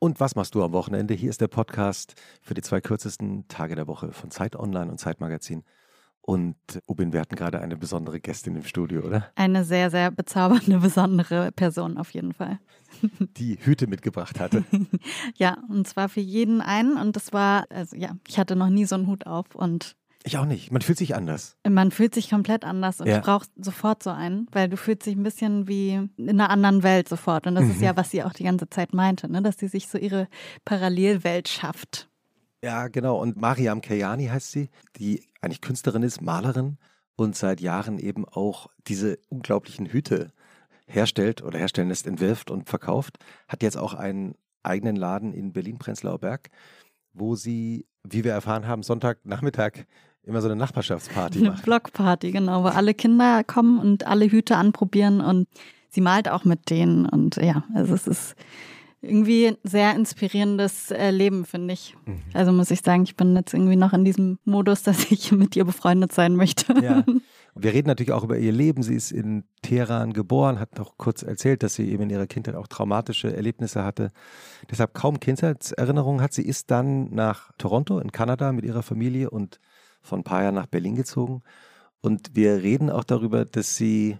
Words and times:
Und 0.00 0.20
was 0.20 0.36
machst 0.36 0.54
du 0.54 0.62
am 0.62 0.72
Wochenende? 0.72 1.14
Hier 1.14 1.28
ist 1.28 1.40
der 1.40 1.48
Podcast 1.48 2.14
für 2.40 2.54
die 2.54 2.62
zwei 2.62 2.80
kürzesten 2.80 3.48
Tage 3.48 3.74
der 3.74 3.88
Woche 3.88 4.12
von 4.12 4.30
Zeit 4.30 4.54
Online 4.54 4.90
und 4.90 4.98
Zeitmagazin. 4.98 5.64
Und 6.20 6.56
Ubin, 6.86 7.12
wir 7.12 7.20
hatten 7.20 7.34
gerade 7.34 7.60
eine 7.60 7.76
besondere 7.76 8.20
Gästin 8.20 8.54
im 8.54 8.62
Studio, 8.62 9.00
oder? 9.00 9.32
Eine 9.34 9.64
sehr, 9.64 9.90
sehr 9.90 10.12
bezaubernde, 10.12 10.78
besondere 10.78 11.50
Person 11.50 11.98
auf 11.98 12.10
jeden 12.10 12.32
Fall. 12.32 12.60
Die 13.18 13.58
Hüte 13.60 13.88
mitgebracht 13.88 14.38
hatte. 14.38 14.64
ja, 15.36 15.56
und 15.68 15.88
zwar 15.88 16.08
für 16.08 16.20
jeden 16.20 16.60
einen. 16.60 16.96
Und 16.96 17.16
das 17.16 17.32
war, 17.32 17.64
also 17.70 17.96
ja, 17.96 18.12
ich 18.28 18.38
hatte 18.38 18.54
noch 18.54 18.68
nie 18.68 18.84
so 18.84 18.94
einen 18.94 19.08
Hut 19.08 19.26
auf 19.26 19.56
und 19.56 19.96
ich 20.24 20.36
auch 20.36 20.44
nicht. 20.44 20.72
Man 20.72 20.82
fühlt 20.82 20.98
sich 20.98 21.14
anders. 21.14 21.56
Man 21.68 21.90
fühlt 21.90 22.14
sich 22.14 22.30
komplett 22.30 22.64
anders 22.64 23.00
und 23.00 23.06
ja. 23.06 23.18
ich 23.18 23.22
brauche 23.22 23.46
sofort 23.56 24.02
so 24.02 24.10
einen, 24.10 24.46
weil 24.52 24.68
du 24.68 24.76
fühlst 24.76 25.06
dich 25.06 25.16
ein 25.16 25.22
bisschen 25.22 25.68
wie 25.68 25.92
in 26.16 26.28
einer 26.28 26.50
anderen 26.50 26.82
Welt 26.82 27.08
sofort. 27.08 27.46
Und 27.46 27.54
das 27.54 27.64
mhm. 27.64 27.70
ist 27.70 27.80
ja, 27.80 27.96
was 27.96 28.10
sie 28.10 28.22
auch 28.22 28.32
die 28.32 28.44
ganze 28.44 28.68
Zeit 28.68 28.92
meinte, 28.92 29.30
ne? 29.30 29.42
dass 29.42 29.58
sie 29.58 29.68
sich 29.68 29.88
so 29.88 29.96
ihre 29.96 30.28
Parallelwelt 30.64 31.48
schafft. 31.48 32.08
Ja, 32.62 32.88
genau. 32.88 33.20
Und 33.20 33.36
Mariam 33.36 33.80
Kayani 33.80 34.26
heißt 34.26 34.50
sie, 34.50 34.70
die 34.96 35.22
eigentlich 35.40 35.60
Künstlerin 35.60 36.02
ist, 36.02 36.20
Malerin 36.20 36.78
und 37.16 37.36
seit 37.36 37.60
Jahren 37.60 37.98
eben 37.98 38.26
auch 38.26 38.68
diese 38.86 39.18
unglaublichen 39.28 39.86
Hüte 39.86 40.32
herstellt 40.86 41.42
oder 41.42 41.58
herstellen 41.58 41.88
lässt, 41.88 42.06
entwirft 42.06 42.50
und 42.50 42.68
verkauft. 42.68 43.18
Hat 43.46 43.62
jetzt 43.62 43.76
auch 43.76 43.94
einen 43.94 44.34
eigenen 44.62 44.96
Laden 44.96 45.32
in 45.32 45.52
Berlin-Prenzlauer 45.52 46.18
Berg, 46.18 46.50
wo 47.12 47.36
sie, 47.36 47.86
wie 48.02 48.24
wir 48.24 48.32
erfahren 48.32 48.66
haben, 48.66 48.82
Sonntagnachmittag 48.82 49.84
immer 50.28 50.40
so 50.40 50.48
eine 50.48 50.56
Nachbarschaftsparty 50.56 51.38
Eine 51.38 51.52
Blockparty, 51.52 52.30
genau, 52.30 52.62
wo 52.62 52.68
alle 52.68 52.94
Kinder 52.94 53.42
kommen 53.44 53.78
und 53.78 54.06
alle 54.06 54.30
Hüte 54.30 54.56
anprobieren 54.56 55.20
und 55.20 55.48
sie 55.88 56.00
malt 56.00 56.28
auch 56.28 56.44
mit 56.44 56.70
denen 56.70 57.06
und 57.06 57.36
ja, 57.36 57.64
also 57.74 57.94
es 57.94 58.06
ist 58.06 58.36
irgendwie 59.00 59.48
ein 59.48 59.56
sehr 59.62 59.94
inspirierendes 59.94 60.90
äh, 60.90 61.10
Leben, 61.10 61.44
finde 61.44 61.74
ich. 61.74 61.94
Mhm. 62.04 62.20
Also 62.34 62.52
muss 62.52 62.70
ich 62.70 62.80
sagen, 62.80 63.04
ich 63.04 63.16
bin 63.16 63.36
jetzt 63.36 63.54
irgendwie 63.54 63.76
noch 63.76 63.92
in 63.92 64.04
diesem 64.04 64.38
Modus, 64.44 64.82
dass 64.84 65.10
ich 65.10 65.30
mit 65.32 65.54
ihr 65.56 65.64
befreundet 65.64 66.12
sein 66.12 66.36
möchte. 66.36 66.74
Ja. 66.82 67.04
Wir 67.54 67.72
reden 67.72 67.88
natürlich 67.88 68.12
auch 68.12 68.24
über 68.24 68.38
ihr 68.38 68.52
Leben. 68.52 68.82
Sie 68.82 68.94
ist 68.94 69.10
in 69.10 69.44
Teheran 69.62 70.12
geboren, 70.12 70.60
hat 70.60 70.78
noch 70.78 70.96
kurz 70.96 71.22
erzählt, 71.22 71.62
dass 71.62 71.74
sie 71.74 71.90
eben 71.90 72.04
in 72.04 72.10
ihrer 72.10 72.26
Kindheit 72.26 72.54
auch 72.54 72.68
traumatische 72.68 73.34
Erlebnisse 73.34 73.82
hatte. 73.82 74.10
Deshalb 74.70 74.94
kaum 74.94 75.18
Kindheitserinnerungen 75.18 76.20
hat. 76.20 76.32
Sie 76.32 76.44
ist 76.44 76.70
dann 76.70 77.10
nach 77.10 77.50
Toronto 77.58 77.98
in 77.98 78.12
Kanada 78.12 78.52
mit 78.52 78.64
ihrer 78.64 78.82
Familie 78.82 79.30
und 79.30 79.58
von 80.08 80.20
ein 80.20 80.24
paar 80.24 80.42
Jahren 80.42 80.54
nach 80.54 80.66
Berlin 80.66 80.96
gezogen. 80.96 81.42
Und 82.00 82.34
wir 82.34 82.62
reden 82.62 82.90
auch 82.90 83.04
darüber, 83.04 83.44
dass 83.44 83.76
sie 83.76 84.18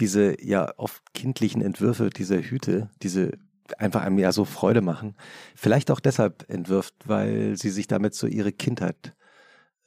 diese 0.00 0.42
ja 0.42 0.72
oft 0.78 1.12
kindlichen 1.12 1.62
Entwürfe 1.62 2.10
dieser 2.10 2.38
Hüte, 2.38 2.90
diese 3.02 3.32
einfach 3.78 4.02
einem 4.02 4.18
ja 4.18 4.32
so 4.32 4.44
Freude 4.44 4.80
machen, 4.80 5.16
vielleicht 5.54 5.90
auch 5.90 6.00
deshalb 6.00 6.48
entwirft, 6.48 6.94
weil 7.06 7.56
sie 7.56 7.70
sich 7.70 7.86
damit 7.86 8.14
so 8.14 8.26
ihre 8.26 8.52
Kindheit 8.52 9.14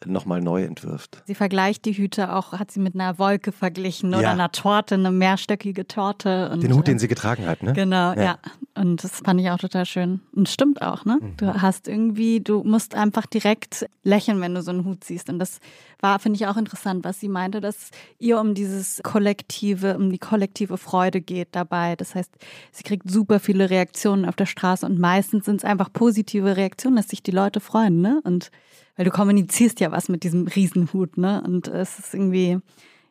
nochmal 0.06 0.42
neu 0.42 0.64
entwirft. 0.64 1.24
Sie 1.26 1.36
vergleicht 1.36 1.86
die 1.86 1.94
Hüte 1.94 2.34
auch, 2.34 2.52
hat 2.54 2.70
sie 2.72 2.80
mit 2.80 2.96
einer 2.96 3.18
Wolke 3.18 3.52
verglichen 3.52 4.14
oder 4.14 4.32
einer 4.32 4.52
Torte, 4.52 4.96
eine 4.96 5.12
mehrstöckige 5.12 5.88
Torte. 5.88 6.50
Und, 6.52 6.64
den 6.64 6.74
Hut, 6.76 6.88
den 6.88 7.00
sie 7.00 7.08
getragen 7.08 7.48
hat, 7.48 7.64
ne? 7.64 7.74
Genau, 7.74 8.14
ja. 8.14 8.24
ja. 8.24 8.38
Und 8.76 9.04
das 9.04 9.22
fand 9.22 9.40
ich 9.40 9.50
auch 9.50 9.58
total 9.58 9.86
schön. 9.86 10.20
Und 10.34 10.50
stimmt 10.50 10.82
auch, 10.82 11.06
ne? 11.06 11.20
Mhm. 11.22 11.38
Du 11.38 11.62
hast 11.62 11.88
irgendwie, 11.88 12.42
du 12.42 12.64
musst 12.64 12.94
einfach 12.94 13.26
direkt 13.26 13.88
lächeln, 14.04 14.42
wenn 14.42 14.54
du 14.54 14.62
so 14.62 14.72
einen 14.72 14.84
Hut 14.84 15.04
siehst. 15.04 15.30
Und 15.30 15.40
das 15.40 15.60
war, 16.02 16.20
finde 16.20 16.38
ich, 16.38 16.48
auch 16.48 16.58
interessant, 16.58 17.06
was 17.06 17.20
sie 17.20 17.30
meinte, 17.30 17.62
dass 17.62 17.92
ihr 18.20 18.40
um 18.40 18.54
dieses 18.54 19.02
kollektive, 19.02 19.98
um 19.98 20.12
die 20.12 20.20
kollektive 20.20 20.78
Freude 20.78 21.22
geht 21.22 21.50
dabei. 21.54 21.96
Das 21.96 22.16
heißt, 22.16 22.32
sie 22.72 22.84
kriegt 22.84 23.10
super 23.10 23.40
viele 23.40 23.70
Reaktionen 23.70 24.26
auf 24.26 24.36
der 24.36 24.46
Straße 24.46 24.86
und 24.86 25.00
meistens 25.00 25.46
sind 25.46 25.58
es 25.58 25.66
einfach 25.66 25.92
positive 25.92 26.58
Reaktionen, 26.58 26.98
dass 26.98 27.08
sich 27.08 27.24
die 27.24 27.32
Leute 27.32 27.62
freuen, 27.62 28.02
ne? 28.02 28.20
Und 28.24 28.52
weil 28.96 29.06
du 29.06 29.12
kommunizierst 29.12 29.80
ja 29.80 29.92
was 29.92 30.10
mit 30.10 30.24
diesem 30.24 30.48
Riesenhut, 30.48 31.18
ne? 31.18 31.44
Und 31.46 31.68
es 31.68 32.00
ist 32.00 32.14
irgendwie, 32.14 32.60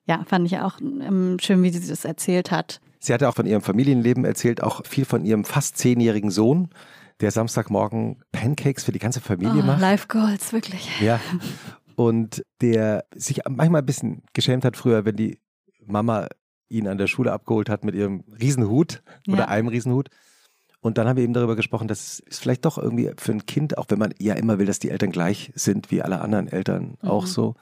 ja, 0.06 0.25
fand 0.25 0.47
ich 0.47 0.59
auch 0.59 0.81
ähm, 0.81 1.39
schön, 1.41 1.62
wie 1.62 1.71
sie 1.71 1.87
das 1.87 2.05
erzählt 2.05 2.50
hat. 2.50 2.81
Sie 2.99 3.12
hatte 3.12 3.28
auch 3.28 3.34
von 3.34 3.47
ihrem 3.47 3.62
Familienleben 3.62 4.25
erzählt, 4.25 4.62
auch 4.62 4.87
viel 4.87 5.05
von 5.05 5.25
ihrem 5.25 5.44
fast 5.44 5.77
zehnjährigen 5.77 6.31
Sohn, 6.31 6.71
der 7.21 7.31
Samstagmorgen 7.31 8.23
Pancakes 8.33 8.84
für 8.84 8.93
die 8.93 8.99
ganze 8.99 9.21
Familie 9.21 9.62
oh, 9.62 9.67
macht. 9.67 9.81
Life 9.81 10.09
Goals, 10.09 10.53
wirklich. 10.53 10.89
Ja. 11.00 11.21
Und 11.97 12.44
der 12.61 13.05
sich 13.15 13.43
manchmal 13.49 13.83
ein 13.83 13.87
bisschen 13.87 14.23
geschämt 14.33 14.65
hat 14.65 14.77
früher, 14.77 15.05
wenn 15.05 15.17
die 15.17 15.39
Mama 15.87 16.28
ihn 16.69 16.89
an 16.89 16.99
der 16.99 17.06
Schule 17.06 17.33
abgeholt 17.33 17.69
hat 17.69 17.84
mit 17.84 17.94
ihrem 17.94 18.25
Riesenhut 18.41 19.03
ja. 19.27 19.34
oder 19.34 19.49
einem 19.49 19.69
Riesenhut. 19.69 20.09
Und 20.84 20.99
dann 20.99 21.09
haben 21.09 21.17
wir 21.17 21.25
eben 21.25 21.33
darüber 21.33 21.56
gesprochen, 21.56 21.89
dass 21.89 22.22
es 22.28 22.39
vielleicht 22.41 22.67
doch 22.67 22.77
irgendwie 22.77 23.11
für 23.17 23.33
ein 23.33 23.47
Kind, 23.47 23.78
auch 23.78 23.87
wenn 23.89 23.99
man 23.99 24.12
ja 24.19 24.34
immer 24.34 24.59
will, 24.59 24.67
dass 24.67 24.81
die 24.81 24.91
Eltern 24.91 25.12
gleich 25.12 25.50
sind, 25.55 25.91
wie 25.91 26.03
alle 26.03 26.21
anderen 26.21 26.47
Eltern 26.47 26.99
mhm. 27.00 27.09
auch 27.09 27.25
so, 27.25 27.55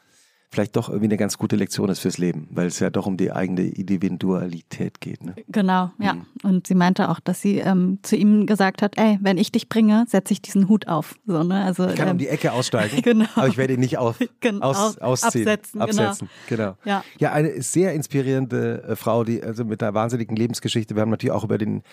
vielleicht 0.51 0.75
doch 0.75 0.89
irgendwie 0.89 1.07
eine 1.07 1.17
ganz 1.19 1.39
gute 1.39 1.55
Lektion 1.55 1.89
ist 1.89 2.01
fürs 2.01 2.19
Leben, 2.19 2.49
weil 2.51 2.67
es 2.67 2.81
ja 2.81 2.91
doch 2.91 3.07
um 3.07 3.17
die 3.17 3.31
eigene 3.31 3.63
Individualität 3.63 5.01
geht. 5.01 5.25
Ne? 5.25 5.37
Genau, 5.47 5.93
ja. 6.01 6.15
Mhm. 6.15 6.27
Und 6.43 6.67
sie 6.67 6.75
meinte 6.75 7.11
auch, 7.11 7.21
dass 7.21 7.41
sie 7.41 7.59
ähm, 7.59 8.01
zu 8.03 8.17
ihm 8.17 8.45
gesagt 8.45 8.83
hat, 8.83 8.99
ey, 8.99 9.21
wenn 9.23 9.39
ich 9.39 9.53
dich 9.53 9.69
bringe, 9.69 10.05
setze 10.09 10.33
ich 10.33 10.43
diesen 10.43 10.69
Hut 10.69 10.89
auf. 10.89 11.15
So, 11.25 11.45
ne? 11.45 11.63
also, 11.63 11.87
ich 11.87 11.95
kann 11.95 12.09
ähm, 12.09 12.13
um 12.15 12.19
die 12.19 12.27
Ecke 12.27 12.51
aussteigen, 12.51 13.03
genau. 13.03 13.27
aber 13.37 13.47
ich 13.47 13.57
werde 13.57 13.75
ihn 13.75 13.81
nicht 13.81 13.99
auf, 13.99 14.19
genau. 14.41 14.67
aus, 14.67 14.99
ausziehen. 14.99 15.47
Absetzen, 15.47 15.79
genau. 15.79 15.85
absetzen. 15.85 16.29
Genau. 16.49 16.77
genau. 16.83 16.91
Ja. 16.91 17.05
ja, 17.21 17.31
eine 17.31 17.63
sehr 17.63 17.95
inspirierende 17.95 18.83
äh, 18.83 18.97
Frau, 18.97 19.23
die 19.23 19.45
also 19.45 19.65
mit 19.65 19.81
einer 19.81 19.95
wahnsinnigen 19.95 20.35
Lebensgeschichte. 20.35 20.97
Wir 20.97 21.03
haben 21.03 21.11
natürlich 21.11 21.33
auch 21.33 21.45
über 21.45 21.57
den, 21.57 21.85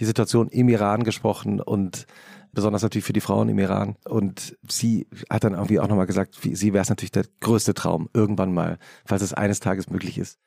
die 0.00 0.04
Situation 0.04 0.48
im 0.48 0.68
Iran 0.68 1.04
gesprochen 1.04 1.60
und 1.60 2.06
besonders 2.52 2.82
natürlich 2.82 3.04
für 3.04 3.12
die 3.12 3.20
Frauen 3.20 3.48
im 3.48 3.58
Iran. 3.58 3.96
Und 4.04 4.56
sie 4.68 5.06
hat 5.30 5.44
dann 5.44 5.54
irgendwie 5.54 5.80
auch 5.80 5.88
nochmal 5.88 6.06
gesagt, 6.06 6.38
sie 6.40 6.72
wäre 6.72 6.82
es 6.82 6.88
natürlich 6.88 7.12
der 7.12 7.26
größte 7.40 7.74
Traum, 7.74 8.08
irgendwann 8.14 8.52
mal, 8.52 8.78
falls 9.04 9.22
es 9.22 9.34
eines 9.34 9.60
Tages 9.60 9.90
möglich 9.90 10.18
ist, 10.18 10.38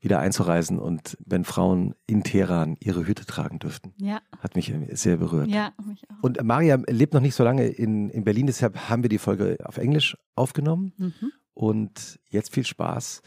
wieder 0.00 0.18
einzureisen 0.18 0.78
und 0.78 1.16
wenn 1.24 1.44
Frauen 1.44 1.94
in 2.06 2.24
Teheran 2.24 2.76
ihre 2.78 3.06
Hüte 3.06 3.24
tragen 3.24 3.58
dürften. 3.58 3.94
Ja. 3.96 4.20
Hat 4.38 4.54
mich 4.54 4.72
sehr 4.92 5.16
berührt. 5.16 5.48
Ja, 5.48 5.72
mich 5.82 6.02
auch. 6.10 6.22
Und 6.22 6.42
Mariam 6.42 6.84
lebt 6.86 7.14
noch 7.14 7.22
nicht 7.22 7.34
so 7.34 7.42
lange 7.42 7.66
in, 7.66 8.10
in 8.10 8.24
Berlin, 8.24 8.46
deshalb 8.46 8.90
haben 8.90 9.02
wir 9.02 9.08
die 9.08 9.18
Folge 9.18 9.56
auf 9.64 9.78
Englisch 9.78 10.18
aufgenommen. 10.34 10.92
Mhm. 10.98 11.32
Und 11.54 12.20
jetzt 12.28 12.52
viel 12.52 12.66
Spaß 12.66 13.22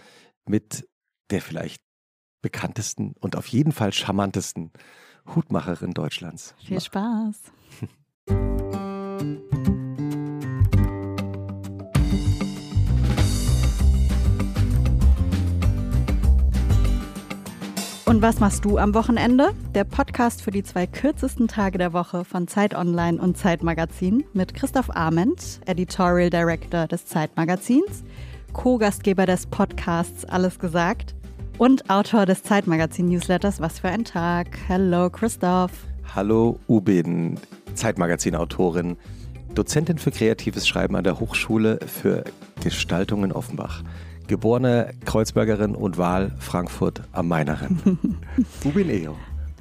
mit 0.45 0.87
der 1.31 1.41
vielleicht 1.41 1.81
bekanntesten 2.41 3.15
und 3.19 3.35
auf 3.35 3.47
jeden 3.47 3.71
Fall 3.71 3.91
charmantesten 3.91 4.71
Hutmacherin 5.35 5.93
Deutschlands. 5.93 6.55
Viel 6.57 6.81
Spaß. 6.81 7.35
Und 18.07 18.21
was 18.21 18.39
machst 18.39 18.63
du 18.63 18.77
am 18.77 18.93
Wochenende? 18.93 19.53
Der 19.75 19.83
Podcast 19.83 20.41
für 20.41 20.51
die 20.51 20.63
zwei 20.63 20.87
kürzesten 20.87 21.49
Tage 21.49 21.77
der 21.77 21.91
Woche 21.91 22.23
von 22.23 22.47
Zeit 22.47 22.73
Online 22.73 23.21
und 23.21 23.37
Zeitmagazin 23.37 24.23
mit 24.31 24.53
Christoph 24.53 24.89
Arment, 24.95 25.59
Editorial 25.65 26.29
Director 26.29 26.87
des 26.87 27.05
Zeitmagazins, 27.05 28.05
Co-Gastgeber 28.53 29.25
des 29.25 29.45
Podcasts 29.47 30.23
Alles 30.23 30.57
gesagt 30.57 31.16
und 31.57 31.89
Autor 31.89 32.25
des 32.25 32.43
Zeitmagazin-Newsletters 32.43 33.59
Was 33.59 33.79
für 33.79 33.89
ein 33.89 34.03
Tag. 34.03 34.47
Hallo 34.69 35.09
Christoph. 35.09 35.71
Hallo 36.15 36.59
Ubin, 36.67 37.39
Zeitmagazin-Autorin, 37.73 38.97
Dozentin 39.53 39.97
für 39.97 40.11
kreatives 40.11 40.67
Schreiben 40.67 40.95
an 40.95 41.03
der 41.03 41.19
Hochschule 41.19 41.79
für 41.85 42.23
Gestaltung 42.63 43.23
in 43.23 43.31
Offenbach 43.31 43.83
geborene 44.27 44.93
Kreuzbergerin 45.05 45.73
und 45.73 45.97
Wahl 45.97 46.31
Frankfurt 46.37 47.01
am 47.13 47.29
Mainerin. 47.29 47.79
Ubin 48.65 48.89
Eo. 48.89 49.15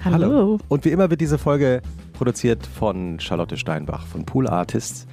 Hallo. 0.05 0.15
Hallo. 0.15 0.59
Und 0.69 0.85
wie 0.85 0.91
immer 0.91 1.09
wird 1.09 1.21
diese 1.21 1.39
Folge 1.39 1.81
produziert 2.13 2.67
von 2.67 3.19
Charlotte 3.21 3.57
Steinbach 3.57 4.07
von 4.07 4.25
Pool 4.25 4.49
Artists. 4.49 5.07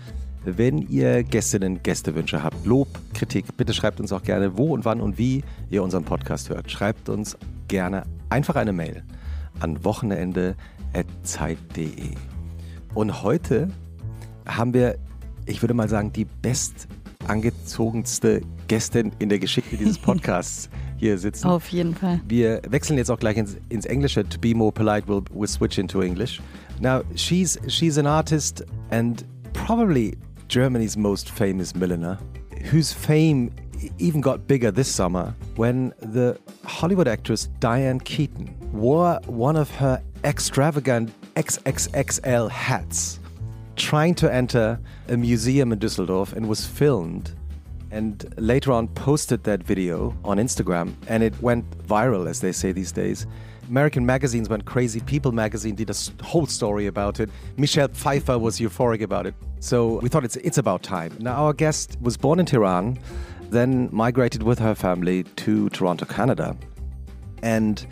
Wenn 0.45 0.89
ihr 0.89 1.23
Gästinnen, 1.23 1.81
Gästewünsche 1.83 2.43
habt, 2.43 2.65
Lob, 2.65 2.89
Kritik, 3.13 3.45
bitte 3.55 3.73
schreibt 3.73 4.01
uns 4.01 4.11
auch 4.11 4.23
gerne, 4.23 4.57
wo 4.57 4.73
und 4.73 4.83
wann 4.83 4.99
und 4.99 5.17
wie 5.17 5.41
ihr 5.69 5.81
unseren 5.83 6.03
Podcast 6.03 6.49
hört. 6.49 6.69
Schreibt 6.69 7.07
uns 7.07 7.37
gerne 7.69 8.03
einfach 8.29 8.57
eine 8.57 8.73
Mail 8.73 9.03
an 9.61 9.85
wochenende.zeit.de. 9.85 12.15
Und 12.93 13.23
heute 13.23 13.69
haben 14.45 14.73
wir, 14.73 14.97
ich 15.45 15.63
würde 15.63 15.73
mal 15.73 15.87
sagen, 15.87 16.11
die 16.11 16.25
best 16.25 16.89
angezogenste 17.27 18.41
Gästin 18.67 19.13
in 19.19 19.29
der 19.29 19.39
Geschichte 19.39 19.77
dieses 19.77 19.97
Podcasts 19.99 20.69
hier 20.97 21.17
sitzen. 21.17 21.47
Auf 21.47 21.69
jeden 21.69 21.95
Fall. 21.95 22.19
Wir 22.27 22.61
wechseln 22.67 22.97
jetzt 22.97 23.09
auch 23.09 23.19
gleich 23.19 23.37
ins, 23.37 23.55
ins 23.69 23.85
Englische. 23.85 24.27
To 24.27 24.37
be 24.39 24.53
more 24.53 24.73
polite, 24.73 25.07
we'll, 25.07 25.23
we'll 25.33 25.47
switch 25.47 25.77
into 25.77 26.01
English. 26.01 26.41
Now, 26.81 26.99
she's, 27.15 27.57
she's 27.67 27.97
an 27.97 28.07
artist 28.07 28.65
and 28.91 29.23
probably 29.53 30.17
Germany's 30.47 30.97
most 30.97 31.29
famous 31.29 31.75
milliner, 31.75 32.17
whose 32.65 32.93
fame 32.93 33.53
even 33.97 34.21
got 34.21 34.47
bigger 34.47 34.71
this 34.71 34.87
summer 34.87 35.35
when 35.55 35.93
the 35.99 36.39
Hollywood 36.63 37.07
actress 37.07 37.47
Diane 37.59 37.99
Keaton 37.99 38.55
wore 38.71 39.19
one 39.25 39.55
of 39.55 39.69
her 39.75 40.01
extravagant 40.23 41.11
XXXL 41.35 42.49
hats 42.49 43.19
trying 43.75 44.15
to 44.15 44.33
enter 44.33 44.79
a 45.09 45.17
museum 45.17 45.71
in 45.71 45.79
Düsseldorf 45.79 46.33
and 46.33 46.47
was 46.47 46.65
filmed 46.65 47.33
and 47.91 48.33
later 48.37 48.71
on 48.71 48.87
posted 48.87 49.43
that 49.43 49.61
video 49.61 50.15
on 50.23 50.37
Instagram 50.37 50.93
and 51.07 51.23
it 51.23 51.39
went 51.41 51.69
viral 51.87 52.27
as 52.27 52.39
they 52.39 52.51
say 52.51 52.71
these 52.71 52.91
days. 52.91 53.27
American 53.73 54.05
magazines 54.05 54.49
went 54.49 54.65
crazy. 54.65 54.99
People 54.99 55.31
magazine 55.31 55.73
did 55.73 55.89
a 55.89 55.95
whole 56.23 56.45
story 56.45 56.85
about 56.85 57.19
it. 57.19 57.27
Michelle 57.57 57.87
Pfeiffer 57.87 58.37
was 58.37 58.59
euphoric 58.59 59.01
about 59.01 59.25
it. 59.25 59.33
So 59.61 59.99
we 59.99 60.09
thought 60.09 60.23
it's 60.23 60.35
it's 60.35 60.59
about 60.59 60.83
time. 60.83 61.11
Now 61.17 61.45
our 61.45 61.53
guest 61.53 61.97
was 61.99 62.15
born 62.15 62.39
in 62.39 62.45
Tehran, 62.45 62.99
then 63.49 63.89
migrated 63.91 64.43
with 64.43 64.59
her 64.59 64.75
family 64.75 65.23
to 65.23 65.69
Toronto, 65.69 66.05
Canada. 66.05 66.55
And 67.41 67.83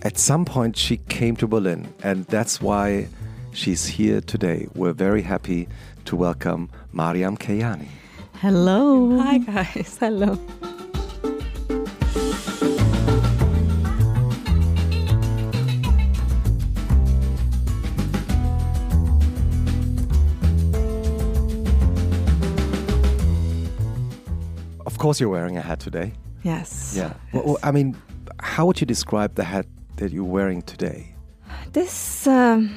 at 0.00 0.16
some 0.16 0.46
point 0.46 0.78
she 0.78 0.96
came 1.10 1.36
to 1.36 1.46
Berlin 1.46 1.92
and 2.02 2.24
that's 2.28 2.62
why 2.62 3.06
she's 3.52 3.84
here 3.84 4.22
today. 4.22 4.66
We're 4.74 4.94
very 4.94 5.20
happy 5.20 5.68
to 6.06 6.16
welcome 6.16 6.70
Maryam 6.94 7.36
Keyhani. 7.36 7.88
Hello. 8.40 9.20
Hi 9.20 9.36
guys. 9.36 9.98
Hello. 10.00 10.38
Of 24.98 25.02
course, 25.02 25.20
you're 25.20 25.28
wearing 25.28 25.56
a 25.56 25.62
hat 25.62 25.78
today. 25.78 26.12
Yes. 26.42 26.94
Yeah. 26.96 27.14
Well, 27.32 27.56
I 27.62 27.70
mean, 27.70 27.96
how 28.40 28.66
would 28.66 28.80
you 28.80 28.84
describe 28.84 29.36
the 29.36 29.44
hat 29.44 29.64
that 29.98 30.10
you're 30.10 30.24
wearing 30.24 30.60
today? 30.62 31.14
This, 31.72 32.26
um, 32.26 32.76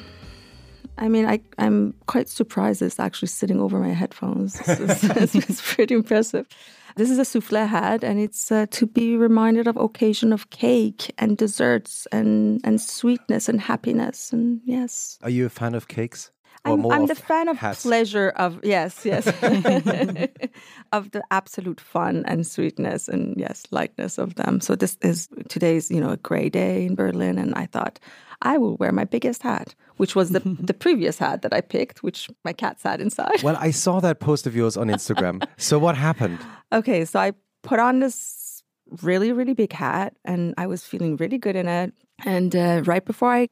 I 0.98 1.08
mean, 1.08 1.26
I, 1.26 1.40
I'm 1.58 1.94
quite 2.06 2.28
surprised 2.28 2.80
it's 2.80 3.00
actually 3.00 3.26
sitting 3.26 3.60
over 3.60 3.80
my 3.80 3.92
headphones. 3.92 4.60
It's, 4.68 5.02
it's, 5.02 5.34
it's 5.34 5.74
pretty 5.74 5.96
impressive. 5.96 6.46
This 6.94 7.10
is 7.10 7.18
a 7.18 7.24
souffle 7.24 7.66
hat, 7.66 8.04
and 8.04 8.20
it's 8.20 8.52
uh, 8.52 8.66
to 8.70 8.86
be 8.86 9.16
reminded 9.16 9.66
of 9.66 9.76
occasion 9.76 10.32
of 10.32 10.50
cake 10.50 11.12
and 11.18 11.36
desserts 11.36 12.06
and 12.12 12.60
and 12.62 12.80
sweetness 12.80 13.48
and 13.48 13.60
happiness. 13.60 14.32
And 14.32 14.60
yes. 14.64 15.18
Are 15.24 15.30
you 15.30 15.46
a 15.46 15.50
fan 15.50 15.74
of 15.74 15.88
cakes? 15.88 16.30
I'm, 16.64 16.86
I'm 16.90 17.06
the 17.06 17.14
fan 17.14 17.48
of 17.48 17.56
hats. 17.56 17.82
pleasure 17.82 18.30
of 18.36 18.60
yes, 18.62 19.04
yes, 19.04 19.26
of 20.92 21.10
the 21.10 21.22
absolute 21.30 21.80
fun 21.80 22.24
and 22.26 22.46
sweetness 22.46 23.08
and 23.08 23.34
yes, 23.36 23.64
lightness 23.70 24.18
of 24.18 24.36
them. 24.36 24.60
So 24.60 24.76
this 24.76 24.96
is 25.02 25.28
today's 25.48 25.90
you 25.90 26.00
know 26.00 26.10
a 26.10 26.16
gray 26.18 26.48
day 26.48 26.86
in 26.86 26.94
Berlin, 26.94 27.38
and 27.38 27.54
I 27.54 27.66
thought 27.66 27.98
I 28.42 28.58
will 28.58 28.76
wear 28.76 28.92
my 28.92 29.04
biggest 29.04 29.42
hat, 29.42 29.74
which 29.96 30.14
was 30.14 30.30
the 30.30 30.40
the 30.60 30.74
previous 30.74 31.18
hat 31.18 31.42
that 31.42 31.52
I 31.52 31.60
picked, 31.60 32.02
which 32.02 32.30
my 32.44 32.52
cat 32.52 32.80
sat 32.80 33.00
inside. 33.00 33.42
Well, 33.42 33.56
I 33.58 33.70
saw 33.72 34.00
that 34.00 34.20
post 34.20 34.46
of 34.46 34.54
yours 34.54 34.76
on 34.76 34.88
Instagram. 34.88 35.44
so 35.56 35.78
what 35.78 35.96
happened? 35.96 36.38
Okay, 36.72 37.04
so 37.04 37.18
I 37.18 37.32
put 37.62 37.80
on 37.80 38.00
this 38.00 38.62
really 39.02 39.32
really 39.32 39.54
big 39.54 39.72
hat, 39.72 40.14
and 40.24 40.54
I 40.56 40.68
was 40.68 40.84
feeling 40.84 41.16
really 41.16 41.38
good 41.38 41.56
in 41.56 41.66
it. 41.66 41.92
And 42.24 42.54
uh, 42.54 42.82
right 42.84 43.04
before 43.04 43.32
I 43.32 43.48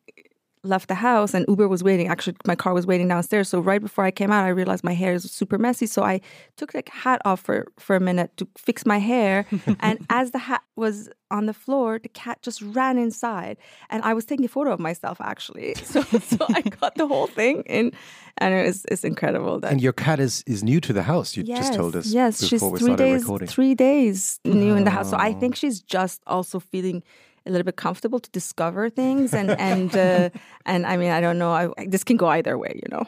left 0.63 0.89
the 0.89 0.95
house 0.95 1.33
and 1.33 1.45
Uber 1.49 1.69
was 1.69 1.83
waiting. 1.83 2.09
Actually, 2.09 2.37
my 2.47 2.55
car 2.55 2.75
was 2.75 2.87
waiting 2.87 3.09
downstairs. 3.09 3.49
So 3.49 3.61
right 3.61 3.81
before 3.81 4.05
I 4.05 4.11
came 4.11 4.31
out, 4.31 4.45
I 4.45 4.49
realized 4.49 4.85
my 4.85 4.93
hair 4.93 5.15
is 5.15 5.31
super 5.31 5.59
messy. 5.59 5.87
So 5.87 6.03
I 6.03 6.21
took 6.57 6.73
the 6.73 6.83
hat 6.91 7.23
off 7.25 7.41
for, 7.41 7.67
for 7.79 7.97
a 7.97 8.01
minute 8.01 8.37
to 8.37 8.47
fix 8.59 8.85
my 8.85 8.99
hair. 8.99 9.47
and 9.81 10.05
as 10.11 10.33
the 10.33 10.39
hat 10.39 10.63
was 10.77 11.09
on 11.31 11.47
the 11.47 11.55
floor, 11.55 11.99
the 11.99 12.09
cat 12.09 12.43
just 12.43 12.61
ran 12.61 12.99
inside. 12.99 13.57
And 13.89 14.03
I 14.03 14.13
was 14.13 14.25
taking 14.25 14.45
a 14.45 14.49
photo 14.49 14.73
of 14.73 14.81
myself 14.81 15.21
actually. 15.21 15.75
So 15.91 16.03
so 16.03 16.39
I 16.51 16.61
got 16.63 16.95
the 16.95 17.09
whole 17.09 17.27
thing 17.27 17.63
in 17.67 17.93
and 18.39 18.55
it 18.55 18.65
was 18.67 18.85
it's 18.85 19.03
incredible 19.03 19.59
that 19.61 19.73
And 19.73 19.81
your 19.81 19.93
cat 19.93 20.21
is 20.21 20.45
is 20.47 20.63
new 20.63 20.81
to 20.81 20.93
the 20.93 21.03
house, 21.03 21.37
you 21.37 21.43
yes, 21.45 21.59
just 21.59 21.75
told 21.75 21.97
us. 21.97 22.07
Yes, 22.07 22.47
she's 22.47 22.63
three 22.63 22.95
days 22.95 23.23
recording. 23.23 23.49
three 23.49 23.75
days 23.75 24.39
new 24.45 24.75
oh. 24.75 24.77
in 24.77 24.85
the 24.85 24.91
house. 24.91 25.11
So 25.11 25.17
I 25.17 25.33
think 25.33 25.55
oh. 25.55 25.57
she's 25.61 25.81
just 25.81 26.23
also 26.27 26.61
feeling 26.61 27.03
a 27.47 27.51
little 27.51 27.65
bit 27.65 27.77
comfortable 27.77 28.21
to 28.21 28.31
discover 28.31 28.91
things 28.91 29.35
and 29.35 29.51
and 29.51 29.97
uh, 29.97 30.31
and 30.67 30.87
I 30.87 30.97
mean 30.97 31.11
I 31.11 31.21
don't 31.21 31.39
know 31.39 31.53
I, 31.53 31.87
this 31.87 32.05
can 32.05 32.17
go 32.17 32.27
either 32.29 32.57
way 32.59 32.81
you 32.83 32.89
know. 32.91 33.07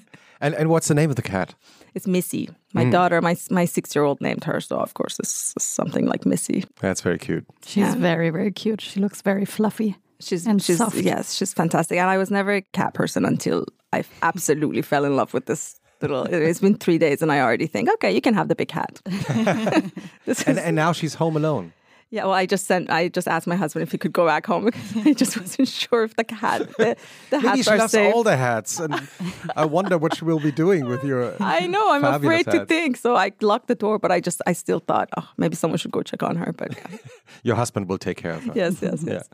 and 0.40 0.54
and 0.54 0.68
what's 0.70 0.88
the 0.88 0.94
name 0.94 1.10
of 1.10 1.16
the 1.16 1.22
cat? 1.22 1.54
It's 1.94 2.06
Missy. 2.06 2.50
My 2.74 2.84
mm. 2.84 2.92
daughter, 2.92 3.22
my 3.22 3.36
my 3.50 3.64
six 3.64 3.94
year 3.94 4.04
old 4.04 4.20
named 4.20 4.44
her, 4.44 4.60
so 4.60 4.76
of 4.76 4.94
course 4.94 5.18
it's 5.18 5.54
something 5.58 6.06
like 6.06 6.26
Missy. 6.26 6.64
That's 6.80 7.00
very 7.00 7.18
cute. 7.18 7.46
She's 7.64 7.76
yeah. 7.78 7.94
very 7.94 8.30
very 8.30 8.52
cute. 8.52 8.80
She 8.80 9.00
looks 9.00 9.22
very 9.22 9.44
fluffy. 9.44 9.96
She's 10.20 10.46
and 10.46 10.62
she's 10.62 10.78
soft. 10.78 10.96
yes, 10.96 11.34
she's 11.34 11.52
fantastic. 11.52 11.98
And 11.98 12.08
I 12.08 12.18
was 12.18 12.30
never 12.30 12.54
a 12.54 12.62
cat 12.72 12.94
person 12.94 13.24
until 13.24 13.66
I 13.92 14.04
absolutely 14.22 14.82
fell 14.82 15.04
in 15.04 15.16
love 15.16 15.34
with 15.34 15.46
this 15.46 15.78
little. 16.00 16.24
It's 16.24 16.60
been 16.60 16.76
three 16.76 16.98
days, 16.98 17.22
and 17.22 17.30
I 17.30 17.40
already 17.40 17.66
think, 17.66 17.90
okay, 17.94 18.12
you 18.14 18.20
can 18.20 18.34
have 18.34 18.48
the 18.48 18.54
big 18.54 18.68
cat. 18.68 19.00
and, 20.46 20.58
and 20.58 20.76
now 20.76 20.92
she's 20.92 21.14
home 21.14 21.36
alone. 21.36 21.72
Yeah, 22.10 22.24
well, 22.24 22.34
I 22.34 22.46
just 22.46 22.66
sent. 22.66 22.88
I 22.88 23.08
just 23.08 23.26
asked 23.26 23.48
my 23.48 23.56
husband 23.56 23.82
if 23.82 23.90
he 23.90 23.98
could 23.98 24.12
go 24.12 24.26
back 24.26 24.46
home 24.46 24.66
because 24.66 24.96
I 25.06 25.12
just 25.12 25.36
wasn't 25.40 25.66
sure 25.66 26.04
if 26.04 26.14
the 26.14 26.24
hat, 26.32 26.60
the, 26.78 26.96
the 27.30 27.40
Maybe 27.42 27.62
she 27.62 27.70
loves 27.70 27.92
safe. 27.92 28.14
all 28.14 28.22
the 28.22 28.36
hats, 28.36 28.78
and 28.78 29.08
I 29.56 29.64
wonder 29.64 29.98
what 29.98 30.16
she 30.16 30.24
will 30.24 30.38
be 30.38 30.52
doing 30.52 30.86
with 30.86 31.02
your. 31.02 31.34
I 31.40 31.66
know. 31.66 31.90
I'm 31.90 32.04
afraid 32.04 32.46
to 32.46 32.64
think. 32.64 32.96
So 32.96 33.16
I 33.16 33.32
locked 33.40 33.66
the 33.66 33.74
door, 33.74 33.98
but 33.98 34.12
I 34.12 34.20
just, 34.20 34.40
I 34.46 34.52
still 34.52 34.78
thought, 34.78 35.08
oh, 35.16 35.28
maybe 35.36 35.56
someone 35.56 35.78
should 35.78 35.90
go 35.90 36.02
check 36.02 36.22
on 36.22 36.36
her. 36.36 36.52
But 36.52 36.76
yeah. 36.76 36.98
your 37.42 37.56
husband 37.56 37.88
will 37.88 37.98
take 37.98 38.18
care 38.18 38.34
of 38.34 38.44
her. 38.44 38.52
Yes, 38.54 38.80
yes, 38.80 39.02
yeah. 39.02 39.14
yes. 39.14 39.28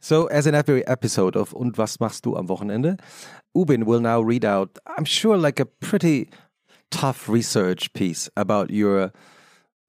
So, 0.00 0.26
as 0.26 0.46
in 0.46 0.54
every 0.54 0.86
episode 0.86 1.36
of 1.36 1.54
Und 1.54 1.76
was 1.76 2.00
machst 2.00 2.22
du 2.22 2.36
am 2.36 2.48
Wochenende, 2.48 2.96
Ubin 3.54 3.84
will 3.84 4.00
now 4.00 4.20
read 4.20 4.44
out, 4.44 4.78
I'm 4.96 5.04
sure, 5.04 5.36
like 5.36 5.60
a 5.60 5.66
pretty 5.66 6.28
tough 6.90 7.28
research 7.28 7.92
piece 7.92 8.30
about 8.36 8.70
your 8.70 9.12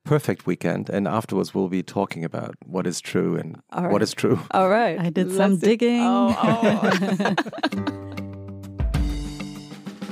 perfect 0.07 0.45
weekend, 0.45 0.89
and 0.89 1.07
afterwards 1.07 1.53
we'll 1.53 1.67
be 1.67 1.83
talking 1.83 2.23
about 2.23 2.55
what 2.65 2.87
is 2.87 3.01
true 3.01 3.35
and 3.35 3.61
right. 3.75 3.91
what 3.91 4.01
is 4.01 4.13
true. 4.13 4.39
All 4.51 4.69
right. 4.69 4.97
I 4.99 5.09
did 5.09 5.27
Let's 5.27 5.37
some 5.37 5.57
digging. 5.57 5.99
Oh, 6.01 6.33
oh. 6.41 7.35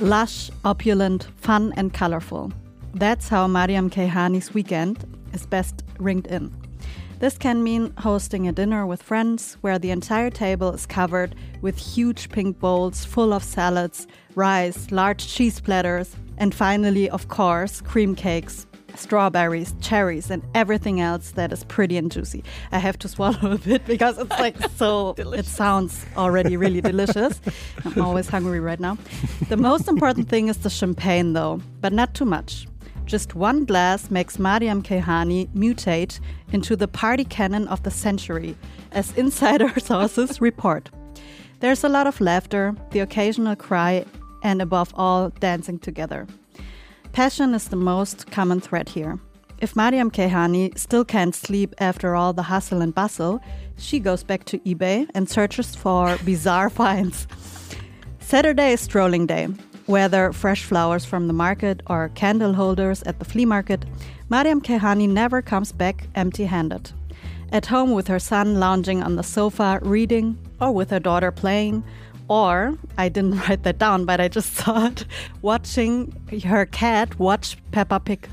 Lush, 0.00 0.50
opulent, 0.64 1.28
fun, 1.36 1.72
and 1.76 1.94
colorful. 1.94 2.52
That's 2.94 3.28
how 3.28 3.46
Maryam 3.46 3.88
Keyhani's 3.88 4.52
weekend 4.52 5.04
is 5.32 5.46
best 5.46 5.82
ringed 5.98 6.26
in. 6.26 6.52
This 7.18 7.38
can 7.38 7.64
mean 7.64 7.94
hosting 7.96 8.46
a 8.46 8.52
dinner 8.52 8.86
with 8.86 9.02
friends 9.02 9.56
where 9.62 9.78
the 9.78 9.90
entire 9.90 10.28
table 10.28 10.72
is 10.72 10.84
covered 10.84 11.34
with 11.62 11.78
huge 11.78 12.28
pink 12.28 12.58
bowls 12.58 13.06
full 13.06 13.32
of 13.32 13.42
salads, 13.42 14.06
rice, 14.34 14.90
large 14.90 15.26
cheese 15.26 15.58
platters, 15.58 16.14
and 16.36 16.54
finally, 16.54 17.08
of 17.08 17.28
course, 17.28 17.80
cream 17.80 18.14
cakes, 18.14 18.66
strawberries, 18.98 19.74
cherries, 19.80 20.30
and 20.30 20.42
everything 20.54 21.00
else 21.00 21.32
that 21.32 21.52
is 21.52 21.64
pretty 21.64 21.96
and 21.96 22.10
juicy. 22.10 22.42
I 22.72 22.78
have 22.78 22.98
to 23.00 23.08
swallow 23.08 23.52
a 23.52 23.58
bit 23.58 23.84
because 23.86 24.18
it's 24.18 24.38
like 24.38 24.56
so, 24.76 25.14
it 25.18 25.46
sounds 25.46 26.04
already 26.16 26.56
really 26.56 26.80
delicious. 26.80 27.40
I'm 27.84 28.00
always 28.06 28.28
hungry 28.28 28.60
right 28.60 28.80
now. 28.80 28.98
The 29.48 29.56
most 29.56 29.88
important 29.88 30.28
thing 30.28 30.48
is 30.48 30.58
the 30.58 30.70
champagne, 30.70 31.32
though, 31.32 31.60
but 31.80 31.92
not 31.92 32.14
too 32.14 32.24
much. 32.24 32.66
Just 33.04 33.36
one 33.36 33.64
glass 33.64 34.10
makes 34.10 34.38
Maryam 34.38 34.82
Keyhani 34.82 35.48
mutate 35.54 36.18
into 36.52 36.74
the 36.74 36.88
party 36.88 37.24
cannon 37.24 37.68
of 37.68 37.82
the 37.84 37.90
century, 37.90 38.56
as 38.90 39.16
insider 39.16 39.78
sources 39.78 40.40
report. 40.40 40.90
There's 41.60 41.84
a 41.84 41.88
lot 41.88 42.06
of 42.06 42.20
laughter, 42.20 42.74
the 42.90 43.00
occasional 43.00 43.56
cry, 43.56 44.04
and 44.42 44.60
above 44.60 44.92
all, 44.96 45.30
dancing 45.40 45.78
together. 45.78 46.26
Passion 47.16 47.54
is 47.54 47.68
the 47.68 47.76
most 47.76 48.30
common 48.30 48.60
thread 48.60 48.90
here. 48.90 49.18
If 49.62 49.74
Maryam 49.74 50.10
Keyhani 50.10 50.78
still 50.78 51.02
can't 51.02 51.34
sleep 51.34 51.74
after 51.78 52.14
all 52.14 52.34
the 52.34 52.42
hustle 52.42 52.82
and 52.82 52.94
bustle, 52.94 53.40
she 53.78 54.00
goes 54.00 54.22
back 54.22 54.44
to 54.44 54.58
eBay 54.58 55.08
and 55.14 55.26
searches 55.26 55.74
for 55.74 56.18
bizarre 56.26 56.68
finds. 56.68 57.26
Saturday 58.20 58.74
is 58.74 58.82
strolling 58.82 59.24
day. 59.24 59.48
Whether 59.86 60.30
fresh 60.34 60.64
flowers 60.64 61.06
from 61.06 61.26
the 61.26 61.32
market 61.32 61.82
or 61.86 62.10
candle 62.10 62.52
holders 62.52 63.02
at 63.04 63.18
the 63.18 63.24
flea 63.24 63.46
market, 63.46 63.86
Maryam 64.28 64.60
Keyhani 64.60 65.08
never 65.08 65.40
comes 65.40 65.72
back 65.72 66.08
empty 66.16 66.44
handed. 66.44 66.92
At 67.50 67.64
home 67.64 67.92
with 67.92 68.08
her 68.08 68.18
son 68.18 68.60
lounging 68.60 69.02
on 69.02 69.16
the 69.16 69.22
sofa 69.22 69.78
reading, 69.80 70.36
or 70.60 70.70
with 70.70 70.90
her 70.90 71.00
daughter 71.00 71.32
playing, 71.32 71.82
or 72.28 72.76
I 72.98 73.08
didn't 73.08 73.38
write 73.48 73.62
that 73.64 73.78
down, 73.78 74.04
but 74.04 74.20
I 74.20 74.28
just 74.28 74.54
saw 74.60 74.86
it 74.86 75.04
watching 75.42 76.12
her 76.44 76.66
cat 76.66 77.18
watch 77.18 77.56
Peppa 77.72 78.00
Pig. 78.00 78.28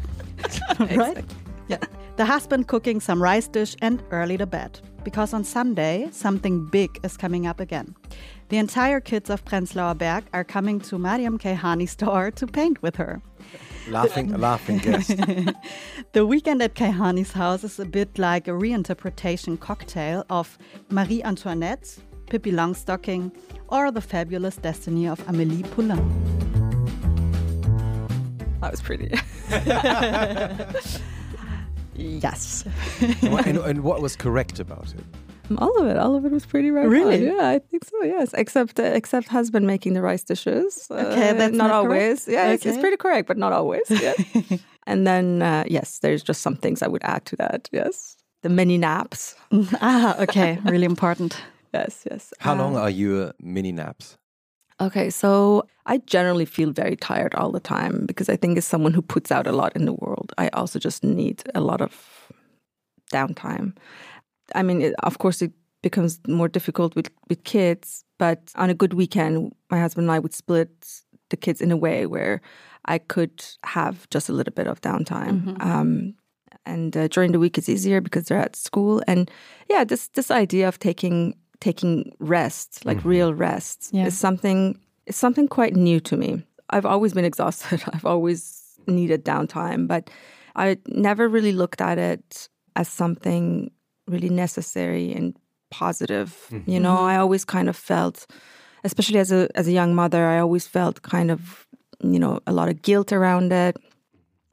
right? 0.79 1.23
Yeah. 1.67 1.79
The 2.17 2.25
husband 2.25 2.67
cooking 2.67 2.99
some 2.99 3.21
rice 3.21 3.47
dish 3.47 3.75
and 3.81 4.03
early 4.11 4.37
to 4.37 4.45
bed. 4.45 4.79
Because 5.03 5.33
on 5.33 5.43
Sunday, 5.43 6.07
something 6.11 6.65
big 6.65 6.99
is 7.03 7.17
coming 7.17 7.45
up 7.45 7.59
again. 7.59 7.95
The 8.49 8.57
entire 8.57 9.01
kids 9.01 9.29
of 9.29 9.43
Prenzlauer 9.43 9.97
Berg 9.97 10.23
are 10.31 10.43
coming 10.43 10.79
to 10.81 10.97
Maryam 10.97 11.37
Keyhani's 11.37 11.91
store 11.91 12.31
to 12.31 12.47
paint 12.47 12.81
with 12.81 12.95
her. 12.95 13.21
Laughing, 13.89 14.31
laughing 14.39 14.77
guest. 14.77 15.17
the 16.13 16.25
weekend 16.25 16.61
at 16.61 16.75
Keyhani's 16.75 17.33
house 17.33 17.65
is 17.65 17.79
a 17.79 17.85
bit 17.85 18.17
like 18.17 18.47
a 18.47 18.51
reinterpretation 18.51 19.59
cocktail 19.59 20.23
of 20.29 20.57
Marie 20.89 21.21
Antoinette, 21.23 21.97
Pippi 22.29 22.51
Longstocking, 22.51 23.31
or 23.69 23.91
The 23.91 24.01
Fabulous 24.01 24.57
Destiny 24.57 25.07
of 25.07 25.19
Amélie 25.27 25.69
Poulain. 25.71 26.01
That 28.61 28.71
was 28.71 28.81
pretty. 28.81 29.11
yes. 31.95 32.65
and, 33.21 33.57
and, 33.57 33.83
what 33.83 34.01
was 34.01 34.15
correct 34.15 34.59
about 34.59 34.93
it? 34.93 35.03
All 35.57 35.77
of 35.77 35.87
it. 35.87 35.97
All 35.97 36.15
of 36.15 36.25
it 36.25 36.31
was 36.31 36.45
pretty 36.45 36.71
right. 36.71 36.87
Really? 36.87 37.29
On. 37.29 37.35
Yeah, 37.35 37.49
I 37.49 37.59
think 37.59 37.83
so. 37.83 38.03
Yes, 38.03 38.33
except 38.33 38.79
uh, 38.79 38.83
except 38.83 39.27
husband 39.27 39.67
making 39.67 39.93
the 39.93 40.01
rice 40.01 40.23
dishes. 40.23 40.87
Okay, 40.89 41.31
uh, 41.31 41.33
that's 41.33 41.53
not, 41.53 41.67
not 41.67 41.71
always. 41.71 42.27
Yeah, 42.27 42.43
okay. 42.43 42.53
it's, 42.53 42.65
it's, 42.65 42.77
pretty 42.77 42.97
correct, 42.97 43.27
but 43.27 43.37
not 43.37 43.51
always. 43.51 43.83
Yeah. 43.89 44.13
and 44.87 45.05
then 45.05 45.41
uh, 45.41 45.65
yes, 45.67 45.99
there's 45.99 46.23
just 46.23 46.41
some 46.41 46.55
things 46.55 46.81
I 46.81 46.87
would 46.87 47.03
add 47.03 47.25
to 47.25 47.35
that. 47.35 47.69
Yes, 47.73 48.15
the 48.41 48.49
many 48.49 48.77
naps. 48.77 49.35
ah, 49.81 50.17
okay, 50.19 50.59
really 50.63 50.85
important. 50.85 51.37
Yes, 51.73 52.05
yes. 52.09 52.33
How 52.39 52.55
long 52.55 52.75
are 52.75 52.89
your 52.89 53.33
mini 53.39 53.71
naps? 53.71 54.17
Okay, 54.81 55.09
so 55.09 55.67
I 55.85 55.97
generally 55.99 56.45
feel 56.45 56.71
very 56.71 56.95
tired 56.95 57.35
all 57.35 57.51
the 57.51 57.59
time 57.59 58.05
because 58.05 58.27
I 58.27 58.35
think 58.35 58.57
as 58.57 58.65
someone 58.65 58.93
who 58.93 59.01
puts 59.01 59.31
out 59.31 59.47
a 59.47 59.51
lot 59.51 59.75
in 59.75 59.85
the 59.85 59.93
world, 59.93 60.33
I 60.37 60.49
also 60.49 60.79
just 60.79 61.03
need 61.03 61.43
a 61.53 61.61
lot 61.61 61.81
of 61.81 62.31
downtime. 63.11 63.77
I 64.55 64.63
mean, 64.63 64.81
it, 64.81 64.95
of 65.03 65.19
course, 65.19 65.41
it 65.41 65.51
becomes 65.81 66.19
more 66.27 66.47
difficult 66.47 66.95
with, 66.95 67.09
with 67.29 67.43
kids, 67.43 68.03
but 68.17 68.51
on 68.55 68.69
a 68.69 68.73
good 68.73 68.93
weekend, 68.93 69.53
my 69.69 69.79
husband 69.79 70.05
and 70.05 70.11
I 70.11 70.19
would 70.19 70.33
split 70.33 70.69
the 71.29 71.37
kids 71.37 71.61
in 71.61 71.71
a 71.71 71.77
way 71.77 72.05
where 72.05 72.41
I 72.85 72.97
could 72.97 73.43
have 73.63 74.09
just 74.09 74.29
a 74.29 74.33
little 74.33 74.53
bit 74.53 74.67
of 74.67 74.81
downtime. 74.81 75.43
Mm-hmm. 75.43 75.61
Um, 75.61 76.15
and 76.65 76.95
uh, 76.95 77.07
during 77.09 77.31
the 77.31 77.39
week, 77.39 77.57
it's 77.57 77.69
easier 77.69 78.01
because 78.01 78.25
they're 78.25 78.39
at 78.39 78.55
school. 78.55 79.01
And 79.07 79.29
yeah, 79.69 79.83
this 79.83 80.07
this 80.09 80.31
idea 80.31 80.67
of 80.67 80.79
taking 80.79 81.35
taking 81.63 82.13
rest, 82.19 82.85
like 82.85 82.97
mm-hmm. 82.97 83.09
real 83.15 83.33
rest, 83.33 83.89
yeah. 83.93 84.05
is 84.05 84.17
something 84.17 84.77
is 85.05 85.15
something 85.15 85.47
quite 85.47 85.75
new 85.75 85.99
to 86.01 86.17
me. 86.17 86.43
I've 86.69 86.85
always 86.85 87.13
been 87.13 87.25
exhausted. 87.25 87.81
I've 87.93 88.05
always 88.05 88.61
needed 88.85 89.23
downtime, 89.23 89.87
but 89.87 90.09
I 90.55 90.77
never 90.87 91.29
really 91.29 91.53
looked 91.53 91.81
at 91.81 91.97
it 91.97 92.49
as 92.75 92.89
something 92.89 93.71
really 94.07 94.29
necessary 94.29 95.13
and 95.13 95.35
positive. 95.71 96.29
Mm-hmm. 96.51 96.69
You 96.69 96.79
know, 96.81 96.97
I 96.97 97.15
always 97.15 97.45
kind 97.45 97.69
of 97.69 97.77
felt, 97.77 98.27
especially 98.83 99.19
as 99.19 99.31
a 99.31 99.47
as 99.55 99.67
a 99.67 99.71
young 99.71 99.95
mother, 99.95 100.25
I 100.25 100.39
always 100.39 100.67
felt 100.67 101.01
kind 101.01 101.31
of, 101.31 101.65
you 102.01 102.19
know, 102.19 102.39
a 102.45 102.51
lot 102.51 102.67
of 102.69 102.81
guilt 102.81 103.13
around 103.13 103.53
it. 103.53 103.77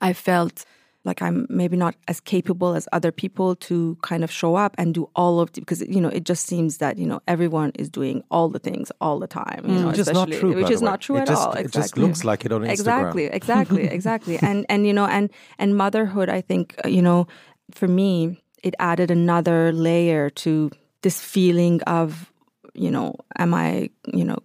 I 0.01 0.13
felt 0.13 0.65
like 1.05 1.23
I'm 1.23 1.47
maybe 1.49 1.77
not 1.77 1.95
as 2.09 2.21
capable 2.21 2.75
as 2.75 2.87
other 2.93 3.11
people 3.11 3.57
to 3.57 3.97
kind 4.03 4.23
of 4.23 4.31
show 4.31 4.55
up 4.55 4.75
and 4.77 4.93
do 4.93 5.09
all 5.17 5.41
of 5.41 5.53
the, 5.53 5.61
because 5.61 5.81
you 5.81 6.01
know 6.01 6.09
it 6.09 6.25
just 6.25 6.47
seems 6.47 6.79
that 6.79 6.99
you 6.99 7.07
know 7.07 7.21
everyone 7.27 7.73
is 7.77 7.89
doing 7.89 8.23
all 8.31 8.49
the 8.49 8.59
things 8.59 8.93
all 9.01 9.19
the 9.19 9.27
time 9.27 9.63
you 9.65 9.73
mm, 9.73 9.81
know 9.81 9.89
which 9.89 9.99
is 9.99 10.13
not 10.13 10.31
true 10.31 10.55
which 10.55 10.71
is 10.71 10.83
not 10.83 11.01
true 11.01 11.17
it 11.17 11.21
at 11.21 11.29
just, 11.29 11.47
all 11.47 11.53
exactly. 11.53 11.81
it 11.81 11.83
just 11.83 11.97
looks 11.97 12.25
like 12.25 12.45
it 12.45 12.53
on 12.53 12.63
Instagram. 12.63 12.71
Exactly 12.71 13.25
exactly 13.25 13.85
exactly. 13.99 14.39
And 14.41 14.67
and 14.69 14.87
you 14.87 14.93
know 14.93 15.07
and 15.07 15.31
and 15.59 15.77
motherhood 15.77 16.29
I 16.29 16.41
think 16.41 16.79
uh, 16.85 16.89
you 16.89 17.03
know 17.03 17.27
for 17.73 17.89
me 17.89 18.43
it 18.63 18.75
added 18.79 19.11
another 19.11 19.73
layer 19.73 20.29
to 20.31 20.71
this 21.03 21.21
feeling 21.21 21.81
of 21.83 22.31
you 22.75 22.91
know 22.91 23.17
am 23.39 23.55
I 23.55 23.91
you 24.13 24.25
know 24.25 24.39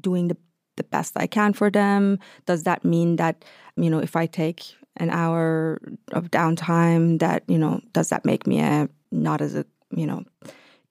doing 0.00 0.28
the 0.28 0.36
the 0.76 0.84
best 0.84 1.16
I 1.16 1.28
can 1.28 1.52
for 1.52 1.70
them? 1.70 2.18
Does 2.46 2.64
that 2.64 2.84
mean 2.84 3.14
that 3.16 3.44
you 3.76 3.90
know 3.90 4.00
if 4.00 4.16
I 4.16 4.26
take 4.26 4.74
an 4.98 5.10
hour 5.10 5.80
of 6.12 6.30
downtime 6.30 7.18
that 7.18 7.42
you 7.48 7.58
know 7.58 7.80
does 7.92 8.08
that 8.08 8.24
make 8.24 8.46
me 8.46 8.60
a 8.60 8.88
not 9.10 9.40
as 9.40 9.54
a 9.54 9.64
you 9.90 10.06
know 10.06 10.24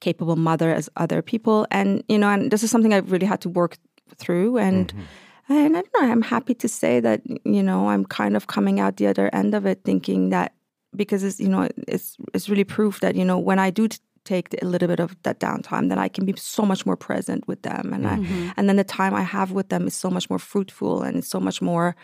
capable 0.00 0.36
mother 0.36 0.72
as 0.72 0.90
other 0.96 1.22
people 1.22 1.66
and 1.70 2.04
you 2.08 2.18
know 2.18 2.28
and 2.28 2.50
this 2.50 2.62
is 2.62 2.70
something 2.70 2.92
i've 2.92 3.10
really 3.10 3.26
had 3.26 3.40
to 3.40 3.48
work 3.48 3.78
through 4.16 4.58
and 4.58 4.92
mm-hmm. 4.92 5.52
and 5.52 5.76
i 5.76 5.80
don't 5.80 5.94
know 5.94 6.10
i'm 6.10 6.22
happy 6.22 6.54
to 6.54 6.68
say 6.68 7.00
that 7.00 7.22
you 7.44 7.62
know 7.62 7.88
i'm 7.88 8.04
kind 8.04 8.36
of 8.36 8.46
coming 8.46 8.80
out 8.80 8.96
the 8.96 9.06
other 9.06 9.30
end 9.32 9.54
of 9.54 9.64
it 9.64 9.80
thinking 9.84 10.30
that 10.30 10.52
because 10.94 11.22
it's 11.22 11.40
you 11.40 11.48
know 11.48 11.68
it's 11.88 12.16
it's 12.34 12.48
really 12.48 12.64
proof 12.64 13.00
that 13.00 13.14
you 13.14 13.24
know 13.24 13.38
when 13.38 13.58
i 13.58 13.70
do 13.70 13.88
take 14.24 14.54
a 14.62 14.66
little 14.66 14.88
bit 14.88 15.00
of 15.00 15.16
that 15.22 15.38
downtime 15.40 15.88
then 15.88 15.98
i 15.98 16.08
can 16.08 16.24
be 16.24 16.34
so 16.36 16.62
much 16.62 16.86
more 16.86 16.96
present 16.96 17.46
with 17.46 17.62
them 17.62 17.92
and 17.92 18.04
mm-hmm. 18.04 18.48
I, 18.48 18.54
and 18.56 18.68
then 18.68 18.76
the 18.76 18.84
time 18.84 19.14
i 19.14 19.22
have 19.22 19.52
with 19.52 19.68
them 19.68 19.86
is 19.86 19.94
so 19.94 20.10
much 20.10 20.28
more 20.30 20.38
fruitful 20.38 21.02
and 21.02 21.16
it's 21.18 21.28
so 21.28 21.40
much 21.40 21.60
more 21.62 21.94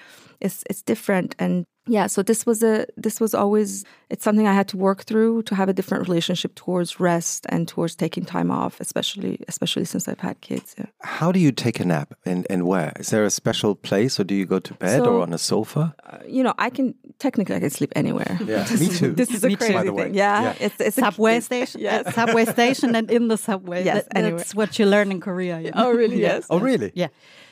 it's 0.40 0.64
it's 0.70 0.82
different 0.82 1.34
and 1.38 1.64
yeah 1.90 2.06
so 2.06 2.22
this 2.22 2.46
was 2.46 2.62
a 2.62 2.86
this 2.96 3.20
was 3.20 3.34
always 3.34 3.84
it's 4.08 4.24
something 4.24 4.46
i 4.46 4.52
had 4.52 4.68
to 4.68 4.76
work 4.76 5.02
through 5.02 5.42
to 5.42 5.54
have 5.54 5.68
a 5.68 5.72
different 5.72 6.08
relationship 6.08 6.54
towards 6.54 7.00
rest 7.00 7.46
and 7.48 7.66
towards 7.68 7.94
taking 7.94 8.24
time 8.24 8.50
off 8.50 8.80
especially 8.80 9.38
especially 9.48 9.84
since 9.84 10.08
i've 10.08 10.20
had 10.20 10.40
kids 10.40 10.74
yeah. 10.78 10.86
how 11.02 11.32
do 11.32 11.40
you 11.40 11.52
take 11.52 11.80
a 11.80 11.84
nap 11.84 12.14
and 12.24 12.46
and 12.50 12.66
where? 12.66 12.92
Is 12.98 13.10
there 13.10 13.24
a 13.24 13.30
special 13.30 13.74
place 13.74 14.18
or 14.18 14.24
do 14.24 14.34
you 14.34 14.46
go 14.46 14.58
to 14.58 14.74
bed 14.74 15.04
so, 15.04 15.16
or 15.16 15.22
on 15.22 15.32
a 15.32 15.38
sofa? 15.38 15.94
uh, 16.04 16.18
you 16.26 16.42
know 16.42 16.54
i 16.58 16.70
can 16.70 16.94
technically 17.18 17.56
i 17.56 17.60
can 17.60 17.70
sleep 17.70 17.92
anywhere. 17.96 18.38
Yeah 18.44 18.66
me 18.78 18.88
too. 18.88 19.12
this 19.12 19.30
is 19.30 19.44
a 19.44 19.56
crazy 19.56 19.90
thing. 19.90 20.14
Yeah, 20.14 20.42
yeah, 20.42 20.54
it's, 20.60 20.80
it's 20.80 20.96
subway 20.96 21.36
a, 21.36 21.40
station? 21.40 21.80
Yes. 21.90 22.14
subway 22.14 22.44
station 22.44 22.94
and 22.94 23.10
in 23.10 23.28
the 23.28 23.36
subway. 23.36 23.84
Yes 23.84 24.04
that, 24.12 24.22
that's 24.22 24.54
what 24.54 24.78
you 24.78 24.86
learn 24.86 25.10
in 25.10 25.20
korea 25.20 25.60
yeah. 25.60 25.70
oh 25.82 25.90
really? 25.90 26.20
Yes. 26.20 26.46
Oh 26.50 26.58
really? 26.58 26.92
Yeah 26.94 27.08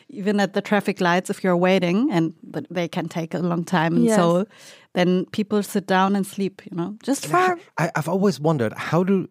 even 0.09 0.41
at 0.41 0.55
the 0.55 0.63
traffic 0.63 1.01
lights, 1.01 1.31
if 1.31 1.45
you're 1.45 1.57
waiting 1.57 2.11
and 2.11 2.35
they 2.71 2.89
can 2.89 3.09
take 3.09 3.35
a 3.35 3.39
long 3.39 3.65
time 3.65 3.97
and 3.97 4.05
yes. 4.05 4.17
so 4.17 4.47
then 4.95 5.27
people 5.27 5.63
sit 5.63 5.87
down 5.87 6.17
and 6.17 6.27
sleep, 6.27 6.63
you 6.71 6.77
know, 6.77 6.97
just 7.03 7.27
for. 7.27 7.59
I, 7.77 7.91
I've 7.95 8.09
always 8.09 8.41
wondered 8.41 8.73
how 8.73 9.05
do 9.05 9.29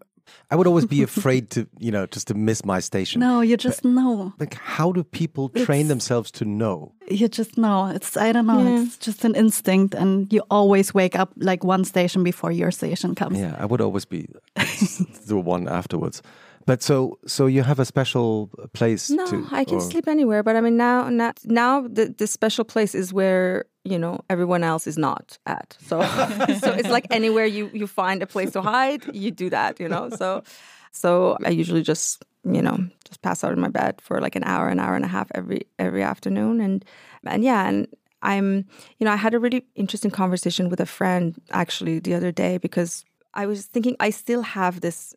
I 0.49 0.55
would 0.55 0.67
always 0.67 0.85
be 0.85 1.03
afraid 1.11 1.49
to, 1.51 1.67
you 1.79 1.91
know, 1.91 2.05
just 2.05 2.27
to 2.27 2.33
miss 2.33 2.63
my 2.65 2.79
station. 2.79 3.19
No, 3.19 3.41
you 3.41 3.57
just 3.57 3.83
but, 3.83 3.89
know. 3.89 4.33
Like, 4.39 4.53
how 4.55 4.91
do 4.91 5.03
people 5.03 5.49
train 5.49 5.81
it's, 5.81 5.89
themselves 5.89 6.31
to 6.31 6.45
know? 6.45 6.93
You 7.09 7.27
just 7.27 7.57
know. 7.57 7.87
It's, 7.87 8.17
I 8.17 8.31
don't 8.31 8.47
know, 8.47 8.61
yeah. 8.61 8.83
it's 8.83 8.97
just 8.97 9.25
an 9.25 9.35
instinct. 9.35 9.93
And 9.93 10.31
you 10.31 10.43
always 10.49 10.93
wake 10.93 11.17
up 11.17 11.31
like 11.37 11.63
one 11.63 11.83
station 11.83 12.23
before 12.23 12.51
your 12.51 12.71
station 12.71 13.15
comes. 13.15 13.39
Yeah, 13.39 13.55
I 13.59 13.65
would 13.65 13.81
always 13.81 14.05
be 14.05 14.27
the 14.55 15.37
one 15.37 15.67
afterwards. 15.67 16.21
But 16.67 16.83
so 16.83 17.17
so 17.25 17.45
you 17.47 17.63
have 17.63 17.79
a 17.79 17.85
special 17.85 18.51
place. 18.73 19.09
No, 19.09 19.25
to, 19.27 19.47
I 19.53 19.63
can 19.63 19.77
or... 19.77 19.81
sleep 19.81 20.05
anywhere. 20.05 20.43
But 20.43 20.57
I 20.57 20.61
mean 20.61 20.75
now 20.75 21.09
now, 21.09 21.31
now 21.45 21.87
the, 21.87 22.13
the 22.17 22.27
special 22.27 22.65
place 22.65 22.93
is 22.93 23.13
where 23.13 23.65
you 23.85 23.97
know 23.97 24.19
everyone 24.29 24.65
else 24.65 24.85
is 24.85 24.97
not 24.97 25.37
at. 25.45 25.77
So 25.79 26.01
so 26.61 26.73
it's 26.73 26.89
like 26.89 27.07
anywhere 27.09 27.45
you 27.45 27.71
you 27.73 27.87
find 27.87 28.21
a 28.21 28.27
place 28.27 28.51
to 28.51 28.61
hide, 28.61 29.01
you 29.15 29.31
do 29.31 29.49
that. 29.49 29.79
You 29.79 29.87
know. 29.87 30.09
So 30.09 30.43
so 30.91 31.37
I 31.45 31.51
usually 31.51 31.83
just 31.83 32.25
you 32.43 32.61
know 32.61 32.77
just 33.05 33.21
pass 33.21 33.45
out 33.45 33.53
in 33.53 33.61
my 33.61 33.69
bed 33.69 34.01
for 34.01 34.19
like 34.19 34.35
an 34.35 34.43
hour, 34.43 34.67
an 34.67 34.79
hour 34.79 34.93
and 34.93 35.05
a 35.05 35.07
half 35.07 35.31
every 35.33 35.61
every 35.79 36.03
afternoon, 36.03 36.59
and 36.59 36.83
and 37.25 37.45
yeah, 37.45 37.65
and 37.69 37.87
I'm 38.21 38.65
you 38.99 39.05
know 39.05 39.13
I 39.13 39.15
had 39.15 39.33
a 39.33 39.39
really 39.39 39.63
interesting 39.75 40.11
conversation 40.11 40.67
with 40.69 40.81
a 40.81 40.85
friend 40.85 41.33
actually 41.51 41.99
the 41.99 42.13
other 42.13 42.33
day 42.33 42.57
because 42.57 43.05
I 43.33 43.45
was 43.45 43.67
thinking 43.67 43.95
I 44.01 44.09
still 44.09 44.41
have 44.41 44.81
this 44.81 45.15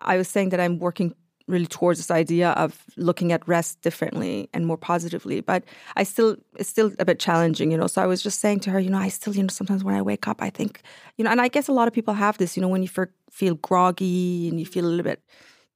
I 0.00 0.16
was 0.16 0.28
saying 0.28 0.50
that 0.50 0.60
I'm 0.60 0.78
working 0.78 1.14
really 1.50 1.66
towards 1.66 1.98
this 1.98 2.10
idea 2.10 2.50
of 2.50 2.84
looking 2.96 3.32
at 3.32 3.46
rest 3.46 3.82
differently 3.82 4.48
and 4.54 4.66
more 4.66 4.76
positively 4.76 5.40
but 5.40 5.64
i 5.96 6.02
still 6.02 6.36
it's 6.56 6.68
still 6.68 6.92
a 6.98 7.04
bit 7.04 7.18
challenging 7.18 7.70
you 7.70 7.76
know? 7.76 7.86
So 7.86 8.00
i 8.02 8.06
was 8.06 8.22
just 8.22 8.40
saying 8.40 8.60
to 8.60 8.70
her 8.70 8.78
you 8.78 8.88
know 8.88 8.98
i 8.98 9.08
still 9.08 9.34
you 9.34 9.42
know 9.42 9.48
sometimes 9.48 9.82
when 9.82 9.94
i 9.94 10.02
wake 10.02 10.28
up 10.28 10.40
i 10.40 10.50
think 10.50 10.82
you 11.16 11.24
know 11.24 11.30
and 11.30 11.40
i 11.40 11.48
guess 11.48 11.68
a 11.68 11.72
lot 11.72 11.88
of 11.88 11.94
people 11.94 12.14
have 12.14 12.38
this 12.38 12.56
you 12.56 12.60
know 12.60 12.68
when 12.68 12.82
you 12.82 12.88
feel 13.30 13.54
groggy 13.56 14.48
and 14.48 14.60
you 14.60 14.66
feel 14.66 14.84
a 14.84 14.88
little 14.88 15.04
bit 15.04 15.22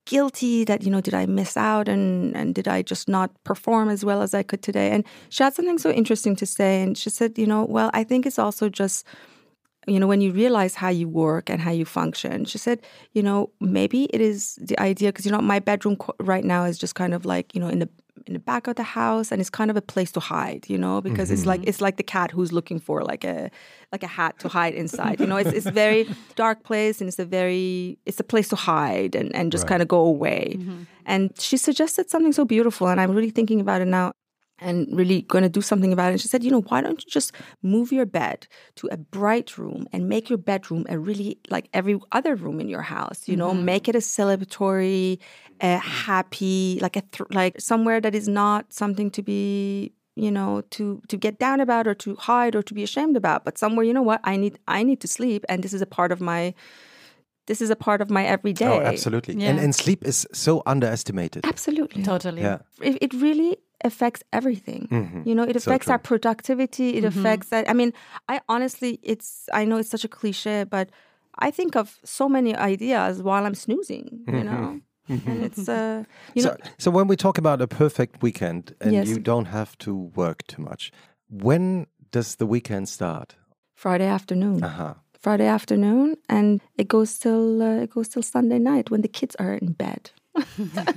guilty 0.06 0.64
that 0.64 0.82
you 0.82 0.90
know 0.90 1.00
did 1.00 1.14
i 1.14 1.26
miss 1.26 1.56
out 1.56 1.88
and 1.88 2.36
and 2.36 2.54
did 2.54 2.68
i 2.68 2.82
just 2.82 3.08
not 3.08 3.30
perform 3.44 3.88
as 3.88 4.04
well 4.04 4.22
as 4.22 4.34
i 4.34 4.42
could 4.42 4.62
today? 4.62 4.90
And 4.90 5.04
she 5.30 5.42
had 5.42 5.54
something 5.54 5.78
so 5.78 5.90
interesting 5.90 6.36
to 6.36 6.46
say 6.46 6.82
and 6.82 6.96
she 6.96 7.10
said 7.10 7.38
you 7.38 7.46
know 7.46 7.64
well 7.64 7.90
i 7.94 8.04
think 8.04 8.26
it's 8.26 8.38
also 8.38 8.68
just 8.68 9.06
you 9.86 10.00
know, 10.00 10.06
when 10.06 10.20
you 10.20 10.32
realize 10.32 10.74
how 10.74 10.88
you 10.88 11.08
work 11.08 11.50
and 11.50 11.60
how 11.60 11.70
you 11.70 11.84
function, 11.84 12.44
she 12.44 12.58
said, 12.58 12.80
you 13.12 13.22
know, 13.22 13.50
maybe 13.60 14.04
it 14.04 14.20
is 14.20 14.56
the 14.60 14.78
idea 14.80 15.10
because 15.10 15.26
you 15.26 15.32
know 15.32 15.40
my 15.40 15.58
bedroom 15.58 15.96
right 16.20 16.44
now 16.44 16.64
is 16.64 16.78
just 16.78 16.94
kind 16.94 17.14
of 17.14 17.24
like 17.24 17.54
you 17.54 17.60
know 17.60 17.68
in 17.68 17.80
the 17.80 17.88
in 18.26 18.32
the 18.32 18.38
back 18.38 18.66
of 18.66 18.76
the 18.76 18.82
house 18.82 19.30
and 19.30 19.40
it's 19.40 19.50
kind 19.50 19.70
of 19.70 19.76
a 19.76 19.82
place 19.82 20.10
to 20.10 20.20
hide 20.20 20.64
you 20.68 20.78
know 20.78 21.00
because 21.00 21.28
mm-hmm. 21.28 21.34
it's 21.34 21.46
like 21.46 21.60
it's 21.64 21.80
like 21.80 21.96
the 21.96 22.02
cat 22.02 22.30
who's 22.30 22.52
looking 22.52 22.78
for 22.78 23.02
like 23.02 23.24
a 23.24 23.50
like 23.92 24.02
a 24.02 24.06
hat 24.06 24.38
to 24.38 24.48
hide 24.48 24.72
inside 24.72 25.20
you 25.20 25.26
know 25.26 25.36
it's 25.36 25.50
it's 25.50 25.68
very 25.68 26.08
dark 26.34 26.62
place 26.62 27.00
and 27.00 27.08
it's 27.08 27.18
a 27.18 27.24
very 27.24 27.98
it's 28.06 28.18
a 28.20 28.24
place 28.24 28.48
to 28.48 28.56
hide 28.56 29.14
and 29.14 29.34
and 29.34 29.52
just 29.52 29.64
right. 29.64 29.70
kind 29.70 29.82
of 29.82 29.88
go 29.88 30.00
away 30.00 30.56
mm-hmm. 30.56 30.84
and 31.04 31.38
she 31.38 31.56
suggested 31.56 32.08
something 32.08 32.32
so 32.32 32.44
beautiful 32.44 32.88
and 32.88 33.00
i'm 33.00 33.10
really 33.10 33.30
thinking 33.30 33.60
about 33.60 33.82
it 33.82 33.88
now 33.88 34.12
and 34.58 34.86
really 34.96 35.22
going 35.22 35.42
to 35.42 35.48
do 35.48 35.60
something 35.60 35.92
about 35.92 36.08
it. 36.08 36.12
And 36.12 36.20
she 36.20 36.28
said, 36.28 36.44
you 36.44 36.50
know, 36.50 36.62
why 36.62 36.80
don't 36.80 37.04
you 37.04 37.10
just 37.10 37.32
move 37.62 37.92
your 37.92 38.06
bed 38.06 38.46
to 38.76 38.88
a 38.90 38.96
bright 38.96 39.58
room 39.58 39.86
and 39.92 40.08
make 40.08 40.30
your 40.30 40.38
bedroom 40.38 40.86
a 40.88 40.98
really 40.98 41.38
like 41.50 41.68
every 41.72 41.98
other 42.12 42.34
room 42.34 42.60
in 42.60 42.68
your 42.68 42.82
house, 42.82 43.26
you 43.26 43.36
know, 43.36 43.50
mm-hmm. 43.50 43.64
make 43.64 43.88
it 43.88 43.96
a 43.96 43.98
celebratory, 43.98 45.18
a 45.60 45.78
happy, 45.78 46.78
like 46.80 46.96
a 46.96 47.02
th- 47.02 47.30
like 47.30 47.60
somewhere 47.60 48.00
that 48.00 48.14
is 48.14 48.28
not 48.28 48.72
something 48.72 49.10
to 49.10 49.22
be 49.22 49.92
you 50.16 50.30
know 50.30 50.62
to 50.70 51.02
to 51.08 51.16
get 51.16 51.40
down 51.40 51.58
about 51.58 51.88
or 51.88 51.94
to 51.94 52.14
hide 52.14 52.54
or 52.54 52.62
to 52.62 52.72
be 52.72 52.84
ashamed 52.84 53.16
about 53.16 53.44
but 53.44 53.58
somewhere 53.58 53.84
you 53.84 53.92
know 53.92 54.00
what 54.00 54.20
i 54.22 54.36
need 54.36 54.56
i 54.68 54.84
need 54.84 55.00
to 55.00 55.08
sleep 55.08 55.44
and 55.48 55.64
this 55.64 55.72
is 55.74 55.82
a 55.82 55.86
part 55.86 56.12
of 56.12 56.20
my 56.20 56.54
this 57.46 57.60
is 57.60 57.70
a 57.70 57.76
part 57.76 58.00
of 58.00 58.10
my 58.10 58.24
everyday. 58.24 58.66
Oh, 58.66 58.80
absolutely. 58.80 59.34
Yeah. 59.34 59.50
And, 59.50 59.60
and 59.60 59.74
sleep 59.74 60.04
is 60.04 60.26
so 60.32 60.62
underestimated. 60.66 61.44
Absolutely. 61.44 62.02
Totally. 62.02 62.42
Yeah. 62.42 62.58
It, 62.80 62.98
it 63.02 63.12
really 63.12 63.58
affects 63.84 64.22
everything. 64.32 64.88
Mm-hmm. 64.90 65.28
You 65.28 65.34
know, 65.34 65.42
it 65.42 65.56
affects 65.56 65.86
so 65.86 65.92
our 65.92 65.98
productivity. 65.98 66.96
It 66.96 67.04
mm-hmm. 67.04 67.18
affects 67.18 67.48
that. 67.50 67.68
I 67.68 67.72
mean, 67.72 67.92
I 68.28 68.40
honestly, 68.48 68.98
it's, 69.02 69.48
I 69.52 69.64
know 69.64 69.76
it's 69.76 69.90
such 69.90 70.04
a 70.04 70.08
cliche, 70.08 70.64
but 70.64 70.90
I 71.38 71.50
think 71.50 71.76
of 71.76 71.98
so 72.04 72.28
many 72.28 72.56
ideas 72.56 73.22
while 73.22 73.44
I'm 73.44 73.54
snoozing, 73.54 74.24
mm-hmm. 74.26 74.36
you 74.36 74.44
know? 74.44 74.80
Mm-hmm. 75.08 75.30
And 75.30 75.44
it's, 75.44 75.68
uh, 75.68 76.04
you 76.34 76.42
so, 76.42 76.48
know. 76.50 76.56
So 76.78 76.90
when 76.90 77.06
we 77.08 77.16
talk 77.16 77.38
about 77.38 77.60
a 77.60 77.66
perfect 77.66 78.22
weekend 78.22 78.74
and 78.80 78.92
yes. 78.92 79.08
you 79.08 79.18
don't 79.18 79.46
have 79.46 79.76
to 79.78 79.94
work 79.94 80.46
too 80.46 80.62
much, 80.62 80.90
when 81.28 81.86
does 82.10 82.36
the 82.36 82.46
weekend 82.46 82.88
start? 82.88 83.36
Friday 83.74 84.06
afternoon. 84.06 84.62
Uh-huh. 84.62 84.94
Friday 85.18 85.46
afternoon, 85.46 86.16
and 86.28 86.60
it 86.76 86.86
goes 86.86 87.18
till 87.18 87.62
uh, 87.62 87.82
it 87.82 87.90
goes 87.90 88.08
till 88.08 88.22
Sunday 88.22 88.58
night 88.58 88.90
when 88.90 89.00
the 89.00 89.08
kids 89.08 89.34
are 89.36 89.54
in 89.54 89.72
bed. 89.72 90.10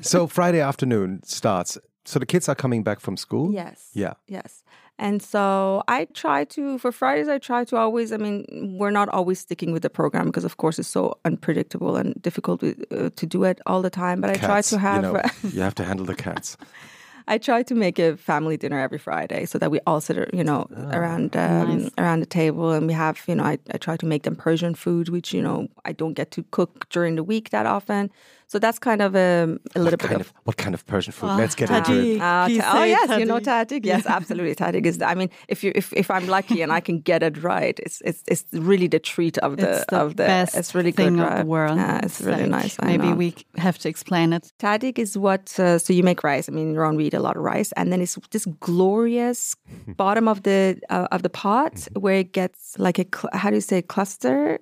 so 0.02 0.28
Friday 0.28 0.60
afternoon 0.60 1.22
starts. 1.24 1.78
So 2.08 2.20
the 2.20 2.26
kids 2.26 2.48
are 2.48 2.56
coming 2.56 2.84
back 2.84 3.02
from 3.02 3.18
school. 3.18 3.52
Yes. 3.52 3.90
Yeah. 3.94 4.14
Yes. 4.28 4.64
And 4.98 5.22
so 5.22 5.84
I 5.90 6.06
try 6.14 6.46
to, 6.46 6.78
for 6.78 6.94
Fridays, 6.94 7.28
I 7.28 7.38
try 7.38 7.66
to 7.66 7.76
always, 7.76 8.14
I 8.14 8.18
mean, 8.18 8.78
we're 8.80 8.92
not 8.92 9.10
always 9.10 9.42
sticking 9.42 9.74
with 9.74 9.84
the 9.84 9.90
program 9.90 10.28
because, 10.28 10.46
of 10.46 10.56
course, 10.56 10.80
it's 10.80 10.88
so 10.88 11.18
unpredictable 11.26 11.98
and 11.98 12.20
difficult 12.22 12.62
to, 12.62 12.76
uh, 12.92 13.10
to 13.14 13.26
do 13.26 13.44
it 13.44 13.60
all 13.66 13.82
the 13.82 13.90
time. 13.90 14.22
But 14.22 14.34
cats, 14.36 14.44
I 14.44 14.48
try 14.48 14.62
to 14.62 14.78
have. 14.80 15.04
You, 15.04 15.12
know, 15.12 15.22
you 15.54 15.62
have 15.62 15.76
to 15.76 15.84
handle 15.84 16.06
the 16.06 16.16
cats. 16.16 16.56
I 17.28 17.38
try 17.38 17.62
to 17.64 17.76
make 17.76 18.00
a 18.00 18.16
family 18.16 18.56
dinner 18.56 18.80
every 18.80 18.98
Friday 18.98 19.46
so 19.46 19.60
that 19.60 19.70
we 19.70 19.82
all 19.86 20.00
sit, 20.00 20.34
you 20.34 20.46
know, 20.46 20.66
oh, 20.74 20.90
around 20.92 21.36
um, 21.36 21.82
nice. 21.82 21.92
around 21.98 22.22
the 22.22 22.26
table 22.26 22.72
and 22.72 22.88
we 22.88 22.94
have, 22.94 23.22
you 23.28 23.36
know, 23.36 23.44
I, 23.44 23.60
I 23.74 23.78
try 23.78 23.98
to 23.98 24.06
make 24.06 24.24
them 24.24 24.38
Persian 24.38 24.76
food, 24.76 25.10
which 25.10 25.34
you 25.34 25.42
know 25.42 25.68
I 25.84 25.92
don't 25.92 26.14
get 26.14 26.32
to 26.32 26.44
cook 26.52 26.88
during 26.90 27.18
the 27.18 27.24
week 27.24 27.50
that 27.50 27.66
often. 27.66 28.10
So 28.48 28.60
that's 28.60 28.80
kind 28.80 29.02
of 29.02 29.14
a, 29.14 29.44
um, 29.44 29.60
a 29.76 29.80
little 29.80 29.98
bit 29.98 30.12
of, 30.12 30.22
of, 30.22 30.34
what 30.46 30.56
kind 30.56 30.74
of 30.74 30.86
Persian 30.86 31.12
food? 31.12 31.32
Oh, 31.32 31.36
Let's 31.36 31.54
get 31.54 31.70
into 31.70 31.94
it. 31.94 32.22
Uh, 32.22 32.48
oh 32.50 32.84
yes, 32.84 33.20
you 33.20 33.26
know 33.26 33.40
tahdig. 33.40 33.86
Yes, 33.86 34.06
absolutely. 34.06 34.56
Tahdig 34.56 34.86
is. 34.86 35.02
I 35.02 35.16
mean, 35.16 35.30
if 35.50 35.66
you 35.66 35.74
if, 35.76 35.92
if 35.94 36.10
I'm 36.10 36.28
lucky 36.28 36.62
and 36.62 36.72
I 36.72 36.80
can 36.80 37.02
get 37.02 37.24
it 37.24 37.44
right, 37.44 37.78
it's 37.86 38.02
it's 38.06 38.24
it's 38.28 38.46
really 38.54 38.88
the 38.88 39.00
treat 39.00 39.38
of 39.40 39.58
the, 39.58 39.86
the 39.90 39.98
of 39.98 40.16
the. 40.16 40.24
Best 40.24 40.56
it's 40.56 40.74
really 40.74 40.94
thing 40.94 41.18
good. 41.18 41.24
Of 41.24 41.30
right? 41.30 41.40
the 41.42 41.46
world. 41.46 41.78
Yeah, 41.78 41.98
it's, 41.98 42.20
it's 42.20 42.22
really 42.22 42.44
like, 42.44 42.64
nice. 42.64 42.78
Maybe 42.82 43.12
we 43.12 43.36
have 43.58 43.78
to 43.80 43.90
explain 43.90 44.32
it. 44.32 44.52
Tahdig 44.60 44.98
is 44.98 45.18
what. 45.18 45.60
Uh, 45.60 45.78
so 45.78 45.92
you 45.92 46.04
make 46.04 46.24
rice. 46.24 46.48
I 46.48 46.54
mean, 46.54 46.74
Iran 46.74 46.96
we 46.96 47.08
eat 47.08 47.14
a 47.14 47.20
lot 47.20 47.36
of 47.36 47.44
rice, 47.44 47.74
and 47.74 47.92
then 47.92 48.02
it's 48.02 48.18
this 48.32 48.46
glorious 48.62 49.56
bottom 49.98 50.30
of 50.30 50.44
the 50.44 50.80
uh, 50.90 51.08
of 51.12 51.22
the 51.22 51.30
pot 51.30 51.86
where 52.00 52.20
it 52.20 52.32
gets 52.32 52.80
like 52.80 52.98
a 52.98 53.06
how 53.38 53.50
do 53.50 53.56
you 53.56 53.62
say 53.62 53.82
cluster. 53.82 54.60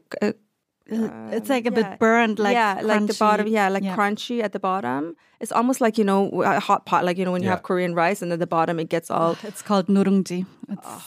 Uh, 0.91 1.09
it's 1.31 1.49
like 1.49 1.65
a 1.65 1.71
yeah. 1.71 1.89
bit 1.89 1.99
burned, 1.99 2.37
like 2.37 2.53
yeah, 2.53 2.77
crunchy. 2.77 2.83
like 2.83 3.07
the 3.07 3.17
bottom, 3.19 3.47
yeah, 3.47 3.69
like 3.69 3.83
yeah. 3.83 3.95
crunchy 3.95 4.43
at 4.43 4.51
the 4.51 4.59
bottom. 4.59 5.15
It's 5.39 5.51
almost 5.51 5.81
like 5.81 5.97
you 5.97 6.03
know 6.03 6.43
a 6.43 6.59
hot 6.59 6.85
pot, 6.85 7.03
like 7.03 7.17
you 7.17 7.25
know 7.25 7.31
when 7.31 7.41
you 7.41 7.47
yeah. 7.47 7.55
have 7.55 7.63
Korean 7.63 7.95
rice, 7.95 8.21
and 8.21 8.31
at 8.31 8.39
the 8.39 8.47
bottom 8.47 8.79
it 8.79 8.89
gets 8.89 9.09
all. 9.09 9.35
It's 9.43 9.61
called 9.63 9.87
nurungji. 9.87 10.45
It's 10.69 10.81
oh, 10.85 11.03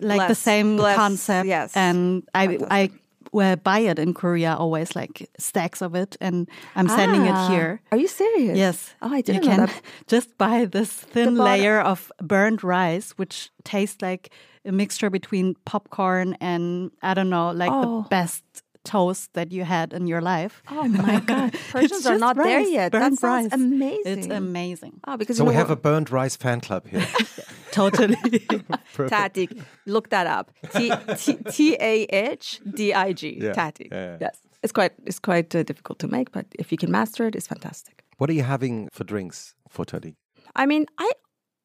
like 0.00 0.16
bless, 0.16 0.28
the 0.28 0.34
same 0.34 0.76
bless, 0.76 0.96
concept. 0.96 1.46
Yes, 1.46 1.76
and 1.76 2.22
I 2.34 2.58
I 2.70 2.90
well, 3.32 3.56
buy 3.56 3.80
it 3.80 3.98
in 3.98 4.14
Korea 4.14 4.54
always 4.54 4.96
like 4.96 5.28
stacks 5.38 5.82
of 5.82 5.94
it, 5.94 6.16
and 6.20 6.48
I'm 6.74 6.88
sending 6.88 7.28
ah, 7.28 7.46
it 7.46 7.50
here. 7.50 7.80
Are 7.92 7.98
you 7.98 8.08
serious? 8.08 8.56
Yes. 8.56 8.94
Oh, 9.02 9.12
I 9.12 9.20
didn't 9.20 9.44
you 9.44 9.50
can 9.50 9.68
just 10.06 10.36
buy 10.38 10.64
this 10.64 10.90
thin 10.90 11.36
layer 11.36 11.80
of 11.80 12.10
burnt 12.22 12.62
rice, 12.62 13.12
which 13.12 13.50
tastes 13.64 14.00
like 14.00 14.30
a 14.64 14.72
mixture 14.72 15.10
between 15.10 15.54
popcorn 15.64 16.36
and 16.40 16.90
I 17.02 17.14
don't 17.14 17.30
know, 17.30 17.50
like 17.50 17.70
oh. 17.72 18.02
the 18.02 18.08
best 18.08 18.44
toast 18.88 19.32
that 19.34 19.52
you 19.52 19.64
had 19.64 19.92
in 19.92 20.06
your 20.06 20.22
life. 20.22 20.62
Oh 20.70 20.88
my 20.88 21.20
god, 21.32 21.52
Persians 21.70 22.06
are 22.06 22.18
not 22.18 22.36
rice, 22.36 22.46
there 22.46 22.60
yet. 22.60 22.92
That 22.92 23.14
sounds 23.14 23.22
rice. 23.22 23.52
amazing. 23.52 24.18
It's 24.18 24.26
amazing. 24.26 25.00
Oh, 25.06 25.16
because 25.16 25.36
so 25.36 25.44
we 25.44 25.54
have 25.54 25.70
a 25.70 25.76
burnt 25.76 26.10
rice 26.10 26.36
fan 26.36 26.60
club 26.60 26.86
here. 26.88 27.06
totally. 27.70 28.16
Tahdig, 29.12 29.62
look 29.86 30.08
that 30.10 30.26
up. 30.26 30.50
T 30.74 31.76
A 31.92 31.94
H 32.34 32.60
D 32.78 32.94
I 32.94 33.12
G. 33.12 33.38
Tahdig. 33.40 33.88
Yes, 34.20 34.40
it's 34.62 34.72
quite 34.72 34.92
it's 35.04 35.20
quite 35.20 35.54
uh, 35.54 35.62
difficult 35.62 35.98
to 35.98 36.08
make, 36.08 36.32
but 36.32 36.46
if 36.58 36.72
you 36.72 36.78
can 36.78 36.90
master 36.90 37.26
it, 37.26 37.34
it's 37.36 37.46
fantastic. 37.46 38.04
What 38.18 38.30
are 38.30 38.36
you 38.40 38.42
having 38.42 38.88
for 38.92 39.04
drinks 39.04 39.54
for 39.68 39.84
Tahdig? 39.84 40.14
I 40.56 40.66
mean, 40.66 40.86
I 40.98 41.10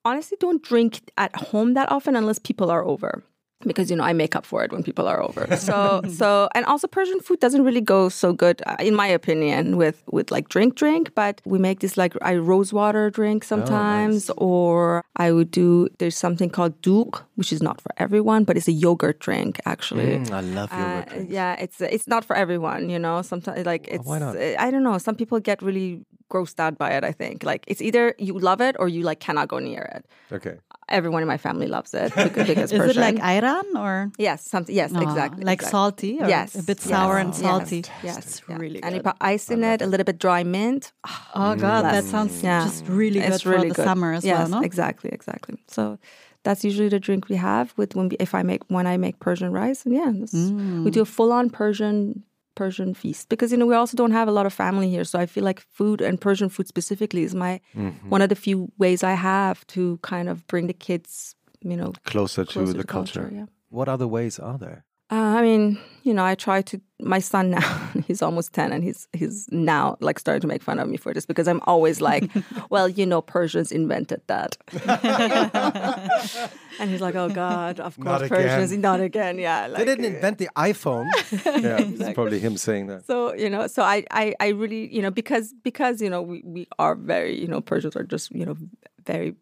honestly 0.05 0.37
don't 0.39 0.61
drink 0.61 0.99
at 1.17 1.33
home 1.35 1.73
that 1.73 1.91
often 1.91 2.15
unless 2.15 2.39
people 2.39 2.69
are 2.69 2.83
over 2.85 3.23
because 3.65 3.89
you 3.89 3.95
know 3.95 4.03
I 4.03 4.13
make 4.13 4.35
up 4.35 4.45
for 4.45 4.63
it 4.63 4.71
when 4.71 4.83
people 4.83 5.07
are 5.07 5.21
over. 5.21 5.55
So 5.57 6.01
so 6.09 6.49
and 6.55 6.65
also 6.65 6.87
Persian 6.87 7.19
food 7.19 7.39
doesn't 7.39 7.63
really 7.63 7.81
go 7.81 8.09
so 8.09 8.33
good 8.33 8.61
uh, 8.65 8.75
in 8.79 8.95
my 8.95 9.07
opinion 9.07 9.77
with 9.77 10.03
with 10.11 10.31
like 10.31 10.49
drink 10.49 10.75
drink, 10.75 11.13
but 11.15 11.41
we 11.45 11.59
make 11.59 11.79
this 11.79 11.97
like 11.97 12.13
I 12.21 12.35
rose 12.35 12.73
water 12.73 13.09
drink 13.09 13.43
sometimes 13.43 14.29
oh, 14.29 14.33
nice. 14.33 14.37
or 14.37 15.05
I 15.15 15.31
would 15.31 15.51
do 15.51 15.89
there's 15.99 16.17
something 16.17 16.49
called 16.49 16.81
doogh, 16.81 17.21
which 17.35 17.51
is 17.51 17.61
not 17.61 17.81
for 17.81 17.91
everyone, 17.97 18.43
but 18.43 18.57
it's 18.57 18.67
a 18.67 18.71
yogurt 18.71 19.19
drink 19.19 19.59
actually. 19.65 20.17
Mm, 20.17 20.31
I 20.31 20.41
love 20.41 20.71
yogurt. 20.71 21.07
Uh, 21.11 21.25
yeah, 21.29 21.55
it's 21.59 21.81
it's 21.81 22.07
not 22.07 22.25
for 22.25 22.35
everyone, 22.35 22.89
you 22.89 22.99
know. 22.99 23.21
Sometimes 23.21 23.65
like 23.65 23.87
it's 23.87 24.05
oh, 24.05 24.09
why 24.09 24.19
not? 24.19 24.37
I 24.37 24.71
don't 24.71 24.83
know, 24.83 24.97
some 24.97 25.15
people 25.15 25.39
get 25.39 25.61
really 25.61 26.05
grossed 26.29 26.59
out 26.59 26.77
by 26.77 26.91
it, 26.91 27.03
I 27.03 27.11
think. 27.11 27.43
Like 27.43 27.63
it's 27.67 27.81
either 27.81 28.15
you 28.17 28.37
love 28.39 28.61
it 28.61 28.75
or 28.79 28.87
you 28.87 29.03
like 29.03 29.19
cannot 29.19 29.47
go 29.47 29.59
near 29.59 29.83
it. 29.95 30.05
Okay 30.31 30.57
everyone 30.89 31.21
in 31.21 31.27
my 31.27 31.37
family 31.37 31.67
loves 31.67 31.93
it 31.93 32.13
because, 32.23 32.49
is 32.49 32.71
Persian. 32.71 32.89
it 32.89 32.97
like 32.97 33.19
ayran 33.53 33.79
or 33.79 34.11
yes 34.17 34.47
something 34.47 34.75
yes 34.75 34.91
exactly 34.91 35.43
like 35.43 35.59
exactly. 35.59 35.71
salty 35.71 36.17
yes 36.19 36.55
a 36.55 36.63
bit 36.63 36.79
sour 36.79 37.17
yes. 37.17 37.25
and 37.25 37.35
salty 37.35 37.77
yes, 37.77 38.03
yes. 38.03 38.41
yeah. 38.47 38.57
really 38.57 38.75
good. 38.75 38.85
and 38.85 38.95
you 38.95 39.01
put 39.01 39.15
ice 39.21 39.49
in 39.49 39.63
it 39.63 39.81
a 39.81 39.87
little 39.87 40.03
bit 40.03 40.19
dry 40.19 40.43
mint 40.43 40.91
oh 41.35 41.55
god 41.55 41.83
that 41.83 42.03
sounds 42.03 42.43
yeah. 42.43 42.63
just 42.63 42.87
really 42.87 43.19
good 43.19 43.33
it's 43.33 43.45
really 43.45 43.69
for 43.69 43.73
the 43.73 43.75
good. 43.75 43.85
summer 43.85 44.13
as 44.13 44.23
yes, 44.23 44.37
well 44.37 44.61
no? 44.61 44.65
exactly 44.65 45.09
exactly 45.11 45.55
so 45.67 45.97
that's 46.43 46.63
usually 46.65 46.89
the 46.89 46.99
drink 46.99 47.29
we 47.29 47.37
have 47.37 47.73
with 47.77 47.95
when 47.95 48.09
we, 48.09 48.17
if 48.19 48.35
I 48.35 48.43
make 48.43 48.61
when 48.67 48.85
I 48.85 48.97
make 48.97 49.19
Persian 49.19 49.51
rice 49.53 49.85
and 49.85 49.95
yeah 49.95 50.11
mm. 50.11 50.83
we 50.83 50.91
do 50.91 51.01
a 51.01 51.05
full 51.05 51.31
on 51.31 51.49
Persian 51.49 52.23
Persian 52.55 52.93
feast 52.93 53.29
because 53.29 53.51
you 53.51 53.57
know 53.57 53.65
we 53.65 53.75
also 53.75 53.97
don't 53.97 54.11
have 54.11 54.27
a 54.27 54.31
lot 54.31 54.45
of 54.45 54.53
family 54.53 54.89
here, 54.89 55.03
so 55.03 55.19
I 55.19 55.25
feel 55.25 55.43
like 55.43 55.59
food 55.59 56.01
and 56.01 56.19
Persian 56.19 56.49
food 56.49 56.67
specifically 56.67 57.23
is 57.23 57.33
my 57.33 57.59
mm-hmm. 57.75 58.09
one 58.09 58.21
of 58.21 58.29
the 58.29 58.35
few 58.35 58.71
ways 58.77 59.03
I 59.03 59.13
have 59.13 59.65
to 59.67 59.99
kind 60.01 60.29
of 60.29 60.45
bring 60.47 60.67
the 60.67 60.73
kids, 60.73 61.35
you 61.63 61.77
know, 61.77 61.93
closer, 62.05 62.45
closer 62.45 62.67
to, 62.67 62.73
to 62.73 62.77
the 62.77 62.83
culture. 62.83 63.21
culture 63.21 63.35
yeah. 63.35 63.45
What 63.69 63.89
other 63.89 64.07
ways 64.07 64.39
are 64.39 64.57
there? 64.57 64.85
Uh, 65.13 65.37
I 65.37 65.41
mean, 65.43 65.77
you 66.03 66.13
know, 66.13 66.25
I 66.25 66.33
try 66.33 66.61
to. 66.63 66.81
My 66.99 67.19
son 67.19 67.51
now, 67.51 67.91
he's 68.07 68.21
almost 68.23 68.51
ten, 68.53 68.71
and 68.71 68.83
he's 68.83 69.07
he's 69.13 69.47
now 69.51 69.95
like 69.99 70.17
starting 70.17 70.41
to 70.41 70.47
make 70.47 70.63
fun 70.63 70.79
of 70.79 70.87
me 70.87 70.97
for 70.97 71.13
this 71.13 71.25
because 71.25 71.47
I'm 71.47 71.61
always 71.67 72.01
like, 72.01 72.31
"Well, 72.71 72.89
you 72.89 73.05
know, 73.05 73.21
Persians 73.21 73.71
invented 73.71 74.21
that," 74.25 74.57
and 76.79 76.89
he's 76.89 77.01
like, 77.01 77.15
"Oh 77.15 77.29
God, 77.29 77.79
of 77.79 77.95
course, 77.97 78.21
not 78.21 78.29
Persians, 78.29 78.71
again. 78.71 78.81
not 78.81 79.01
again." 79.01 79.37
Yeah, 79.37 79.67
like, 79.67 79.79
they 79.79 79.85
didn't 79.85 80.05
invent 80.05 80.39
the 80.39 80.49
iPhone. 80.55 81.05
yeah, 81.31 81.77
exactly. 81.77 82.05
it's 82.05 82.13
probably 82.15 82.39
him 82.39 82.57
saying 82.57 82.87
that. 82.87 83.05
So 83.05 83.35
you 83.35 83.49
know, 83.51 83.67
so 83.67 83.83
I, 83.83 84.05
I, 84.09 84.33
I 84.39 84.47
really, 84.47 84.91
you 84.91 85.01
know, 85.03 85.11
because 85.11 85.53
because 85.63 86.01
you 86.01 86.09
know 86.09 86.23
we 86.23 86.41
we 86.43 86.67
are 86.79 86.95
very, 86.95 87.39
you 87.39 87.47
know, 87.47 87.61
Persians 87.61 87.95
are 87.95 88.03
just 88.03 88.31
you 88.31 88.45
know 88.45 88.57
very 89.05 89.35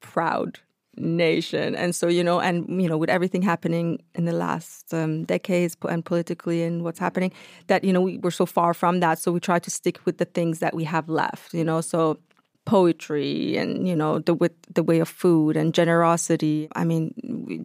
proud 0.00 0.60
nation. 1.00 1.74
And 1.74 1.94
so, 1.94 2.08
you 2.08 2.24
know, 2.24 2.40
and, 2.40 2.80
you 2.82 2.88
know, 2.88 2.96
with 2.96 3.10
everything 3.10 3.42
happening 3.42 3.98
in 4.14 4.24
the 4.24 4.32
last 4.32 4.92
um, 4.92 5.24
decades 5.24 5.76
and 5.88 6.04
politically 6.04 6.62
and 6.62 6.82
what's 6.82 6.98
happening, 6.98 7.32
that, 7.66 7.84
you 7.84 7.92
know, 7.92 8.00
we, 8.00 8.18
we're 8.18 8.30
so 8.30 8.46
far 8.46 8.74
from 8.74 9.00
that. 9.00 9.18
So 9.18 9.32
we 9.32 9.40
try 9.40 9.58
to 9.58 9.70
stick 9.70 10.04
with 10.04 10.18
the 10.18 10.24
things 10.24 10.58
that 10.60 10.74
we 10.74 10.84
have 10.84 11.08
left, 11.08 11.54
you 11.54 11.64
know. 11.64 11.80
So 11.80 12.18
poetry 12.68 13.56
and 13.56 13.88
you 13.88 13.96
know 13.96 14.18
the 14.18 14.34
with 14.34 14.52
the 14.74 14.82
way 14.82 14.98
of 15.00 15.08
food 15.08 15.56
and 15.56 15.72
generosity 15.72 16.68
i 16.76 16.84
mean 16.84 17.14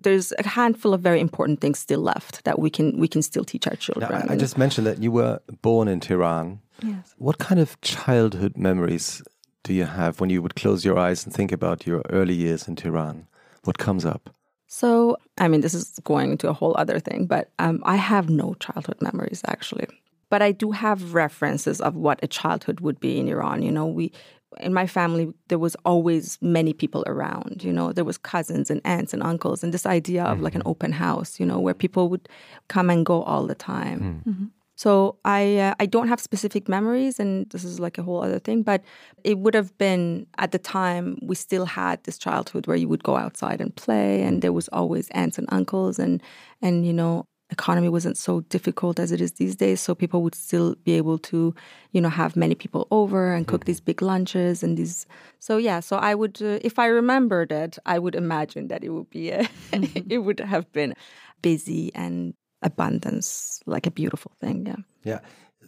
there's 0.01 0.31
a 0.39 0.47
handful 0.47 0.93
of 0.93 1.01
very 1.01 1.19
important 1.19 1.59
things 1.59 1.77
still 1.77 1.99
left 1.99 2.41
that 2.45 2.57
we 2.57 2.69
can 2.69 2.97
we 2.97 3.05
can 3.05 3.21
still 3.21 3.43
teach 3.43 3.67
our 3.67 3.75
children 3.75 4.09
now, 4.09 4.25
I, 4.29 4.33
I 4.33 4.37
just 4.37 4.57
mentioned 4.57 4.87
that 4.87 5.03
you 5.03 5.11
were 5.11 5.41
born 5.61 5.89
in 5.89 5.99
tehran 5.99 6.61
yes 6.81 7.15
what 7.17 7.37
kind 7.37 7.59
of 7.59 7.79
childhood 7.81 8.55
memories 8.55 9.21
do 9.63 9.73
you 9.73 9.85
have 9.85 10.19
when 10.19 10.29
you 10.29 10.41
would 10.41 10.55
close 10.55 10.85
your 10.85 10.97
eyes 10.97 11.25
and 11.25 11.33
think 11.33 11.51
about 11.51 11.87
your 11.87 12.01
early 12.09 12.33
years 12.33 12.67
in 12.67 12.75
Tehran? 12.75 13.27
What 13.63 13.77
comes 13.77 14.05
up? 14.05 14.29
So, 14.67 15.17
I 15.37 15.47
mean, 15.47 15.61
this 15.61 15.73
is 15.73 15.99
going 16.03 16.31
into 16.31 16.49
a 16.49 16.53
whole 16.53 16.75
other 16.77 16.99
thing, 16.99 17.25
but 17.27 17.51
um, 17.59 17.81
I 17.85 17.95
have 17.95 18.29
no 18.29 18.55
childhood 18.55 19.01
memories 19.01 19.41
actually. 19.47 19.87
But 20.29 20.41
I 20.41 20.51
do 20.51 20.71
have 20.71 21.13
references 21.13 21.79
of 21.79 21.95
what 21.95 22.19
a 22.23 22.27
childhood 22.27 22.79
would 22.79 22.99
be 22.99 23.19
in 23.19 23.27
Iran. 23.27 23.61
You 23.61 23.71
know, 23.71 23.85
we 23.85 24.11
in 24.59 24.73
my 24.73 24.87
family 24.87 25.31
there 25.47 25.59
was 25.59 25.75
always 25.85 26.39
many 26.41 26.73
people 26.73 27.03
around. 27.05 27.63
You 27.63 27.71
know, 27.71 27.93
there 27.93 28.03
was 28.03 28.17
cousins 28.17 28.71
and 28.71 28.81
aunts 28.83 29.13
and 29.13 29.21
uncles, 29.21 29.63
and 29.63 29.73
this 29.73 29.85
idea 29.85 30.23
of 30.23 30.35
mm-hmm. 30.35 30.43
like 30.43 30.55
an 30.55 30.61
mm-hmm. 30.61 30.69
open 30.69 30.91
house. 30.91 31.39
You 31.39 31.45
know, 31.45 31.59
where 31.59 31.75
people 31.75 32.09
would 32.09 32.27
come 32.67 32.89
and 32.89 33.05
go 33.05 33.21
all 33.23 33.45
the 33.45 33.55
time. 33.55 33.99
Mm. 33.99 34.33
Mm-hmm. 34.33 34.45
So 34.83 35.15
I 35.23 35.59
uh, 35.59 35.75
I 35.79 35.85
don't 35.85 36.09
have 36.09 36.19
specific 36.19 36.67
memories, 36.67 37.17
and 37.17 37.49
this 37.51 37.63
is 37.63 37.79
like 37.79 37.97
a 37.97 38.03
whole 38.03 38.21
other 38.21 38.39
thing. 38.39 38.63
But 38.63 38.83
it 39.23 39.37
would 39.39 39.53
have 39.53 39.71
been 39.77 40.27
at 40.37 40.51
the 40.51 40.59
time 40.59 41.17
we 41.21 41.35
still 41.35 41.65
had 41.65 42.03
this 42.03 42.17
childhood 42.17 42.67
where 42.67 42.75
you 42.75 42.89
would 42.89 43.01
go 43.01 43.15
outside 43.15 43.61
and 43.61 43.73
play, 43.73 44.23
and 44.23 44.41
there 44.41 44.51
was 44.51 44.67
always 44.79 45.07
aunts 45.11 45.37
and 45.37 45.47
uncles, 45.53 45.99
and 45.99 46.21
and 46.61 46.85
you 46.85 46.91
know 46.91 47.25
economy 47.49 47.87
wasn't 47.87 48.17
so 48.17 48.41
difficult 48.55 48.99
as 48.99 49.13
it 49.13 49.21
is 49.21 49.31
these 49.33 49.55
days. 49.55 49.79
So 49.79 49.95
people 49.95 50.21
would 50.23 50.35
still 50.35 50.75
be 50.83 50.93
able 50.97 51.17
to, 51.31 51.55
you 51.93 52.01
know, 52.01 52.09
have 52.09 52.35
many 52.35 52.55
people 52.55 52.85
over 52.91 53.33
and 53.33 53.47
cook 53.47 53.61
mm-hmm. 53.61 53.67
these 53.67 53.79
big 53.79 54.01
lunches 54.01 54.63
and 54.63 54.75
these. 54.75 55.05
So 55.39 55.55
yeah, 55.55 55.79
so 55.79 55.95
I 55.95 56.13
would, 56.13 56.41
uh, 56.41 56.59
if 56.61 56.77
I 56.77 56.87
remembered 56.87 57.51
it, 57.51 57.77
I 57.85 57.99
would 57.99 58.15
imagine 58.15 58.67
that 58.67 58.83
it 58.83 58.89
would 58.89 59.09
be, 59.09 59.29
a, 59.31 59.43
mm-hmm. 59.71 60.11
it 60.11 60.17
would 60.17 60.39
have 60.41 60.69
been 60.73 60.93
busy 61.41 61.91
and 61.93 62.33
abundance, 62.63 63.59
like 63.65 63.85
a 63.87 63.91
beautiful 63.91 64.31
thing. 64.39 64.65
Yeah. 64.65 64.75
Yeah. 65.03 65.19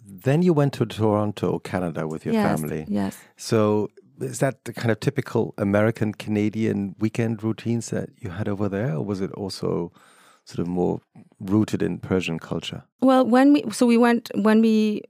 Then 0.07 0.41
you 0.41 0.53
went 0.53 0.73
to 0.73 0.85
Toronto, 0.85 1.59
Canada, 1.59 2.07
with 2.07 2.25
your 2.25 2.33
yes, 2.33 2.47
family. 2.47 2.85
Yes. 2.87 3.17
So 3.37 3.89
is 4.19 4.39
that 4.39 4.63
the 4.65 4.73
kind 4.73 4.91
of 4.91 4.99
typical 4.99 5.53
American 5.57 6.13
Canadian 6.13 6.95
weekend 6.99 7.43
routines 7.43 7.89
that 7.89 8.09
you 8.19 8.29
had 8.29 8.47
over 8.47 8.69
there, 8.69 8.95
or 8.95 9.03
was 9.03 9.21
it 9.21 9.31
also 9.31 9.91
sort 10.45 10.59
of 10.59 10.67
more 10.67 11.01
rooted 11.39 11.81
in 11.81 11.97
Persian 11.97 12.39
culture? 12.39 12.83
Well, 13.01 13.25
when 13.25 13.53
we 13.53 13.69
so 13.71 13.85
we 13.85 13.97
went 13.97 14.31
when 14.35 14.61
we 14.61 15.01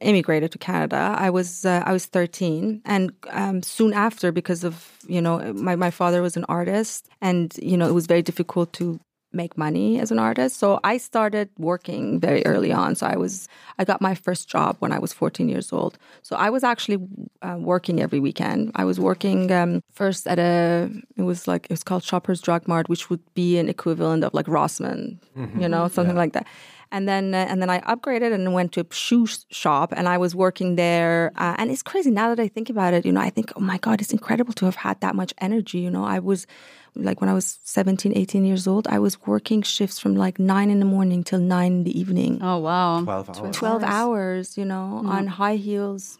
immigrated 0.00 0.50
to 0.52 0.58
Canada, 0.58 1.14
I 1.16 1.30
was 1.30 1.64
uh, 1.64 1.82
I 1.86 1.92
was 1.92 2.06
13, 2.06 2.82
and 2.84 3.12
um, 3.30 3.62
soon 3.62 3.92
after, 3.92 4.32
because 4.32 4.64
of 4.64 4.92
you 5.06 5.20
know 5.20 5.52
my 5.54 5.76
my 5.76 5.90
father 5.90 6.22
was 6.22 6.36
an 6.36 6.44
artist, 6.48 7.08
and 7.20 7.54
you 7.62 7.76
know 7.76 7.88
it 7.88 7.94
was 7.94 8.06
very 8.06 8.22
difficult 8.22 8.72
to 8.74 9.00
make 9.32 9.56
money 9.56 10.00
as 10.00 10.10
an 10.10 10.18
artist. 10.18 10.58
So 10.58 10.80
I 10.84 10.96
started 10.96 11.48
working 11.58 12.20
very 12.20 12.44
early 12.46 12.72
on. 12.72 12.94
So 12.94 13.06
I 13.06 13.16
was 13.16 13.48
I 13.78 13.84
got 13.84 14.00
my 14.00 14.14
first 14.14 14.48
job 14.48 14.76
when 14.80 14.92
I 14.92 14.98
was 14.98 15.12
14 15.12 15.48
years 15.48 15.72
old. 15.72 15.98
So 16.22 16.36
I 16.36 16.50
was 16.50 16.64
actually 16.64 16.98
uh, 17.42 17.56
working 17.58 18.00
every 18.00 18.20
weekend. 18.20 18.72
I 18.74 18.84
was 18.84 18.98
working 18.98 19.50
um, 19.52 19.82
first 19.92 20.26
at 20.26 20.38
a 20.38 20.90
it 21.16 21.22
was 21.22 21.46
like 21.46 21.66
it 21.66 21.70
was 21.70 21.82
called 21.82 22.02
Shoppers 22.02 22.40
Drug 22.40 22.66
Mart, 22.66 22.88
which 22.88 23.10
would 23.10 23.22
be 23.34 23.58
an 23.58 23.68
equivalent 23.68 24.24
of 24.24 24.34
like 24.34 24.46
Rossmann, 24.46 25.18
mm-hmm. 25.36 25.60
you 25.60 25.68
know, 25.68 25.88
something 25.88 26.16
yeah. 26.16 26.22
like 26.22 26.32
that. 26.32 26.46
And 26.92 27.08
then 27.08 27.34
uh, 27.34 27.46
and 27.48 27.62
then 27.62 27.70
I 27.70 27.80
upgraded 27.80 28.32
and 28.32 28.52
went 28.52 28.72
to 28.72 28.80
a 28.80 28.94
shoe 28.94 29.26
shop 29.50 29.92
and 29.96 30.08
I 30.08 30.18
was 30.18 30.34
working 30.34 30.76
there. 30.76 31.32
Uh, 31.36 31.54
and 31.58 31.70
it's 31.70 31.82
crazy 31.82 32.10
now 32.10 32.34
that 32.34 32.40
I 32.40 32.48
think 32.48 32.68
about 32.68 32.94
it. 32.94 33.06
You 33.06 33.12
know, 33.12 33.20
I 33.20 33.30
think, 33.30 33.52
oh 33.56 33.60
my 33.60 33.78
god, 33.78 34.00
it's 34.00 34.12
incredible 34.12 34.52
to 34.54 34.64
have 34.64 34.76
had 34.76 35.00
that 35.00 35.14
much 35.14 35.32
energy. 35.38 35.78
You 35.78 35.90
know, 35.90 36.04
I 36.04 36.18
was 36.18 36.46
like 36.94 37.20
when 37.20 37.30
I 37.30 37.34
was 37.34 37.58
17, 37.62 38.16
18 38.16 38.44
years 38.44 38.66
old, 38.66 38.86
I 38.88 38.98
was 38.98 39.20
working 39.26 39.62
shifts 39.62 39.98
from 39.98 40.16
like 40.16 40.38
nine 40.38 40.70
in 40.70 40.80
the 40.80 40.84
morning 40.84 41.22
till 41.22 41.38
nine 41.38 41.72
in 41.72 41.84
the 41.84 41.98
evening. 41.98 42.40
Oh, 42.42 42.58
wow. 42.58 43.02
12 43.02 43.30
hours. 43.30 43.56
12 43.56 43.82
hours, 43.84 44.58
you 44.58 44.64
know, 44.64 45.02
mm. 45.04 45.08
on 45.08 45.26
high 45.26 45.56
heels, 45.56 46.18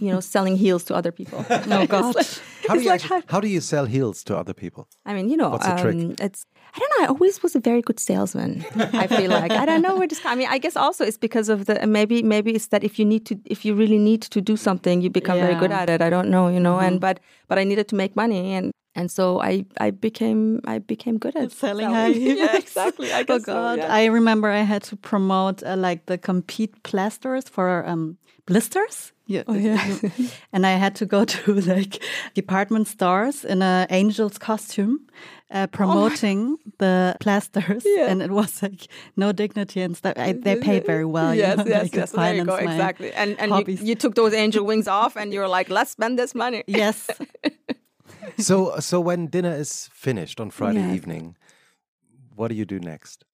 you 0.00 0.12
know, 0.12 0.20
selling 0.20 0.56
heels 0.56 0.84
to 0.84 0.94
other 0.94 1.12
people. 1.12 1.44
oh, 1.50 1.86
God. 1.86 2.14
Like, 2.68 2.68
how, 2.68 2.74
do 2.74 2.82
you 2.82 2.90
like, 2.90 3.04
actually, 3.04 3.22
how 3.28 3.40
do 3.40 3.48
you 3.48 3.60
sell 3.62 3.86
heels 3.86 4.22
to 4.24 4.36
other 4.36 4.52
people? 4.52 4.88
I 5.06 5.14
mean, 5.14 5.30
you 5.30 5.38
know, 5.38 5.50
What's 5.50 5.64
the 5.64 5.72
um, 5.72 5.78
trick? 5.78 6.20
it's, 6.20 6.44
I 6.74 6.78
don't 6.78 6.90
know. 6.98 7.04
I 7.04 7.08
always 7.08 7.42
was 7.42 7.56
a 7.56 7.60
very 7.60 7.82
good 7.82 7.98
salesman. 7.98 8.64
I 8.76 9.06
feel 9.06 9.30
like 9.30 9.52
I 9.52 9.64
don't 9.64 9.82
know 9.82 9.96
where 9.96 10.06
this. 10.06 10.20
I 10.24 10.34
mean, 10.34 10.48
I 10.50 10.58
guess 10.58 10.76
also 10.76 11.04
it's 11.04 11.18
because 11.18 11.48
of 11.48 11.66
the 11.66 11.86
maybe 11.86 12.22
maybe 12.22 12.52
it's 12.52 12.68
that 12.68 12.84
if 12.84 12.98
you 12.98 13.04
need 13.04 13.24
to 13.26 13.38
if 13.44 13.64
you 13.64 13.74
really 13.74 13.98
need 13.98 14.22
to 14.22 14.40
do 14.40 14.56
something, 14.56 15.00
you 15.00 15.10
become 15.10 15.38
yeah. 15.38 15.46
very 15.46 15.58
good 15.58 15.72
at 15.72 15.88
it. 15.90 16.02
I 16.02 16.10
don't 16.10 16.28
know, 16.28 16.48
you 16.48 16.60
know. 16.60 16.76
Mm-hmm. 16.76 16.86
And 16.86 17.00
but 17.00 17.20
but 17.48 17.58
I 17.58 17.64
needed 17.64 17.88
to 17.88 17.96
make 17.96 18.14
money, 18.16 18.54
and 18.54 18.72
and 18.94 19.10
so 19.10 19.40
I 19.40 19.64
I 19.80 19.90
became 19.90 20.60
I 20.66 20.78
became 20.78 21.18
good 21.18 21.36
at 21.36 21.52
selling. 21.52 21.90
selling. 21.90 22.20
yeah, 22.36 22.56
exactly. 22.56 23.12
I 23.12 23.24
oh 23.28 23.38
God, 23.38 23.44
so, 23.44 23.74
yeah. 23.76 23.94
I 23.94 24.06
remember 24.06 24.48
I 24.48 24.62
had 24.62 24.82
to 24.84 24.96
promote 24.96 25.62
uh, 25.62 25.76
like 25.76 26.06
the 26.06 26.18
Compeed 26.18 26.82
plasters 26.82 27.48
for 27.48 27.86
um, 27.86 28.18
blisters. 28.46 29.12
Yeah. 29.28 29.42
Oh, 29.46 29.54
yeah. 29.54 29.78
and 30.52 30.66
I 30.66 30.70
had 30.70 30.96
to 30.96 31.06
go 31.06 31.24
to 31.34 31.54
like 31.60 32.02
department 32.34 32.88
stores 32.88 33.44
in 33.44 33.62
an 33.62 33.86
angel's 33.90 34.38
costume, 34.38 35.00
uh, 35.50 35.66
promoting 35.78 36.56
oh 36.58 36.70
the 36.78 37.16
plasters. 37.20 37.82
Yeah. 37.84 38.06
And 38.10 38.22
it 38.22 38.30
was 38.30 38.62
like 38.62 38.86
no 39.16 39.32
dignity 39.32 39.80
and 39.80 39.96
stuff. 39.96 40.14
I, 40.16 40.32
they 40.32 40.56
paid 40.56 40.86
very 40.86 41.04
well. 41.04 41.34
Yes, 41.34 41.58
you 41.58 41.64
know, 41.64 41.70
yes, 41.70 41.90
yes. 41.92 42.10
There 42.12 42.34
you 42.34 42.44
go, 42.44 42.56
exactly. 42.56 43.12
And 43.12 43.38
and 43.38 43.68
you, 43.68 43.74
you, 43.74 43.94
took 43.94 44.14
those 44.14 44.32
angel 44.32 44.64
wings 44.64 44.88
off, 44.88 45.16
and 45.16 45.32
you're 45.32 45.48
like, 45.48 45.68
let's 45.70 45.90
spend 45.90 46.18
this 46.18 46.34
money. 46.34 46.64
Yes 46.66 47.08
so 48.38 48.78
so 48.80 49.00
when 49.00 49.26
dinner 49.26 49.54
is 49.54 49.88
finished 49.92 50.40
on 50.40 50.50
Friday 50.50 50.80
yes. 50.80 50.94
evening, 50.94 51.36
what 52.34 52.48
do 52.48 52.54
you 52.54 52.64
do 52.64 52.78
next? 52.78 53.24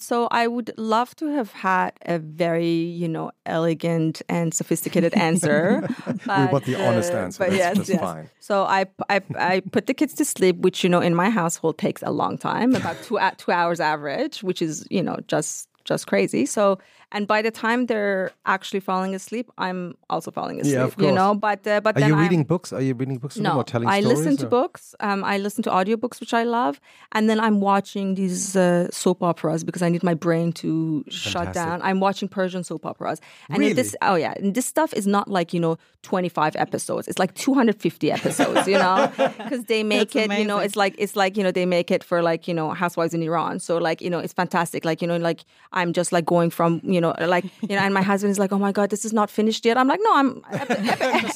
So 0.00 0.28
I 0.30 0.46
would 0.46 0.72
love 0.78 1.14
to 1.16 1.26
have 1.26 1.52
had 1.52 1.92
a 2.06 2.18
very, 2.18 2.72
you 2.72 3.06
know, 3.06 3.32
elegant 3.44 4.22
and 4.30 4.54
sophisticated 4.54 5.12
answer. 5.14 5.86
but, 6.24 6.38
we 6.46 6.52
want 6.52 6.64
the 6.64 6.76
honest 6.76 7.12
uh, 7.12 7.18
answer. 7.18 7.38
But 7.44 7.50
That's 7.50 7.78
yes, 7.78 7.88
yes. 7.90 8.00
fine. 8.00 8.30
So 8.40 8.64
I, 8.64 8.86
I, 9.10 9.20
I 9.38 9.60
put 9.60 9.86
the 9.86 9.94
kids 9.94 10.14
to 10.14 10.24
sleep, 10.24 10.56
which 10.56 10.82
you 10.82 10.88
know 10.88 11.00
in 11.00 11.14
my 11.14 11.28
household 11.28 11.76
takes 11.76 12.02
a 12.02 12.10
long 12.10 12.38
time, 12.38 12.74
about 12.74 12.96
two 13.02 13.18
two 13.36 13.52
hours 13.52 13.78
average, 13.78 14.42
which 14.42 14.62
is 14.62 14.86
you 14.90 15.02
know 15.02 15.18
just 15.28 15.68
just 15.84 16.06
crazy. 16.06 16.46
So 16.46 16.78
and 17.12 17.26
by 17.26 17.42
the 17.42 17.50
time 17.50 17.86
they're 17.86 18.30
actually 18.46 18.80
falling 18.80 19.14
asleep, 19.14 19.50
I'm 19.58 19.96
also 20.08 20.30
falling 20.30 20.60
asleep. 20.60 20.74
Yeah, 20.74 20.84
of 20.84 20.96
course. 20.96 21.06
You 21.06 21.12
know, 21.12 21.34
but 21.34 21.66
uh, 21.66 21.80
but 21.80 22.00
are 22.00 22.06
you 22.06 22.14
reading 22.14 22.40
I'm, 22.40 22.44
books? 22.44 22.72
Are 22.72 22.80
you 22.80 22.94
reading 22.94 23.18
books? 23.18 23.36
No, 23.36 23.56
or 23.56 23.64
telling 23.64 23.88
I 23.88 24.00
stories, 24.00 24.18
listen 24.18 24.36
to 24.38 24.46
books. 24.46 24.94
Um, 25.00 25.24
I 25.24 25.38
listen 25.38 25.62
to 25.64 25.70
audiobooks, 25.70 26.20
which 26.20 26.32
I 26.32 26.44
love, 26.44 26.80
and 27.12 27.28
then 27.28 27.40
I'm 27.40 27.60
watching 27.60 28.14
these 28.14 28.54
uh, 28.54 28.88
soap 28.92 29.22
operas 29.24 29.64
because 29.64 29.82
I 29.82 29.88
need 29.88 30.04
my 30.04 30.14
brain 30.14 30.52
to 30.54 31.02
Fantastic. 31.02 31.32
shut 31.32 31.52
down. 31.52 31.82
I'm 31.82 31.98
watching 31.98 32.28
Persian 32.28 32.62
soap 32.62 32.86
operas, 32.86 33.20
and 33.48 33.58
really? 33.58 33.72
this 33.72 33.96
oh 34.02 34.14
yeah, 34.14 34.34
and 34.36 34.54
this 34.54 34.66
stuff 34.66 34.92
is 34.94 35.06
not 35.06 35.28
like 35.28 35.52
you 35.52 35.58
know 35.58 35.78
25 36.02 36.54
episodes. 36.56 37.08
It's 37.08 37.18
like 37.18 37.34
250 37.34 38.12
episodes. 38.12 38.68
You 38.68 38.78
know, 38.78 39.10
because 39.16 39.64
they 39.64 39.82
make 39.82 40.14
it. 40.14 40.26
Amazing. 40.26 40.42
You 40.42 40.48
know, 40.48 40.58
it's 40.58 40.76
like 40.76 40.94
it's 40.96 41.16
like 41.16 41.36
you 41.36 41.42
know 41.42 41.50
they 41.50 41.66
make 41.66 41.90
it 41.90 42.04
for 42.04 42.22
like 42.22 42.46
you 42.46 42.54
know 42.54 42.70
housewives 42.70 43.14
in 43.14 43.22
Iran. 43.22 43.58
So 43.58 43.78
like 43.78 44.00
you 44.00 44.10
know 44.10 44.20
it's 44.20 44.32
fantastic. 44.32 44.84
Like 44.84 45.02
you 45.02 45.08
know 45.08 45.16
like 45.16 45.44
I'm 45.72 45.92
just 45.92 46.12
like 46.12 46.24
going 46.24 46.50
from 46.50 46.80
you 46.84 46.99
know 47.00 47.14
like 47.18 47.44
you 47.62 47.76
know 47.76 47.78
and 47.78 47.94
my 47.94 48.02
husband 48.02 48.30
is 48.30 48.38
like, 48.38 48.52
"Oh 48.52 48.58
my 48.58 48.72
god, 48.72 48.90
this 48.90 49.04
is 49.04 49.12
not 49.12 49.30
finished 49.30 49.64
yet." 49.64 49.76
I'm 49.76 49.88
like, 49.88 50.00
"No, 50.02 50.14
I'm 50.14 50.42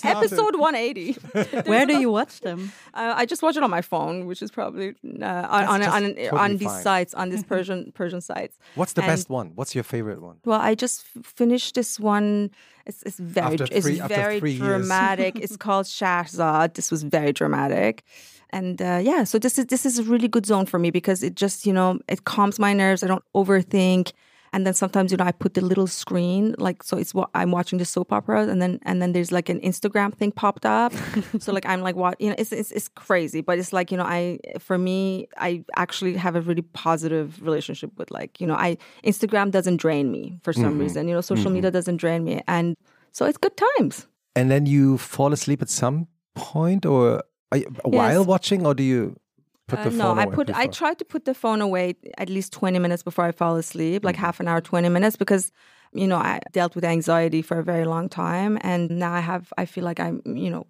episode 0.05 0.57
180." 0.57 1.12
Where 1.66 1.87
do 1.87 1.98
you 1.98 2.11
watch 2.11 2.40
them? 2.40 2.72
Uh, 2.92 3.14
I 3.16 3.27
just 3.27 3.42
watch 3.42 3.57
it 3.57 3.62
on 3.62 3.70
my 3.70 3.83
phone, 3.83 4.27
which 4.27 4.42
is 4.42 4.50
probably 4.50 4.94
uh, 5.20 5.24
on 5.24 5.64
on, 5.64 5.83
on, 5.83 6.03
totally 6.03 6.29
on, 6.29 6.57
these 6.57 6.68
fine. 6.68 6.83
sites, 6.83 7.14
on 7.14 7.31
these 7.31 7.44
Persian 7.53 7.92
Persian 7.92 8.20
sites. 8.20 8.59
What's 8.74 8.92
the 8.92 9.03
and, 9.03 9.11
best 9.11 9.29
one? 9.31 9.53
What's 9.55 9.74
your 9.74 9.85
favorite 9.85 10.22
one? 10.22 10.37
Well, 10.44 10.61
I 10.61 10.74
just 10.74 11.05
finished 11.22 11.74
this 11.74 11.98
one. 11.98 12.50
It's, 12.87 13.03
it's 13.05 13.18
very 13.18 13.55
after 13.55 13.66
it's 13.70 13.87
very 13.87 14.59
dramatic. 14.59 15.38
it's 15.40 15.57
called 15.57 15.87
Shahrzad. 15.87 16.74
This 16.74 16.90
was 16.90 17.03
very 17.03 17.33
dramatic 17.33 18.05
and 18.55 18.81
uh, 18.81 19.00
yeah 19.03 19.24
so 19.24 19.38
this 19.38 19.59
is 19.59 19.66
this 19.66 19.85
is 19.85 19.98
a 19.98 20.05
really 20.05 20.29
good 20.29 20.46
zone 20.46 20.64
for 20.64 20.79
me 20.79 20.90
because 20.90 21.22
it 21.22 21.35
just 21.35 21.66
you 21.66 21.72
know 21.72 21.98
it 22.09 22.24
calms 22.24 22.59
my 22.59 22.72
nerves 22.72 23.03
i 23.03 23.07
don't 23.07 23.24
overthink 23.35 24.12
and 24.54 24.64
then 24.64 24.72
sometimes 24.72 25.10
you 25.10 25.18
know 25.18 25.24
I 25.24 25.32
put 25.32 25.54
the 25.54 25.60
little 25.60 25.88
screen 25.88 26.54
like 26.58 26.82
so 26.82 26.96
it's 26.96 27.12
what 27.12 27.28
I'm 27.34 27.50
watching 27.50 27.78
the 27.78 27.84
soap 27.84 28.12
opera 28.12 28.46
and 28.46 28.62
then 28.62 28.78
and 28.82 29.02
then 29.02 29.12
there's 29.12 29.32
like 29.32 29.48
an 29.48 29.60
Instagram 29.60 30.14
thing 30.14 30.30
popped 30.30 30.64
up 30.64 30.92
so 31.40 31.52
like 31.52 31.66
I'm 31.66 31.82
like 31.82 31.96
what 31.96 32.18
you 32.20 32.28
know 32.30 32.36
it's, 32.38 32.52
it's 32.52 32.70
it's 32.70 32.88
crazy 32.88 33.40
but 33.40 33.58
it's 33.58 33.72
like 33.72 33.90
you 33.90 33.98
know 33.98 34.04
I 34.04 34.38
for 34.60 34.78
me 34.78 35.26
I 35.36 35.64
actually 35.76 36.14
have 36.14 36.36
a 36.36 36.40
really 36.40 36.62
positive 36.62 37.42
relationship 37.42 37.90
with 37.98 38.12
like 38.12 38.40
you 38.40 38.46
know 38.46 38.54
I 38.54 38.78
Instagram 39.04 39.50
doesn't 39.50 39.78
drain 39.78 40.12
me 40.12 40.38
for 40.44 40.52
some 40.52 40.64
mm-hmm. 40.64 40.78
reason 40.78 41.08
you 41.08 41.14
know 41.14 41.20
social 41.20 41.46
mm-hmm. 41.46 41.54
media 41.54 41.70
doesn't 41.72 41.96
drain 41.96 42.22
me 42.24 42.40
and 42.46 42.76
so 43.10 43.26
it's 43.26 43.38
good 43.38 43.56
times 43.56 44.06
and 44.36 44.50
then 44.50 44.66
you 44.66 44.98
fall 44.98 45.32
asleep 45.32 45.62
at 45.62 45.68
some 45.68 46.06
point 46.36 46.86
or 46.86 47.22
while 47.84 48.18
yes. 48.20 48.26
watching 48.26 48.64
or 48.64 48.74
do 48.74 48.82
you 48.82 49.16
uh, 49.72 49.88
no, 49.90 50.12
I 50.14 50.27
put. 50.27 50.48
Before. 50.48 50.62
I 50.62 50.66
try 50.66 50.94
to 50.94 51.05
put 51.05 51.24
the 51.24 51.35
phone 51.35 51.61
away 51.61 51.96
at 52.18 52.29
least 52.29 52.53
twenty 52.53 52.79
minutes 52.79 53.03
before 53.03 53.24
I 53.24 53.33
fall 53.33 53.57
asleep, 53.57 54.05
like 54.05 54.16
mm-hmm. 54.16 54.24
half 54.24 54.40
an 54.40 54.48
hour, 54.48 54.61
twenty 54.61 54.88
minutes, 54.88 55.16
because 55.16 55.53
you 55.92 56.07
know 56.07 56.16
I 56.16 56.40
dealt 56.53 56.74
with 56.74 56.85
anxiety 56.85 57.42
for 57.42 57.59
a 57.59 57.64
very 57.64 57.85
long 57.85 58.09
time, 58.09 58.59
and 58.61 58.90
now 58.90 59.12
I 59.12 59.20
have. 59.20 59.53
I 59.57 59.64
feel 59.64 59.85
like 59.85 60.00
I'm, 60.00 60.22
you 60.27 60.50
know, 60.50 60.66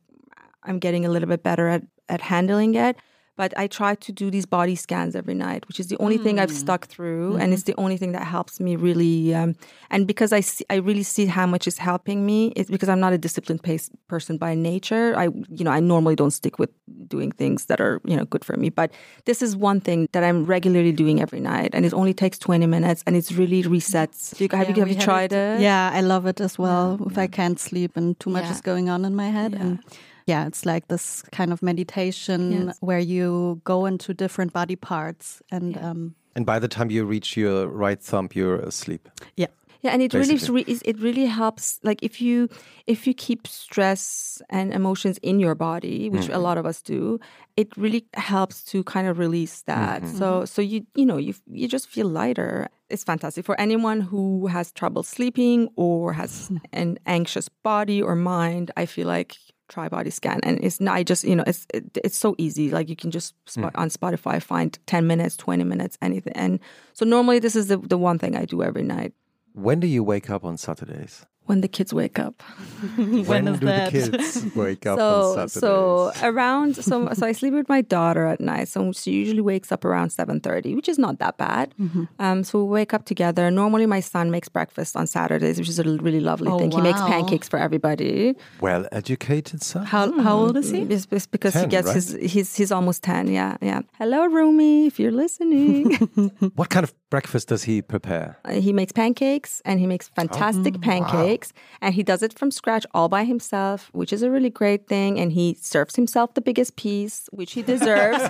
I'm 0.63 0.79
getting 0.79 1.05
a 1.05 1.09
little 1.09 1.29
bit 1.29 1.43
better 1.43 1.69
at 1.69 1.83
at 2.09 2.21
handling 2.21 2.75
it 2.75 2.97
but 3.37 3.57
I 3.57 3.66
try 3.66 3.94
to 3.97 4.12
do 4.12 4.31
these 4.31 4.47
body 4.47 4.77
scans 4.77 5.16
every 5.16 5.35
night, 5.35 5.66
which 5.66 5.81
is 5.81 5.88
the 5.88 5.97
only 5.99 6.18
mm. 6.18 6.23
thing 6.23 6.38
I've 6.38 6.51
hmm. 6.51 6.57
stuck 6.57 6.87
through, 6.87 7.33
mm-hmm. 7.33 7.40
and 7.40 7.53
it's 7.53 7.64
the 7.64 7.75
only 7.77 7.97
thing 7.97 8.12
that 8.12 8.25
helps 8.25 8.61
me 8.61 8.77
really. 8.77 9.35
Um, 9.35 9.57
and 9.90 10.07
because 10.07 10.33
I 10.33 10.40
see, 10.40 10.64
I 10.70 10.77
really 10.77 11.03
see 11.03 11.27
how 11.27 11.47
much 11.47 11.66
it's 11.66 11.79
helping 11.79 12.25
me. 12.25 12.53
It's 12.55 12.70
because 12.70 12.88
I'm 12.88 13.01
not 13.01 13.12
a 13.12 13.18
disciplined 13.18 13.62
pace 13.62 13.90
person 14.09 14.37
by 14.37 14.55
nature. 14.55 15.14
I, 15.16 15.25
you 15.51 15.64
know, 15.64 15.73
I 15.73 15.81
normally 15.81 16.14
don't 16.14 16.31
stick 16.31 16.59
with 16.59 16.70
doing 17.09 17.33
things 17.33 17.66
that 17.66 17.81
are 17.81 18.01
you 18.05 18.16
know 18.16 18.25
good 18.25 18.44
for 18.44 18.57
me. 18.57 18.70
But 18.70 18.92
this 19.25 19.42
is 19.42 19.57
one 19.57 19.81
thing 19.81 20.09
that 20.12 20.23
I'm 20.23 20.44
regularly 20.44 20.92
doing 20.92 21.20
every 21.20 21.40
night, 21.40 21.70
and 21.75 21.85
it 21.85 21.92
only 21.92 22.14
takes 22.14 22.38
20 22.38 22.66
minutes, 22.66 23.03
and 23.07 23.16
it's 23.16 23.33
really 23.33 23.62
resets. 23.64 24.38
You, 24.40 24.49
have 24.53 24.68
yeah, 24.68 24.75
you 24.75 24.81
have 24.81 24.88
you 24.88 25.01
tried 25.01 25.33
it. 25.33 25.59
it? 25.59 25.61
Yeah, 25.61 25.90
I 25.92 26.03
love 26.03 26.27
it 26.27 26.40
as 26.40 26.59
well. 26.59 26.99
Yeah. 27.01 27.07
If 27.11 27.18
I 27.18 27.27
can't 27.27 27.59
sleep 27.59 27.97
and 27.97 28.18
too 28.20 28.31
much 28.31 28.49
is 28.51 28.61
going 28.61 28.88
on 28.88 29.05
in 29.05 29.16
my 29.16 29.31
head, 29.31 29.55
and 29.55 29.81
yeah, 30.27 30.47
it's 30.47 30.65
like 30.65 30.89
this 30.89 31.23
kind 31.33 31.53
of 31.53 31.63
meditation 31.63 32.67
yes. 32.67 32.79
where 32.81 32.99
you 32.99 33.61
go 33.65 33.87
into 33.87 34.15
different 34.15 34.53
body 34.53 34.77
parts 34.77 35.43
and. 35.51 35.75
Yeah. 35.75 35.91
Um, 35.91 36.15
and 36.37 36.45
by 36.45 36.59
the 36.59 36.69
time 36.69 36.91
you 36.91 37.05
reach 37.05 37.37
your 37.37 37.69
right 37.69 38.01
thumb, 38.01 38.29
you're 38.35 38.57
asleep. 38.57 39.09
Yeah. 39.37 39.49
Yeah, 39.83 39.91
and 39.91 40.01
it 40.01 40.13
Basically. 40.13 40.65
really 40.65 40.81
it 40.87 40.99
really 40.99 41.27
helps. 41.27 41.79
Like 41.83 42.03
if 42.03 42.19
you 42.19 42.49
if 42.87 43.07
you 43.07 43.13
keep 43.13 43.47
stress 43.47 44.41
and 44.49 44.73
emotions 44.73 45.19
in 45.19 45.39
your 45.39 45.55
body, 45.55 46.09
which 46.09 46.23
mm-hmm. 46.23 46.33
a 46.33 46.39
lot 46.39 46.57
of 46.57 46.65
us 46.65 46.81
do, 46.81 47.21
it 47.59 47.69
really 47.77 48.07
helps 48.15 48.65
to 48.73 48.83
kind 48.85 49.07
of 49.07 49.19
release 49.19 49.61
that. 49.67 50.01
Mm-hmm. 50.01 50.17
So 50.17 50.47
so 50.47 50.63
you 50.63 50.87
you 50.95 51.05
know 51.05 51.19
you 51.19 51.35
you 51.47 51.69
just 51.69 51.87
feel 51.87 52.09
lighter 52.09 52.71
it's 52.91 53.05
fantastic 53.05 53.45
for 53.45 53.61
anyone 53.61 54.01
who 54.01 54.47
has 54.47 54.73
trouble 54.73 55.03
sleeping 55.03 55.69
or 55.77 56.13
has 56.13 56.51
an 56.73 56.99
anxious 57.07 57.49
body 57.49 58.01
or 58.01 58.15
mind. 58.15 58.71
I 58.77 58.87
feel 58.87 59.09
like 59.09 59.37
try 59.68 59.88
body 59.88 60.11
scan 60.11 60.40
and 60.42 60.62
it's 60.62 60.79
not 60.79 60.94
i 60.94 61.03
just 61.03 61.24
you 61.24 61.35
know 61.35 61.44
it's 61.46 61.66
it, 61.72 61.85
it's 62.05 62.18
so 62.18 62.35
easy. 62.38 62.70
Like 62.70 62.88
you 62.88 62.96
can 62.96 63.11
just 63.11 63.35
spot, 63.48 63.72
mm. 63.72 63.81
on 63.81 63.88
spotify 63.88 64.42
find 64.42 64.79
10 64.87 65.07
minutes 65.07 65.37
20 65.37 65.64
minutes 65.64 65.96
anything. 66.03 66.33
And 66.35 66.61
so 66.92 67.05
normally 67.05 67.38
this 67.38 67.57
is 67.57 67.68
the, 67.68 67.79
the 67.79 67.98
one 67.98 68.18
thing 68.18 68.37
i 68.37 68.44
do 68.44 68.62
every 68.62 68.83
night. 68.83 69.14
When 69.53 69.81
do 69.81 69.87
you 69.87 70.03
wake 70.03 70.31
up 70.31 70.44
on 70.44 70.57
saturdays 70.59 71.27
when 71.47 71.61
the 71.61 71.69
kids 71.69 71.93
wake 71.93 72.19
up. 72.19 72.43
when, 72.97 73.25
when 73.25 73.45
do 73.45 73.67
that? 73.67 73.93
the 73.93 73.99
kids 73.99 74.55
wake 74.55 74.87
up 74.87 74.99
so, 74.99 75.47
So 75.47 76.13
around 76.23 76.77
so 76.77 77.09
so 77.13 77.27
I 77.27 77.33
sleep 77.33 77.55
with 77.55 77.69
my 77.69 77.83
daughter 77.83 78.27
at 78.27 78.41
night. 78.41 78.69
So 78.69 78.93
she 78.93 79.13
usually 79.13 79.41
wakes 79.41 79.71
up 79.71 79.85
around 79.85 80.11
seven 80.11 80.41
thirty, 80.41 80.75
which 80.75 80.89
is 80.89 80.99
not 80.99 81.19
that 81.19 81.37
bad. 81.37 81.75
Mm-hmm. 81.81 82.05
Um, 82.19 82.45
so 82.45 82.65
we 82.65 82.71
wake 82.71 82.95
up 82.95 83.05
together. 83.05 83.51
Normally 83.51 83.87
my 83.87 84.01
son 84.01 84.31
makes 84.31 84.49
breakfast 84.49 84.97
on 84.97 85.07
Saturdays, 85.07 85.59
which 85.59 85.69
is 85.69 85.79
a 85.79 85.85
really 85.85 86.21
lovely 86.21 86.51
oh, 86.51 86.59
thing. 86.59 86.71
Wow. 86.71 86.79
He 86.79 86.83
makes 86.83 87.01
pancakes 87.01 87.49
for 87.49 87.59
everybody. 87.59 88.35
Well 88.61 88.87
educated 88.93 89.63
son. 89.63 89.85
How 89.85 90.19
how 90.21 90.37
old 90.39 90.57
is 90.57 90.71
he? 90.71 90.83
It's, 90.83 91.07
it's 91.11 91.27
because 91.27 91.53
10, 91.53 91.65
he 91.65 91.69
gets 91.69 91.89
right? 91.89 91.95
his 91.95 92.17
he's 92.21 92.57
he's 92.57 92.73
almost 92.73 93.03
ten. 93.03 93.29
Yeah, 93.29 93.57
yeah. 93.61 93.83
Hello, 93.99 94.27
Rumi, 94.27 94.87
if 94.87 94.99
you're 94.99 95.13
listening. 95.13 95.95
what 96.55 96.71
kind 96.71 96.85
of 96.85 96.95
breakfast 97.11 97.49
does 97.49 97.65
he 97.65 97.83
prepare? 97.83 98.39
Uh, 98.45 98.53
he 98.53 98.73
makes 98.73 98.93
pancakes 98.93 99.61
and 99.65 99.79
he 99.79 99.87
makes 99.87 100.09
fantastic 100.09 100.75
oh, 100.77 100.81
pancakes. 100.81 101.13
Wow 101.13 101.34
and 101.81 101.94
he 101.94 102.03
does 102.03 102.23
it 102.23 102.38
from 102.38 102.51
scratch 102.51 102.87
all 102.94 103.09
by 103.09 103.25
himself, 103.25 103.90
which 103.92 104.12
is 104.12 104.23
a 104.23 104.31
really 104.31 104.51
great 104.51 104.87
thing. 104.87 105.18
And 105.18 105.33
he 105.33 105.55
serves 105.55 105.97
himself 105.97 106.35
the 106.35 106.40
biggest 106.40 106.77
piece, 106.77 107.29
which 107.33 107.53
he 107.53 107.62
deserves. 107.62 108.23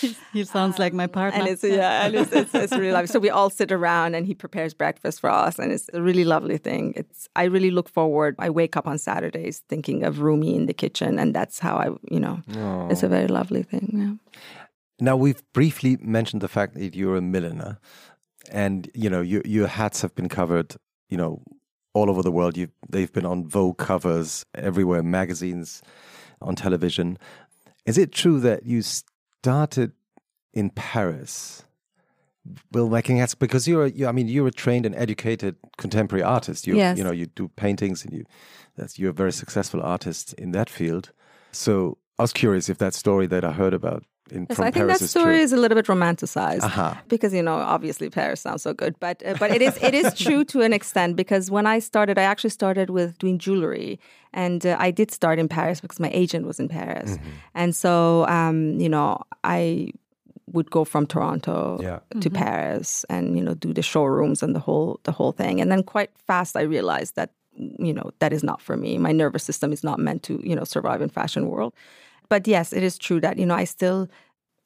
he 0.32 0.44
sounds 0.44 0.78
like 0.78 0.92
my 0.92 1.04
um, 1.04 1.10
partner. 1.10 1.40
And 1.40 1.48
it's 1.48 1.64
yeah, 1.64 2.06
and 2.06 2.14
it's, 2.14 2.32
it's, 2.32 2.54
it's 2.54 2.72
really 2.72 2.92
lovely. 2.92 3.08
So 3.08 3.18
we 3.18 3.30
all 3.30 3.50
sit 3.50 3.72
around 3.72 4.14
and 4.14 4.26
he 4.26 4.34
prepares 4.34 4.74
breakfast 4.74 5.20
for 5.20 5.30
us, 5.30 5.58
and 5.58 5.72
it's 5.72 5.88
a 5.92 6.02
really 6.02 6.24
lovely 6.24 6.58
thing. 6.58 6.94
It's 6.96 7.28
I 7.36 7.44
really 7.44 7.70
look 7.70 7.88
forward. 7.88 8.36
I 8.38 8.50
wake 8.50 8.76
up 8.76 8.86
on 8.86 8.98
Saturdays 8.98 9.62
thinking 9.68 10.04
of 10.04 10.20
Rumi 10.20 10.54
in 10.54 10.66
the 10.66 10.74
kitchen, 10.74 11.18
and 11.18 11.34
that's 11.34 11.58
how 11.58 11.76
I 11.76 11.86
you 12.10 12.20
know 12.20 12.40
Aww. 12.50 12.90
it's 12.90 13.02
a 13.02 13.08
very 13.08 13.28
lovely 13.28 13.62
thing. 13.62 13.90
Yeah. 13.92 14.36
Now 14.98 15.16
we've 15.16 15.42
briefly 15.52 15.98
mentioned 16.00 16.42
the 16.42 16.48
fact 16.48 16.74
that 16.74 16.94
you're 16.94 17.16
a 17.16 17.22
milliner, 17.22 17.78
and 18.50 18.90
you 18.94 19.10
know 19.10 19.20
your 19.20 19.42
your 19.44 19.66
hats 19.66 20.02
have 20.02 20.14
been 20.14 20.28
covered, 20.28 20.76
you 21.08 21.16
know, 21.16 21.42
all 21.96 22.10
over 22.10 22.22
the 22.22 22.30
world. 22.30 22.58
You've, 22.58 22.72
they've 22.90 23.10
been 23.10 23.24
on 23.24 23.48
Vogue 23.48 23.78
covers 23.78 24.44
everywhere, 24.54 25.02
magazines, 25.02 25.82
on 26.42 26.54
television. 26.54 27.18
Is 27.86 27.96
it 27.96 28.12
true 28.12 28.38
that 28.40 28.66
you 28.66 28.82
started 28.82 29.92
in 30.52 30.68
Paris? 30.70 31.64
Will 32.72 32.90
making 32.90 33.16
hats 33.16 33.34
because 33.34 33.66
you're, 33.66 33.86
you, 33.86 34.06
I 34.06 34.12
mean, 34.12 34.28
you're 34.28 34.46
a 34.46 34.52
trained 34.52 34.84
and 34.84 34.94
educated 34.94 35.56
contemporary 35.78 36.22
artist. 36.22 36.66
You, 36.66 36.76
yes. 36.76 36.98
you 36.98 37.02
know, 37.02 37.12
you 37.12 37.26
do 37.26 37.48
paintings 37.56 38.04
and 38.04 38.12
you, 38.12 38.24
that's, 38.76 38.98
you're 38.98 39.10
a 39.10 39.14
very 39.14 39.32
successful 39.32 39.82
artist 39.82 40.34
in 40.34 40.52
that 40.52 40.68
field. 40.68 41.12
So 41.50 41.96
I 42.18 42.22
was 42.22 42.34
curious 42.34 42.68
if 42.68 42.76
that 42.76 42.92
story 42.92 43.26
that 43.28 43.42
I 43.42 43.52
heard 43.52 43.72
about 43.72 44.04
in, 44.30 44.46
yes, 44.48 44.58
I 44.58 44.70
think 44.70 44.86
Paris 44.86 44.98
that 44.98 45.08
story 45.08 45.38
is, 45.38 45.52
is, 45.52 45.58
a 45.58 45.60
little 45.60 45.76
bit 45.76 45.86
romanticized 45.86 46.62
uh-huh. 46.62 46.94
because 47.08 47.32
you 47.32 47.42
know 47.42 47.54
obviously 47.54 48.10
Paris 48.10 48.40
sounds 48.40 48.62
so 48.62 48.74
good, 48.74 48.98
but 48.98 49.22
uh, 49.24 49.34
but 49.38 49.50
it 49.50 49.62
is 49.62 49.78
it 49.80 49.94
is 49.94 50.14
true 50.14 50.44
to 50.46 50.62
an 50.62 50.72
extent 50.72 51.14
because 51.14 51.50
when 51.50 51.66
I 51.66 51.78
started, 51.78 52.18
I 52.18 52.22
actually 52.22 52.50
started 52.50 52.90
with 52.90 53.18
doing 53.18 53.38
jewelry, 53.38 54.00
and 54.32 54.66
uh, 54.66 54.76
I 54.80 54.90
did 54.90 55.12
start 55.12 55.38
in 55.38 55.48
Paris 55.48 55.80
because 55.80 56.00
my 56.00 56.10
agent 56.12 56.46
was 56.46 56.58
in 56.58 56.68
Paris, 56.68 57.12
mm-hmm. 57.12 57.28
and 57.54 57.74
so 57.74 58.26
um, 58.26 58.80
you 58.80 58.88
know 58.88 59.22
I 59.44 59.92
would 60.52 60.70
go 60.70 60.84
from 60.84 61.06
Toronto 61.06 61.78
yeah. 61.80 62.00
to 62.20 62.28
mm-hmm. 62.28 62.36
Paris 62.36 63.04
and 63.08 63.36
you 63.36 63.44
know 63.44 63.54
do 63.54 63.72
the 63.72 63.82
showrooms 63.82 64.42
and 64.42 64.56
the 64.56 64.60
whole 64.60 64.98
the 65.04 65.12
whole 65.12 65.32
thing, 65.32 65.60
and 65.60 65.70
then 65.70 65.84
quite 65.84 66.10
fast 66.26 66.56
I 66.56 66.62
realized 66.62 67.14
that 67.14 67.30
you 67.54 67.94
know 67.94 68.10
that 68.18 68.32
is 68.32 68.42
not 68.42 68.60
for 68.60 68.76
me. 68.76 68.98
My 68.98 69.12
nervous 69.12 69.44
system 69.44 69.72
is 69.72 69.84
not 69.84 70.00
meant 70.00 70.24
to 70.24 70.40
you 70.42 70.56
know 70.56 70.64
survive 70.64 71.00
in 71.00 71.10
fashion 71.10 71.48
world 71.48 71.74
but 72.28 72.46
yes, 72.46 72.72
it 72.72 72.82
is 72.82 72.98
true 72.98 73.20
that, 73.20 73.38
you 73.38 73.46
know, 73.46 73.54
I 73.54 73.64
still 73.64 74.08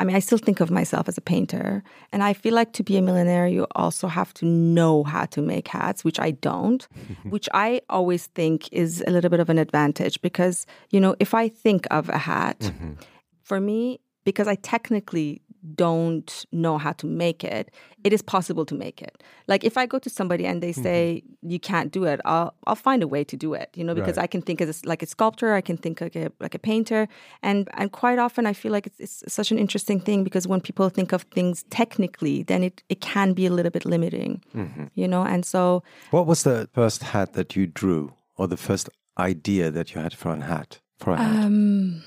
I 0.00 0.04
mean, 0.04 0.16
I 0.16 0.20
still 0.20 0.38
think 0.38 0.60
of 0.60 0.70
myself 0.70 1.10
as 1.10 1.18
a 1.18 1.20
painter. 1.20 1.82
And 2.10 2.22
I 2.22 2.32
feel 2.32 2.54
like 2.54 2.72
to 2.72 2.82
be 2.82 2.96
a 2.96 3.02
millionaire, 3.02 3.46
you 3.46 3.66
also 3.76 4.08
have 4.08 4.32
to 4.34 4.46
know 4.46 5.04
how 5.04 5.26
to 5.26 5.42
make 5.42 5.68
hats, 5.68 6.04
which 6.04 6.18
I 6.18 6.30
don't, 6.30 6.88
which 7.24 7.50
I 7.52 7.82
always 7.90 8.26
think 8.28 8.72
is 8.72 9.04
a 9.06 9.10
little 9.10 9.28
bit 9.28 9.40
of 9.40 9.50
an 9.50 9.58
advantage 9.58 10.22
because, 10.22 10.64
you 10.88 11.00
know, 11.00 11.14
if 11.20 11.34
I 11.34 11.48
think 11.48 11.86
of 11.90 12.08
a 12.08 12.16
hat, 12.16 12.60
mm-hmm. 12.60 12.92
for 13.42 13.60
me, 13.60 14.00
because 14.24 14.48
I 14.48 14.54
technically 14.54 15.42
don't 15.74 16.46
know 16.52 16.78
how 16.78 16.92
to 16.92 17.06
make 17.06 17.44
it, 17.44 17.70
it 18.04 18.12
is 18.12 18.22
possible 18.22 18.64
to 18.64 18.74
make 18.74 19.02
it. 19.02 19.22
Like 19.46 19.64
if 19.64 19.76
I 19.76 19.86
go 19.86 19.98
to 19.98 20.10
somebody 20.10 20.46
and 20.46 20.62
they 20.62 20.72
say 20.72 21.22
mm-hmm. 21.24 21.50
you 21.50 21.60
can't 21.60 21.92
do 21.92 22.04
it, 22.04 22.20
I'll 22.24 22.54
I'll 22.66 22.74
find 22.74 23.02
a 23.02 23.08
way 23.08 23.24
to 23.24 23.36
do 23.36 23.54
it. 23.54 23.70
You 23.74 23.84
know, 23.84 23.94
because 23.94 24.16
right. 24.16 24.24
I 24.24 24.26
can 24.26 24.42
think 24.42 24.60
as 24.60 24.82
a, 24.82 24.88
like 24.88 25.02
a 25.02 25.06
sculptor, 25.06 25.54
I 25.54 25.60
can 25.60 25.76
think 25.76 26.00
like 26.00 26.16
a 26.16 26.30
like 26.40 26.54
a 26.54 26.58
painter, 26.58 27.08
and 27.42 27.68
and 27.74 27.92
quite 27.92 28.18
often 28.18 28.46
I 28.46 28.52
feel 28.52 28.72
like 28.72 28.86
it's, 28.86 29.00
it's 29.00 29.32
such 29.32 29.50
an 29.50 29.58
interesting 29.58 30.00
thing 30.00 30.24
because 30.24 30.46
when 30.46 30.60
people 30.60 30.88
think 30.88 31.12
of 31.12 31.22
things 31.22 31.64
technically, 31.70 32.42
then 32.44 32.64
it 32.64 32.82
it 32.88 33.00
can 33.00 33.32
be 33.32 33.46
a 33.46 33.50
little 33.50 33.70
bit 33.70 33.84
limiting. 33.84 34.42
Mm-hmm. 34.54 34.84
You 34.94 35.08
know, 35.08 35.22
and 35.22 35.44
so 35.44 35.82
what 36.10 36.26
was 36.26 36.42
the 36.42 36.68
first 36.72 37.02
hat 37.02 37.32
that 37.34 37.56
you 37.56 37.66
drew, 37.66 38.12
or 38.36 38.48
the 38.48 38.56
first 38.56 38.88
idea 39.18 39.70
that 39.70 39.94
you 39.94 40.00
had 40.00 40.14
for 40.14 40.32
a 40.32 40.40
hat? 40.40 40.80
For 40.98 41.12
a 41.12 41.16
hat. 41.16 41.44
Um, 41.44 42.02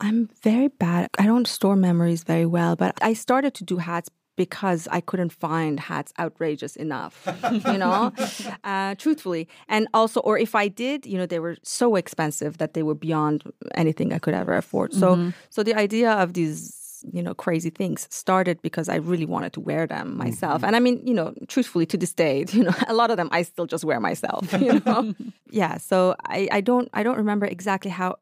I'm 0.00 0.28
very 0.42 0.68
bad. 0.68 1.08
I 1.18 1.26
don't 1.26 1.46
store 1.46 1.76
memories 1.76 2.24
very 2.24 2.46
well, 2.46 2.76
but 2.76 2.98
I 3.02 3.12
started 3.12 3.54
to 3.54 3.64
do 3.64 3.76
hats 3.76 4.08
because 4.36 4.88
I 4.90 5.02
couldn't 5.02 5.32
find 5.34 5.78
hats 5.78 6.14
outrageous 6.18 6.74
enough, 6.74 7.28
you 7.52 7.76
know, 7.76 8.10
uh, 8.64 8.94
truthfully. 8.94 9.48
And 9.68 9.86
also, 9.92 10.20
or 10.20 10.38
if 10.38 10.54
I 10.54 10.66
did, 10.68 11.04
you 11.04 11.18
know, 11.18 11.26
they 11.26 11.40
were 11.40 11.56
so 11.62 11.96
expensive 11.96 12.56
that 12.56 12.72
they 12.72 12.82
were 12.82 12.94
beyond 12.94 13.44
anything 13.74 14.14
I 14.14 14.18
could 14.18 14.32
ever 14.32 14.54
afford. 14.54 14.94
So, 14.94 15.16
mm-hmm. 15.16 15.30
so 15.50 15.62
the 15.62 15.74
idea 15.74 16.12
of 16.12 16.32
these 16.32 16.79
you 17.12 17.22
know 17.22 17.34
crazy 17.34 17.70
things 17.70 18.06
started 18.10 18.60
because 18.62 18.88
I 18.88 18.96
really 18.96 19.26
wanted 19.26 19.52
to 19.54 19.60
wear 19.60 19.86
them 19.86 20.16
myself. 20.16 20.58
Mm-hmm. 20.58 20.64
And 20.66 20.76
I 20.76 20.80
mean, 20.80 21.00
you 21.06 21.14
know, 21.14 21.34
truthfully 21.48 21.86
to 21.86 21.96
this 21.96 22.12
day, 22.12 22.44
you 22.52 22.64
know, 22.64 22.74
a 22.88 22.94
lot 22.94 23.10
of 23.10 23.16
them 23.16 23.28
I 23.32 23.42
still 23.42 23.66
just 23.66 23.84
wear 23.84 24.00
myself, 24.00 24.52
you 24.60 24.80
know. 24.84 25.14
yeah, 25.50 25.78
so 25.78 26.14
I 26.26 26.48
I 26.50 26.60
don't 26.60 26.88
I 26.92 27.02
don't 27.02 27.16
remember 27.16 27.46
exactly 27.46 27.90
how 27.90 28.16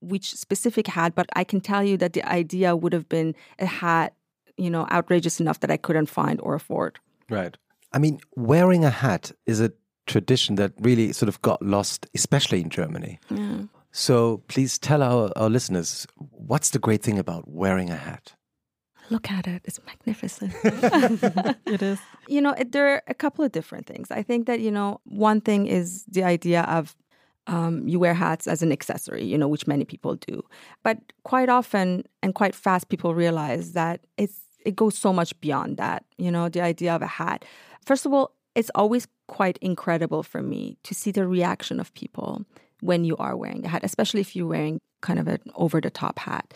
which 0.00 0.34
specific 0.34 0.86
hat, 0.86 1.14
but 1.14 1.28
I 1.34 1.44
can 1.44 1.60
tell 1.60 1.84
you 1.84 1.96
that 1.98 2.12
the 2.12 2.24
idea 2.24 2.76
would 2.76 2.92
have 2.92 3.08
been 3.08 3.34
a 3.58 3.66
hat, 3.66 4.14
you 4.56 4.70
know, 4.70 4.86
outrageous 4.90 5.40
enough 5.40 5.60
that 5.60 5.70
I 5.70 5.76
couldn't 5.76 6.06
find 6.06 6.40
or 6.40 6.54
afford. 6.54 6.98
Right. 7.30 7.56
I 7.92 7.98
mean, 7.98 8.20
wearing 8.36 8.84
a 8.84 8.90
hat 8.90 9.32
is 9.46 9.60
a 9.60 9.72
tradition 10.06 10.56
that 10.56 10.72
really 10.80 11.12
sort 11.12 11.28
of 11.28 11.40
got 11.42 11.62
lost, 11.62 12.06
especially 12.14 12.60
in 12.60 12.70
Germany. 12.70 13.20
Yeah. 13.30 13.62
So 13.90 14.38
please 14.48 14.78
tell 14.78 15.02
our, 15.02 15.32
our 15.36 15.50
listeners 15.50 16.06
what's 16.16 16.70
the 16.70 16.78
great 16.78 17.02
thing 17.02 17.18
about 17.18 17.48
wearing 17.48 17.90
a 17.90 17.96
hat? 17.96 18.34
Look 19.10 19.30
at 19.30 19.46
it. 19.46 19.62
It's 19.64 19.80
magnificent. 19.86 20.52
it 21.66 21.82
is. 21.82 21.98
You 22.28 22.42
know, 22.42 22.52
it, 22.52 22.72
there 22.72 22.88
are 22.94 23.02
a 23.06 23.14
couple 23.14 23.44
of 23.44 23.52
different 23.52 23.86
things. 23.86 24.10
I 24.10 24.22
think 24.22 24.46
that, 24.46 24.60
you 24.60 24.70
know, 24.70 25.00
one 25.04 25.40
thing 25.40 25.66
is 25.66 26.04
the 26.04 26.24
idea 26.24 26.62
of 26.62 26.94
um, 27.46 27.88
you 27.88 27.98
wear 27.98 28.14
hats 28.14 28.46
as 28.46 28.62
an 28.62 28.70
accessory, 28.70 29.24
you 29.24 29.38
know, 29.38 29.48
which 29.48 29.66
many 29.66 29.84
people 29.84 30.16
do. 30.16 30.42
But 30.82 30.98
quite 31.24 31.48
often 31.48 32.04
and 32.22 32.34
quite 32.34 32.54
fast, 32.54 32.90
people 32.90 33.14
realize 33.14 33.72
that 33.72 34.00
it's 34.18 34.40
it 34.64 34.76
goes 34.76 34.98
so 34.98 35.12
much 35.12 35.38
beyond 35.40 35.78
that. 35.78 36.04
You 36.18 36.30
know, 36.30 36.48
the 36.50 36.60
idea 36.60 36.94
of 36.94 37.00
a 37.00 37.06
hat. 37.06 37.46
First 37.86 38.04
of 38.04 38.12
all, 38.12 38.32
it's 38.54 38.70
always 38.74 39.06
quite 39.26 39.58
incredible 39.58 40.22
for 40.22 40.42
me 40.42 40.76
to 40.82 40.94
see 40.94 41.10
the 41.10 41.26
reaction 41.26 41.80
of 41.80 41.92
people 41.94 42.44
when 42.80 43.04
you 43.04 43.16
are 43.16 43.36
wearing 43.36 43.64
a 43.64 43.68
hat, 43.68 43.84
especially 43.84 44.20
if 44.20 44.34
you're 44.34 44.46
wearing 44.46 44.80
kind 45.00 45.18
of 45.18 45.28
an 45.28 45.40
over 45.54 45.80
the 45.80 45.90
top 45.90 46.18
hat. 46.18 46.54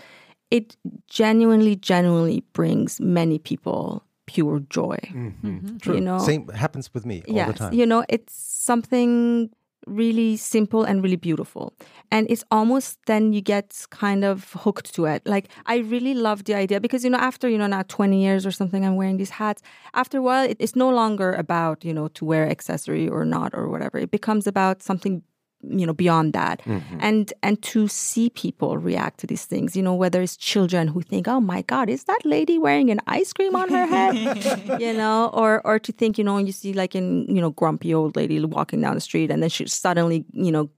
It 0.51 0.77
genuinely, 1.09 1.77
genuinely 1.77 2.45
brings 2.53 3.01
many 3.01 3.39
people 3.39 4.05
pure 4.27 4.61
joy. 4.61 4.99
Mm-hmm. 5.03 5.49
Mm-hmm. 5.49 5.77
True. 5.79 5.95
You 5.95 6.01
know, 6.01 6.19
same 6.19 6.49
happens 6.49 6.93
with 6.93 7.07
me 7.07 7.23
all 7.29 7.35
yes, 7.35 7.49
the 7.49 7.55
time. 7.55 7.75
You 7.75 7.87
know, 7.87 8.05
it's 8.09 8.35
something 8.35 9.51
really 9.87 10.37
simple 10.37 10.85
and 10.85 11.03
really 11.03 11.17
beautiful. 11.17 11.73
And 12.11 12.27
it's 12.31 12.45
almost 12.51 12.99
then 13.07 13.33
you 13.33 13.41
get 13.41 13.87
kind 13.91 14.25
of 14.25 14.53
hooked 14.53 14.95
to 14.95 15.07
it. 15.07 15.23
Like 15.27 15.49
I 15.67 15.79
really 15.79 16.15
love 16.15 16.45
the 16.45 16.55
idea 16.55 16.81
because 16.81 17.05
you 17.05 17.11
know 17.11 17.19
after 17.19 17.49
you 17.49 17.59
know 17.59 17.67
now 17.67 17.83
20 17.89 18.23
years 18.23 18.47
or 18.47 18.51
something 18.51 18.85
I'm 18.85 18.97
wearing 18.97 19.17
these 19.17 19.31
hats. 19.31 19.63
After 19.95 20.19
a 20.19 20.23
while 20.23 20.47
it's 20.59 20.77
no 20.77 20.91
longer 20.91 21.33
about, 21.33 21.85
you 21.85 21.93
know, 21.95 22.09
to 22.09 22.25
wear 22.25 22.49
accessory 22.49 23.09
or 23.09 23.25
not 23.25 23.55
or 23.55 23.69
whatever. 23.69 23.99
It 23.99 24.11
becomes 24.11 24.47
about 24.47 24.83
something 24.83 25.23
you 25.69 25.87
know 25.87 25.93
beyond 25.93 26.33
that. 26.33 26.61
Mm-hmm. 26.63 26.99
and 27.01 27.33
and 27.43 27.63
to 27.63 27.89
see 27.89 28.31
people 28.31 28.79
react 28.79 29.21
to 29.21 29.27
these 29.27 29.45
things 29.45 29.77
you 29.77 29.83
know 29.83 29.95
whether 29.95 30.23
it's 30.23 30.37
children 30.37 30.89
who 30.89 31.03
think 31.03 31.29
oh 31.29 31.41
my 31.41 31.63
god 31.63 31.89
is 31.89 32.05
that 32.05 32.21
lady 32.25 32.59
wearing 32.59 32.91
an 32.91 33.01
ice 33.07 33.33
cream 33.33 33.55
on 33.57 33.69
her 33.69 33.87
head? 33.87 34.13
You 34.81 34.93
know 34.93 35.31
or 35.33 35.65
or 35.67 35.79
to 35.79 35.93
think 35.93 36.19
you 36.19 36.25
know 36.25 36.39
you 36.39 36.53
see 36.53 36.73
like 36.73 36.95
in 36.95 37.27
you 37.29 37.41
know 37.41 37.51
grumpy 37.51 37.95
old 37.95 38.17
lady 38.17 38.43
walking 38.45 38.81
down 38.81 38.95
the 38.95 39.01
street 39.01 39.31
and 39.31 39.43
then 39.43 39.51
she 39.51 39.67
suddenly 39.69 40.25
you 40.33 40.53
know 40.53 40.71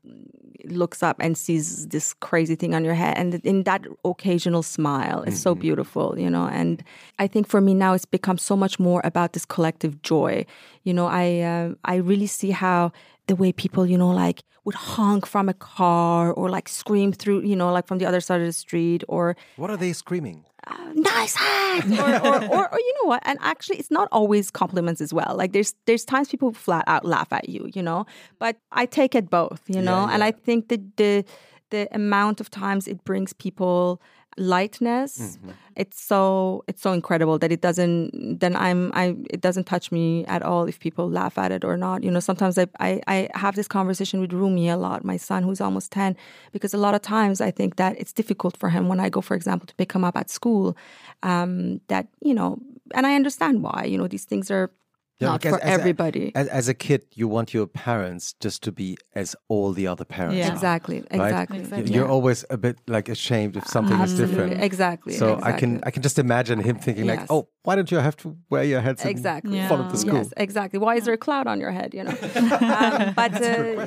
looks 0.66 1.02
up 1.02 1.16
and 1.20 1.36
sees 1.36 1.88
this 1.88 2.14
crazy 2.14 2.54
thing 2.54 2.74
on 2.74 2.84
your 2.84 2.94
head. 2.94 3.16
And 3.18 3.34
in 3.36 3.64
that 3.64 3.84
occasional 4.04 4.62
smile 4.62 5.22
it's 5.22 5.36
mm-hmm. 5.36 5.42
so 5.42 5.54
beautiful 5.54 6.18
you 6.18 6.30
know? 6.30 6.46
And 6.48 6.82
i 7.18 7.26
think 7.26 7.48
for 7.48 7.60
me 7.60 7.74
now 7.74 7.94
it's 7.94 8.04
become 8.04 8.38
so 8.38 8.56
much 8.56 8.78
more 8.78 9.00
about 9.04 9.32
this 9.32 9.44
collective 9.44 10.02
joy. 10.02 10.46
You 10.82 10.94
know 10.94 11.06
i 11.06 11.40
uh, 11.40 11.74
i 11.84 11.96
really 11.96 12.26
see 12.26 12.50
how 12.50 12.92
the 13.26 13.36
way 13.36 13.52
people 13.52 13.86
you 13.86 13.98
know 13.98 14.10
like 14.10 14.42
would 14.64 14.74
honk 14.74 15.26
from 15.26 15.48
a 15.48 15.54
car 15.54 16.32
or 16.32 16.48
like 16.48 16.68
scream 16.68 17.12
through 17.12 17.42
you 17.42 17.56
know 17.56 17.72
like 17.72 17.86
from 17.86 17.98
the 17.98 18.06
other 18.06 18.20
side 18.20 18.40
of 18.40 18.46
the 18.46 18.52
street 18.52 19.04
or 19.08 19.36
what 19.56 19.70
are 19.70 19.76
they 19.76 19.92
screaming? 19.92 20.44
Uh, 20.66 20.92
nice 20.94 21.34
hat! 21.34 21.84
Or, 21.84 22.26
or, 22.26 22.44
or, 22.56 22.72
or, 22.72 22.78
you 22.78 22.94
know 23.02 23.08
what? 23.08 23.22
And 23.26 23.38
actually 23.42 23.76
it's 23.76 23.90
not 23.90 24.08
always 24.12 24.50
compliments 24.50 25.02
as 25.02 25.12
well. 25.12 25.34
Like 25.36 25.52
there's 25.52 25.74
there's 25.84 26.06
times 26.06 26.28
people 26.28 26.52
flat 26.52 26.84
out 26.86 27.04
laugh 27.04 27.30
at 27.32 27.48
you 27.48 27.68
you 27.74 27.82
know? 27.82 28.06
But 28.38 28.56
i 28.72 28.86
take 28.86 29.14
it 29.14 29.30
both 29.30 29.62
you 29.68 29.80
know 29.80 30.00
yeah, 30.00 30.06
yeah. 30.06 30.14
and 30.14 30.24
i 30.24 30.30
think 30.30 30.68
that 30.68 30.96
the 30.96 31.24
the 31.70 31.88
amount 31.94 32.40
of 32.40 32.50
times 32.50 32.86
it 32.86 33.02
brings 33.04 33.32
people 33.32 34.00
lightness 34.36 35.18
mm-hmm. 35.18 35.50
It's 35.76 36.00
so 36.02 36.64
it's 36.68 36.82
so 36.82 36.92
incredible 36.92 37.38
that 37.38 37.52
it 37.52 37.60
doesn't 37.60 38.38
then 38.40 38.54
i'm 38.56 38.90
i 38.94 39.16
it 39.30 39.40
doesn't 39.40 39.64
touch 39.64 39.90
me 39.92 40.24
at 40.26 40.42
all 40.42 40.64
if 40.66 40.78
people 40.78 41.10
laugh 41.10 41.38
at 41.38 41.52
it 41.52 41.64
or 41.64 41.76
not. 41.76 42.02
You 42.04 42.10
know 42.10 42.20
sometimes 42.20 42.58
i 42.58 42.66
i, 42.80 43.00
I 43.06 43.28
have 43.34 43.54
this 43.56 43.68
conversation 43.68 44.20
with 44.20 44.32
rumi 44.32 44.68
a 44.68 44.76
lot 44.76 45.04
my 45.04 45.16
son 45.16 45.42
who's 45.42 45.60
almost 45.60 45.92
10 45.92 46.16
because 46.52 46.74
a 46.74 46.78
lot 46.78 46.94
of 46.94 47.02
times 47.02 47.40
i 47.40 47.50
think 47.50 47.76
that 47.76 47.98
it's 47.98 48.12
difficult 48.12 48.56
for 48.56 48.68
him 48.70 48.88
when 48.88 49.00
i 49.00 49.08
go 49.08 49.20
for 49.20 49.34
example 49.34 49.66
to 49.66 49.74
pick 49.74 49.92
him 49.92 50.04
up 50.04 50.16
at 50.16 50.30
school 50.30 50.76
um, 51.22 51.80
that 51.88 52.06
you 52.20 52.34
know 52.34 52.58
and 52.94 53.06
i 53.06 53.14
understand 53.14 53.62
why 53.62 53.84
you 53.86 53.98
know 53.98 54.08
these 54.08 54.24
things 54.24 54.50
are 54.50 54.70
yeah, 55.18 55.28
not 55.28 55.42
for 55.42 55.62
as, 55.62 55.78
everybody. 55.78 56.32
As, 56.34 56.48
as, 56.48 56.68
a 56.68 56.74
kid, 56.74 57.06
you 57.12 57.28
want 57.28 57.54
your 57.54 57.66
parents 57.66 58.34
just 58.40 58.62
to 58.64 58.72
be 58.72 58.96
as 59.14 59.36
all 59.48 59.72
the 59.72 59.86
other 59.86 60.04
parents. 60.04 60.36
Yeah, 60.36 60.48
are, 60.48 60.52
exactly, 60.52 60.96
right? 60.96 61.06
exactly. 61.12 61.58
exactly. 61.60 61.94
You're 61.94 62.06
yeah. 62.06 62.10
always 62.10 62.44
a 62.50 62.56
bit 62.56 62.78
like 62.88 63.08
ashamed 63.08 63.56
if 63.56 63.66
something 63.66 63.96
Absolutely. 63.96 64.24
is 64.24 64.30
different. 64.30 64.62
Exactly. 64.62 65.12
So 65.14 65.34
exactly. 65.34 65.52
I 65.52 65.58
can 65.58 65.80
I 65.84 65.90
can 65.90 66.02
just 66.02 66.18
imagine 66.18 66.58
him 66.58 66.78
thinking 66.78 67.04
yes. 67.04 67.20
like, 67.20 67.30
oh, 67.30 67.48
why 67.64 67.74
don't 67.76 67.90
you 67.90 67.96
have 67.96 68.14
to 68.18 68.36
wear 68.50 68.62
your 68.62 68.82
headset 68.82 69.10
exactly 69.10 69.58
in 69.58 69.66
front 69.68 69.86
of 69.86 69.90
the 69.90 69.96
school? 69.96 70.18
Yes, 70.18 70.34
exactly. 70.36 70.78
Why 70.78 70.96
is 70.96 71.06
there 71.06 71.14
a 71.14 71.18
cloud 71.18 71.46
on 71.46 71.58
your 71.58 71.70
head? 71.70 71.94
You 71.94 72.04
know. 72.04 72.10
um, 72.34 73.14
but 73.14 73.32
uh, 73.42 73.86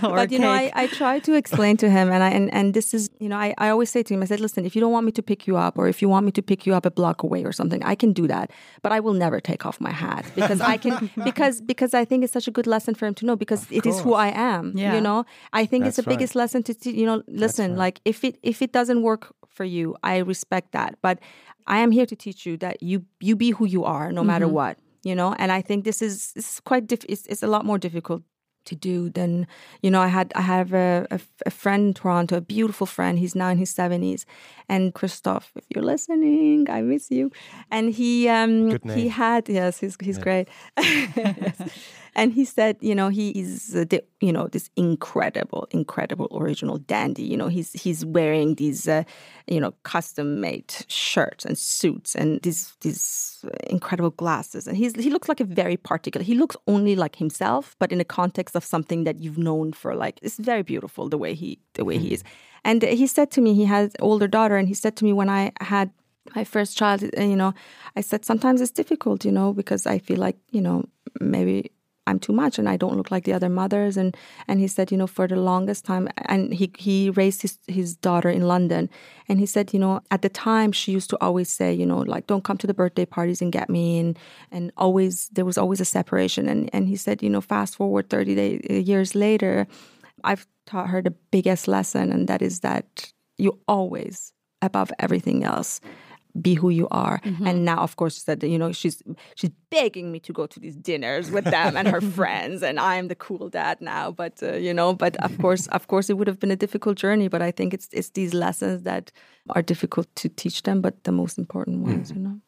but 0.00 0.30
you 0.30 0.38
know, 0.38 0.50
I, 0.50 0.70
I 0.74 0.86
try 0.86 1.18
to 1.18 1.34
explain 1.34 1.76
to 1.78 1.90
him, 1.90 2.12
and 2.12 2.22
I 2.22 2.30
and, 2.30 2.52
and 2.54 2.72
this 2.72 2.94
is 2.94 3.10
you 3.18 3.28
know, 3.28 3.36
I, 3.36 3.54
I 3.58 3.70
always 3.70 3.90
say 3.90 4.04
to 4.04 4.14
him, 4.14 4.22
I 4.22 4.26
said, 4.26 4.38
listen, 4.38 4.64
if 4.64 4.76
you 4.76 4.80
don't 4.80 4.92
want 4.92 5.04
me 5.04 5.10
to 5.12 5.22
pick 5.22 5.48
you 5.48 5.56
up, 5.56 5.76
or 5.76 5.88
if 5.88 6.00
you 6.00 6.08
want 6.08 6.24
me 6.26 6.30
to 6.30 6.42
pick 6.42 6.64
you 6.64 6.72
up 6.72 6.86
a 6.86 6.92
block 6.92 7.24
away 7.24 7.44
or 7.44 7.50
something, 7.50 7.82
I 7.82 7.96
can 7.96 8.12
do 8.12 8.28
that, 8.28 8.52
but 8.82 8.92
I 8.92 9.00
will 9.00 9.14
never 9.14 9.40
take 9.40 9.66
off 9.66 9.80
my 9.80 9.90
hat 9.90 10.24
because 10.36 10.60
I 10.60 10.76
can 10.76 11.10
because 11.24 11.60
because 11.60 11.92
I 11.92 12.04
think 12.04 12.22
it's 12.22 12.32
such 12.32 12.46
a 12.46 12.52
good 12.52 12.68
lesson 12.68 12.94
for 12.94 13.04
him 13.06 13.14
to 13.14 13.26
know 13.26 13.34
because 13.34 13.64
of 13.64 13.72
it 13.72 13.82
course. 13.82 13.96
is 13.96 14.00
who 14.00 14.14
I 14.14 14.28
am. 14.28 14.74
Yeah. 14.76 14.94
You 14.94 15.00
know, 15.00 15.24
I 15.52 15.66
think 15.66 15.82
That's 15.82 15.98
it's 15.98 16.04
the 16.04 16.08
right. 16.08 16.18
biggest 16.18 16.36
lesson 16.36 16.62
to 16.62 16.74
you 16.88 17.04
know. 17.04 17.24
Listen, 17.26 17.72
right. 17.72 17.78
like 17.78 18.00
if 18.04 18.22
it 18.22 18.38
if 18.44 18.62
it 18.62 18.70
doesn't 18.70 19.02
work 19.02 19.34
for 19.50 19.64
you, 19.64 19.96
I 20.02 20.18
respect 20.18 20.72
that, 20.72 20.98
but 21.02 21.18
I 21.66 21.78
am 21.78 21.90
here 21.90 22.06
to 22.06 22.16
teach 22.16 22.46
you 22.46 22.56
that 22.58 22.82
you 22.82 23.04
you 23.20 23.36
be 23.36 23.50
who 23.50 23.66
you 23.66 23.84
are 23.84 24.12
no 24.12 24.24
matter 24.24 24.46
mm-hmm. 24.46 24.54
what 24.54 24.78
you 25.02 25.14
know? 25.14 25.34
And 25.38 25.50
i 25.52 25.60
think 25.62 25.84
this 25.84 26.02
is 26.02 26.32
this 26.32 26.54
is 26.54 26.60
quite 26.60 26.86
diff- 26.86 27.06
it's, 27.08 27.26
it's 27.26 27.42
a 27.42 27.46
lot 27.46 27.64
more 27.64 27.78
difficult 27.78 28.22
to 28.66 28.74
do 28.74 29.08
than 29.08 29.46
you 29.82 29.90
know 29.90 30.02
i 30.02 30.06
had 30.06 30.32
i 30.36 30.42
have 30.42 30.74
a, 30.74 31.06
a, 31.10 31.18
a, 31.46 31.50
friend 31.50 31.88
in 31.88 31.94
toronto 31.94 32.36
a 32.36 32.40
beautiful 32.42 32.86
friend 32.86 33.18
he's 33.18 33.34
now 33.34 33.48
in 33.48 33.56
his 33.56 33.74
70s 33.74 34.26
and 34.68 34.92
christoph 34.92 35.50
if 35.56 35.64
you're 35.70 35.82
listening 35.82 36.68
i 36.68 36.82
miss 36.82 37.10
you. 37.10 37.32
And 37.70 37.94
he 37.94 38.28
um 38.28 38.78
he 38.84 39.08
had 39.08 39.48
yes 39.48 39.80
he's 39.80 39.96
he's 40.00 40.18
yeah. 40.18 40.22
great. 40.22 40.48
Yes 41.16 41.56
and 42.14 42.32
he 42.32 42.44
said, 42.44 42.76
you 42.80 42.94
know, 42.94 43.08
he 43.08 43.30
is, 43.30 43.74
uh, 43.74 43.84
the, 43.88 44.02
you 44.20 44.32
know, 44.32 44.48
this 44.48 44.70
incredible, 44.76 45.66
incredible 45.70 46.28
original 46.32 46.78
dandy. 46.78 47.22
You 47.22 47.36
know, 47.36 47.48
he's 47.48 47.72
he's 47.72 48.04
wearing 48.04 48.56
these, 48.56 48.88
uh, 48.88 49.04
you 49.46 49.60
know, 49.60 49.72
custom 49.82 50.40
made 50.40 50.72
shirts 50.88 51.44
and 51.44 51.56
suits 51.56 52.14
and 52.14 52.40
these 52.42 52.74
these 52.80 53.44
incredible 53.66 54.10
glasses. 54.10 54.66
And 54.66 54.76
he's 54.76 54.94
he 54.96 55.10
looks 55.10 55.28
like 55.28 55.40
a 55.40 55.44
very 55.44 55.76
particular. 55.76 56.24
He 56.24 56.34
looks 56.34 56.56
only 56.66 56.96
like 56.96 57.16
himself, 57.16 57.76
but 57.78 57.92
in 57.92 57.98
the 57.98 58.04
context 58.04 58.56
of 58.56 58.64
something 58.64 59.04
that 59.04 59.20
you've 59.20 59.38
known 59.38 59.72
for 59.72 59.94
like. 59.94 60.18
It's 60.22 60.38
very 60.38 60.62
beautiful 60.62 61.08
the 61.08 61.18
way 61.18 61.34
he 61.34 61.58
the 61.74 61.84
way 61.84 61.98
he 61.98 62.14
is. 62.14 62.24
And 62.64 62.82
he 62.82 63.06
said 63.06 63.30
to 63.32 63.40
me, 63.40 63.54
he 63.54 63.64
has 63.64 63.92
older 64.00 64.28
daughter, 64.28 64.56
and 64.56 64.68
he 64.68 64.74
said 64.74 64.96
to 64.96 65.04
me 65.04 65.12
when 65.12 65.30
I 65.30 65.52
had 65.60 65.90
my 66.36 66.44
first 66.44 66.76
child, 66.76 67.02
uh, 67.02 67.22
you 67.22 67.36
know, 67.36 67.54
I 67.96 68.02
said 68.02 68.24
sometimes 68.24 68.60
it's 68.60 68.70
difficult, 68.70 69.24
you 69.24 69.32
know, 69.32 69.52
because 69.52 69.86
I 69.86 69.98
feel 69.98 70.18
like, 70.18 70.36
you 70.50 70.60
know, 70.60 70.84
maybe 71.20 71.72
I'm 72.10 72.18
too 72.18 72.32
much 72.32 72.58
and 72.58 72.68
I 72.68 72.76
don't 72.76 72.96
look 72.96 73.10
like 73.10 73.24
the 73.24 73.32
other 73.32 73.48
mothers. 73.48 73.96
And 73.96 74.16
and 74.48 74.60
he 74.60 74.68
said, 74.68 74.90
you 74.92 74.98
know, 74.98 75.06
for 75.06 75.26
the 75.26 75.36
longest 75.36 75.84
time, 75.84 76.08
and 76.26 76.52
he 76.52 76.70
he 76.76 77.10
raised 77.10 77.42
his 77.42 77.58
his 77.66 77.96
daughter 77.96 78.28
in 78.28 78.42
London, 78.42 78.90
and 79.28 79.38
he 79.38 79.46
said, 79.46 79.72
you 79.72 79.80
know, 79.80 80.00
at 80.10 80.22
the 80.22 80.28
time 80.28 80.72
she 80.72 80.92
used 80.92 81.10
to 81.10 81.18
always 81.20 81.50
say, 81.50 81.72
you 81.72 81.86
know, 81.86 81.98
like 81.98 82.26
don't 82.26 82.44
come 82.44 82.58
to 82.58 82.66
the 82.66 82.74
birthday 82.74 83.06
parties 83.06 83.40
and 83.42 83.52
get 83.52 83.70
me, 83.70 83.98
and 83.98 84.18
and 84.50 84.72
always 84.76 85.28
there 85.30 85.44
was 85.44 85.58
always 85.58 85.80
a 85.80 85.84
separation. 85.84 86.48
And 86.48 86.68
and 86.72 86.88
he 86.88 86.96
said, 86.96 87.22
you 87.22 87.30
know, 87.30 87.40
fast 87.40 87.76
forward 87.76 88.10
thirty 88.10 88.34
day, 88.34 88.60
uh, 88.68 88.74
years 88.74 89.14
later, 89.14 89.66
I've 90.24 90.46
taught 90.66 90.90
her 90.90 91.02
the 91.02 91.14
biggest 91.30 91.68
lesson, 91.68 92.12
and 92.12 92.28
that 92.28 92.42
is 92.42 92.60
that 92.60 93.12
you 93.38 93.58
always 93.66 94.32
above 94.62 94.92
everything 94.98 95.44
else 95.44 95.80
be 96.40 96.54
who 96.54 96.70
you 96.70 96.88
are. 96.90 97.20
Mm-hmm. 97.20 97.46
and 97.46 97.64
now 97.64 97.78
of 97.78 97.96
course 97.96 98.16
said 98.16 98.40
that 98.40 98.48
you 98.48 98.58
know 98.58 98.72
she's 98.72 99.02
she's 99.34 99.50
begging 99.70 100.12
me 100.12 100.20
to 100.20 100.32
go 100.32 100.46
to 100.46 100.60
these 100.60 100.76
dinners 100.76 101.30
with 101.30 101.44
them 101.44 101.76
and 101.76 101.88
her 101.88 102.00
friends 102.18 102.62
and 102.62 102.78
i'm 102.78 103.08
the 103.08 103.14
cool 103.14 103.48
dad 103.48 103.80
now. 103.80 104.10
But 104.10 104.42
uh, 104.42 104.54
you 104.54 104.74
know 104.74 104.94
but 104.94 105.16
of 105.16 105.38
course 105.38 105.66
of 105.68 105.86
course 105.88 106.10
it 106.10 106.16
would 106.16 106.26
have 106.26 106.38
been 106.38 106.50
a 106.50 106.56
difficult 106.56 106.96
journey 106.96 107.28
but 107.28 107.42
i 107.42 107.50
think 107.50 107.74
it's 107.74 107.88
it's 107.92 108.10
these 108.10 108.34
lessons 108.34 108.82
that 108.82 109.12
are 109.50 109.62
difficult 109.62 110.06
to 110.16 110.28
teach 110.28 110.62
them 110.62 110.80
but 110.80 111.04
the 111.04 111.12
most 111.12 111.38
important 111.38 111.82
ones 111.86 112.12
mm. 112.12 112.16
you 112.16 112.22
know? 112.22 112.40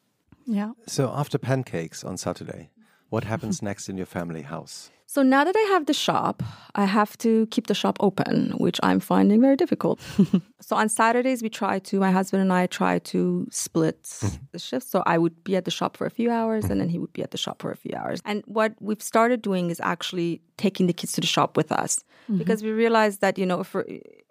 Yeah. 0.45 0.71
So 0.87 1.11
after 1.21 1.37
pancakes 1.37 2.03
on 2.03 2.17
saturday 2.17 2.69
what 3.09 3.23
happens 3.23 3.61
next 3.69 3.89
in 3.89 3.97
your 3.97 4.05
family 4.17 4.43
house 4.43 4.91
so 5.13 5.21
now 5.21 5.43
that 5.43 5.55
I 5.55 5.61
have 5.73 5.85
the 5.85 5.93
shop, 5.93 6.41
I 6.73 6.85
have 6.85 7.15
to 7.19 7.45
keep 7.51 7.67
the 7.67 7.75
shop 7.75 7.97
open, 7.99 8.53
which 8.57 8.79
I'm 8.81 8.99
finding 8.99 9.41
very 9.41 9.55
difficult. 9.55 10.01
so 10.59 10.75
on 10.75 10.89
Saturdays, 10.89 11.43
we 11.43 11.49
try 11.49 11.77
to, 11.77 11.99
my 11.99 12.09
husband 12.09 12.41
and 12.41 12.51
I 12.51 12.65
try 12.65 12.97
to 12.97 13.47
split 13.51 14.01
mm-hmm. 14.01 14.37
the 14.53 14.57
shifts. 14.57 14.89
So 14.89 15.03
I 15.05 15.19
would 15.19 15.43
be 15.43 15.55
at 15.55 15.65
the 15.65 15.71
shop 15.71 15.97
for 15.97 16.07
a 16.07 16.09
few 16.09 16.31
hours 16.31 16.65
and 16.65 16.81
then 16.81 16.89
he 16.89 16.97
would 16.97 17.13
be 17.13 17.21
at 17.21 17.29
the 17.29 17.37
shop 17.37 17.61
for 17.61 17.69
a 17.69 17.75
few 17.75 17.93
hours. 17.95 18.21
And 18.25 18.41
what 18.47 18.73
we've 18.79 19.03
started 19.03 19.43
doing 19.43 19.69
is 19.69 19.79
actually 19.81 20.41
taking 20.57 20.87
the 20.87 20.93
kids 20.93 21.11
to 21.11 21.21
the 21.21 21.27
shop 21.27 21.57
with 21.57 21.71
us 21.71 22.03
mm-hmm. 22.23 22.39
because 22.39 22.63
we 22.63 22.71
realized 22.71 23.21
that, 23.21 23.37
you 23.37 23.45
know, 23.45 23.59
if 23.59 23.75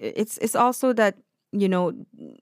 it's, 0.01 0.37
it's 0.39 0.57
also 0.57 0.93
that 0.95 1.15
you 1.53 1.69
know, 1.69 1.93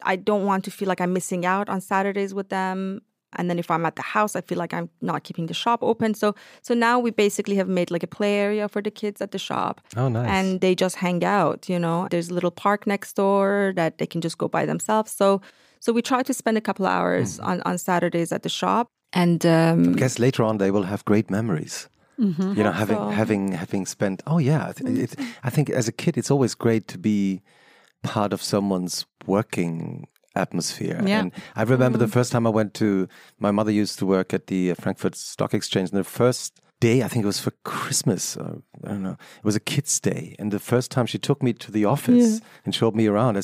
I 0.05 0.15
don't 0.15 0.47
want 0.47 0.65
to 0.67 0.71
feel 0.71 0.87
like 0.87 1.01
I'm 1.01 1.13
missing 1.13 1.45
out 1.45 1.69
on 1.69 1.81
Saturdays 1.81 2.33
with 2.33 2.49
them 2.49 3.03
and 3.37 3.49
then 3.49 3.59
if 3.59 3.71
i'm 3.71 3.87
at 3.87 3.97
the 3.97 4.03
house 4.03 4.37
i 4.37 4.41
feel 4.41 4.59
like 4.59 4.73
i'm 4.75 4.89
not 5.01 5.25
keeping 5.25 5.47
the 5.47 5.55
shop 5.55 5.81
open. 5.83 6.15
So 6.15 6.35
so 6.63 6.75
now 6.75 6.99
we 6.99 7.11
basically 7.11 7.57
have 7.57 7.69
made 7.69 7.91
like 7.91 8.03
a 8.03 8.07
play 8.07 8.35
area 8.39 8.69
for 8.69 8.83
the 8.83 8.91
kids 8.91 9.21
at 9.21 9.31
the 9.31 9.39
shop. 9.39 9.81
Oh 9.97 10.09
nice. 10.09 10.29
And 10.29 10.61
they 10.61 10.75
just 10.75 10.97
hang 10.97 11.25
out 11.25 11.69
you 11.69 11.79
know? 11.79 12.09
There's 12.11 12.31
a 12.31 12.35
little 12.35 12.51
park 12.51 12.87
next 12.87 13.15
door 13.15 13.73
that 13.77 13.99
they 13.99 14.07
can 14.07 14.21
just 14.21 14.39
go 14.39 14.49
by 14.49 14.67
themselves. 14.67 15.13
So 15.13 15.41
so 15.81 15.93
we 15.93 16.03
try 16.03 16.23
to 16.23 16.35
spend 16.35 16.57
a 16.59 16.61
couple 16.61 16.87
hours 16.87 17.39
mm. 17.39 17.47
on 17.47 17.63
on 17.63 17.79
saturdays 17.79 18.33
at 18.33 18.43
the 18.43 18.49
shop. 18.49 18.89
And 19.13 19.45
um, 19.45 19.95
i 19.95 19.99
guess 19.99 20.19
later 20.19 20.43
on 20.45 20.59
they 20.59 20.71
will 20.71 20.85
have 20.85 21.05
great 21.05 21.31
memories. 21.31 21.89
Mm-hmm. 22.21 22.53
you 22.53 22.63
know 22.65 22.73
having 22.73 22.99
so. 22.99 23.09
having 23.09 23.53
having 23.53 23.87
spent 23.87 24.23
oh 24.27 24.37
yeah 24.37 24.73
it, 24.77 25.17
i 25.43 25.49
think 25.49 25.71
as 25.71 25.89
a 25.89 25.93
kid 26.03 26.19
it's 26.19 26.31
always 26.31 26.55
great 26.55 26.87
to 26.89 26.99
be 26.99 27.41
part 28.03 28.35
of 28.35 28.43
someone's 28.43 29.07
working 29.27 30.07
atmosphere. 30.41 31.01
Yeah. 31.05 31.21
And 31.21 31.33
I 31.55 31.63
remember 31.63 31.99
mm. 31.99 32.01
the 32.01 32.09
first 32.09 32.33
time 32.33 32.47
I 32.47 32.51
went 32.51 32.75
to, 32.75 33.09
my 33.39 33.51
mother 33.51 33.71
used 33.71 33.99
to 34.01 34.07
work 34.07 34.35
at 34.35 34.49
the 34.49 34.75
Frankfurt 34.75 35.15
Stock 35.15 35.55
Exchange, 35.55 35.91
and 35.91 35.99
the 35.99 36.05
first 36.05 36.61
day, 36.81 37.03
I 37.03 37.09
think 37.09 37.25
it 37.25 37.27
was 37.27 37.41
for 37.41 37.53
Christmas, 37.63 38.37
I 38.39 38.89
don't 38.89 39.03
know, 39.03 39.19
it 39.39 39.45
was 39.45 39.57
a 39.57 39.61
kid's 39.61 40.01
day. 40.01 40.35
And 40.39 40.51
the 40.51 40.59
first 40.59 40.91
time 40.91 41.07
she 41.07 41.19
took 41.19 41.43
me 41.43 41.53
to 41.53 41.71
the 41.71 41.85
office 41.85 42.41
yeah. 42.41 42.47
and 42.65 42.75
showed 42.75 42.95
me 42.95 43.07
around, 43.07 43.37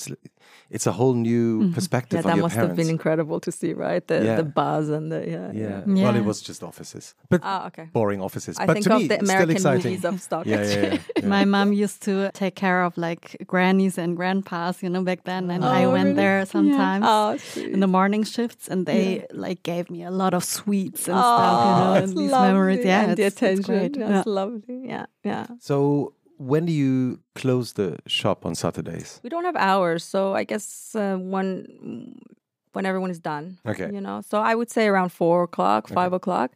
it's 0.71 0.87
a 0.87 0.93
whole 0.93 1.15
new 1.15 1.63
mm-hmm. 1.63 1.73
perspective. 1.73 2.25
Yeah, 2.25 2.35
that 2.35 2.39
must 2.39 2.55
parents. 2.55 2.71
have 2.71 2.77
been 2.77 2.89
incredible 2.89 3.39
to 3.41 3.53
see, 3.53 3.73
right? 3.73 4.07
The 4.07 4.25
yeah. 4.25 4.37
the 4.37 4.45
buzz 4.45 4.89
and 4.89 5.13
the 5.13 5.21
yeah, 5.27 5.53
yeah. 5.53 5.83
yeah. 5.87 6.05
Well, 6.05 6.17
it 6.17 6.25
was 6.25 6.43
just 6.43 6.63
offices, 6.63 7.15
but 7.29 7.41
oh, 7.45 7.67
okay. 7.67 7.89
boring 7.93 8.21
offices. 8.21 8.57
I 8.59 8.67
but 8.67 8.75
think 8.75 8.87
to 8.87 8.95
of 8.95 9.03
me, 9.03 9.09
the 9.09 9.21
American 9.21 9.63
movies 9.63 10.05
of 10.05 10.21
stock 10.21 10.47
yeah, 10.47 10.63
yeah, 11.17 11.27
My 11.27 11.45
mom 11.45 11.73
used 11.73 12.03
to 12.03 12.31
take 12.33 12.57
care 12.57 12.83
of 12.83 12.99
like 12.99 13.37
grannies 13.47 13.97
and 13.97 14.17
grandpas, 14.17 14.83
you 14.83 14.91
know, 14.91 15.03
back 15.03 15.25
then, 15.25 15.51
and 15.51 15.65
oh, 15.65 15.69
I 15.69 15.87
went 15.87 16.05
really? 16.05 16.17
there 16.17 16.47
sometimes 16.47 17.05
oh, 17.07 17.61
in 17.61 17.81
the 17.81 17.87
morning 17.87 18.25
shifts, 18.25 18.69
and 18.69 18.87
they 18.87 19.27
like 19.31 19.63
gave 19.63 19.89
me 19.89 20.03
a 20.03 20.11
lot 20.11 20.35
of 20.35 20.43
sweets 20.43 21.07
and 21.07 21.17
oh, 21.17 21.21
stuff, 21.21 21.63
you 21.63 21.85
know, 21.85 21.95
and 21.95 22.19
these 22.19 22.31
lovely. 22.33 22.49
memories. 22.49 22.85
Yeah, 22.85 23.03
and 23.03 23.13
it's, 23.13 23.19
the 23.19 23.27
attention. 23.27 23.75
It's 23.75 23.97
great. 23.97 24.09
That's 24.09 24.27
lovely. 24.27 24.89
Yeah, 24.89 25.07
yeah. 25.23 25.47
So 25.61 26.15
when 26.39 26.67
do 26.67 26.73
you 26.73 27.21
close 27.35 27.73
the 27.75 27.99
shop 28.07 28.45
on 28.45 28.55
Saturdays? 28.55 29.21
We 29.23 29.31
don't 29.31 29.45
have 29.45 29.57
hours, 29.57 30.05
so 30.05 30.35
I 30.35 30.45
guess 30.45 30.95
uh, 30.95 31.17
one 31.17 32.21
when 32.73 32.85
everyone 32.85 33.11
is 33.11 33.19
done. 33.19 33.59
Okay. 33.67 33.91
You 33.93 34.01
know, 34.01 34.21
so 34.21 34.39
I 34.39 34.55
would 34.55 34.71
say 34.71 34.87
around 34.87 35.11
four 35.11 35.45
o'clock, 35.45 35.89
five 35.89 36.13
okay. 36.13 36.17
o'clock. 36.17 36.53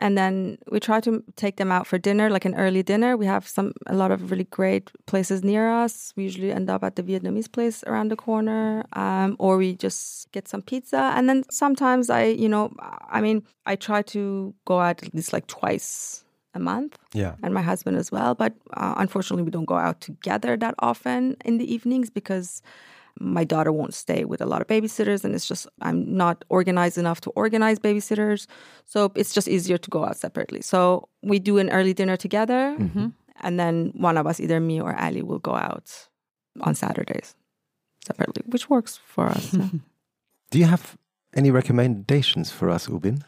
And 0.00 0.16
then 0.16 0.58
we 0.70 0.78
try 0.78 1.00
to 1.00 1.22
take 1.34 1.56
them 1.56 1.72
out 1.72 1.86
for 1.86 1.98
dinner, 1.98 2.30
like 2.30 2.44
an 2.44 2.54
early 2.54 2.84
dinner. 2.84 3.16
We 3.16 3.26
have 3.26 3.46
some 3.48 3.72
a 3.86 3.94
lot 3.94 4.12
of 4.12 4.30
really 4.30 4.44
great 4.44 4.90
places 5.06 5.42
near 5.42 5.70
us. 5.70 6.12
We 6.16 6.22
usually 6.22 6.52
end 6.52 6.70
up 6.70 6.84
at 6.84 6.94
the 6.94 7.02
Vietnamese 7.02 7.50
place 7.50 7.82
around 7.84 8.10
the 8.10 8.16
corner, 8.16 8.84
um, 8.92 9.34
or 9.40 9.56
we 9.56 9.74
just 9.74 10.30
get 10.30 10.46
some 10.46 10.62
pizza. 10.62 11.12
And 11.16 11.28
then 11.28 11.42
sometimes 11.50 12.10
I, 12.10 12.26
you 12.26 12.48
know, 12.48 12.72
I 13.10 13.20
mean, 13.20 13.42
I 13.66 13.74
try 13.74 14.02
to 14.02 14.54
go 14.64 14.78
out 14.80 15.02
at 15.02 15.12
least 15.12 15.32
like 15.32 15.48
twice 15.48 16.24
a 16.54 16.58
month. 16.58 16.98
Yeah. 17.12 17.34
And 17.42 17.54
my 17.54 17.62
husband 17.62 17.96
as 17.96 18.10
well. 18.10 18.34
But 18.34 18.54
uh, 18.74 18.94
unfortunately, 18.96 19.42
we 19.42 19.50
don't 19.50 19.64
go 19.64 19.76
out 19.76 20.00
together 20.00 20.56
that 20.56 20.74
often 20.78 21.36
in 21.44 21.58
the 21.58 21.72
evenings 21.72 22.10
because 22.10 22.62
my 23.20 23.44
daughter 23.44 23.72
won't 23.72 23.94
stay 23.94 24.24
with 24.24 24.40
a 24.40 24.46
lot 24.46 24.60
of 24.60 24.66
babysitters 24.66 25.24
and 25.24 25.34
it's 25.34 25.46
just 25.46 25.66
i'm 25.82 26.16
not 26.16 26.44
organized 26.48 26.98
enough 26.98 27.20
to 27.20 27.30
organize 27.30 27.78
babysitters 27.78 28.46
so 28.84 29.10
it's 29.14 29.32
just 29.32 29.48
easier 29.48 29.78
to 29.78 29.90
go 29.90 30.04
out 30.04 30.16
separately 30.16 30.60
so 30.60 31.08
we 31.22 31.38
do 31.38 31.58
an 31.58 31.68
early 31.70 31.92
dinner 31.92 32.16
together 32.16 32.76
mm-hmm. 32.78 33.08
and 33.40 33.58
then 33.58 33.92
one 33.94 34.16
of 34.16 34.26
us 34.26 34.40
either 34.40 34.60
me 34.60 34.80
or 34.80 34.96
ali 35.00 35.22
will 35.22 35.38
go 35.38 35.54
out 35.54 36.08
on 36.60 36.74
saturdays 36.74 37.34
separately 38.04 38.42
which 38.46 38.70
works 38.70 39.00
for 39.04 39.26
us 39.26 39.50
do 40.50 40.58
you 40.58 40.64
have 40.64 40.96
any 41.34 41.50
recommendations 41.50 42.50
for 42.50 42.70
us 42.70 42.88
ubin 42.88 43.24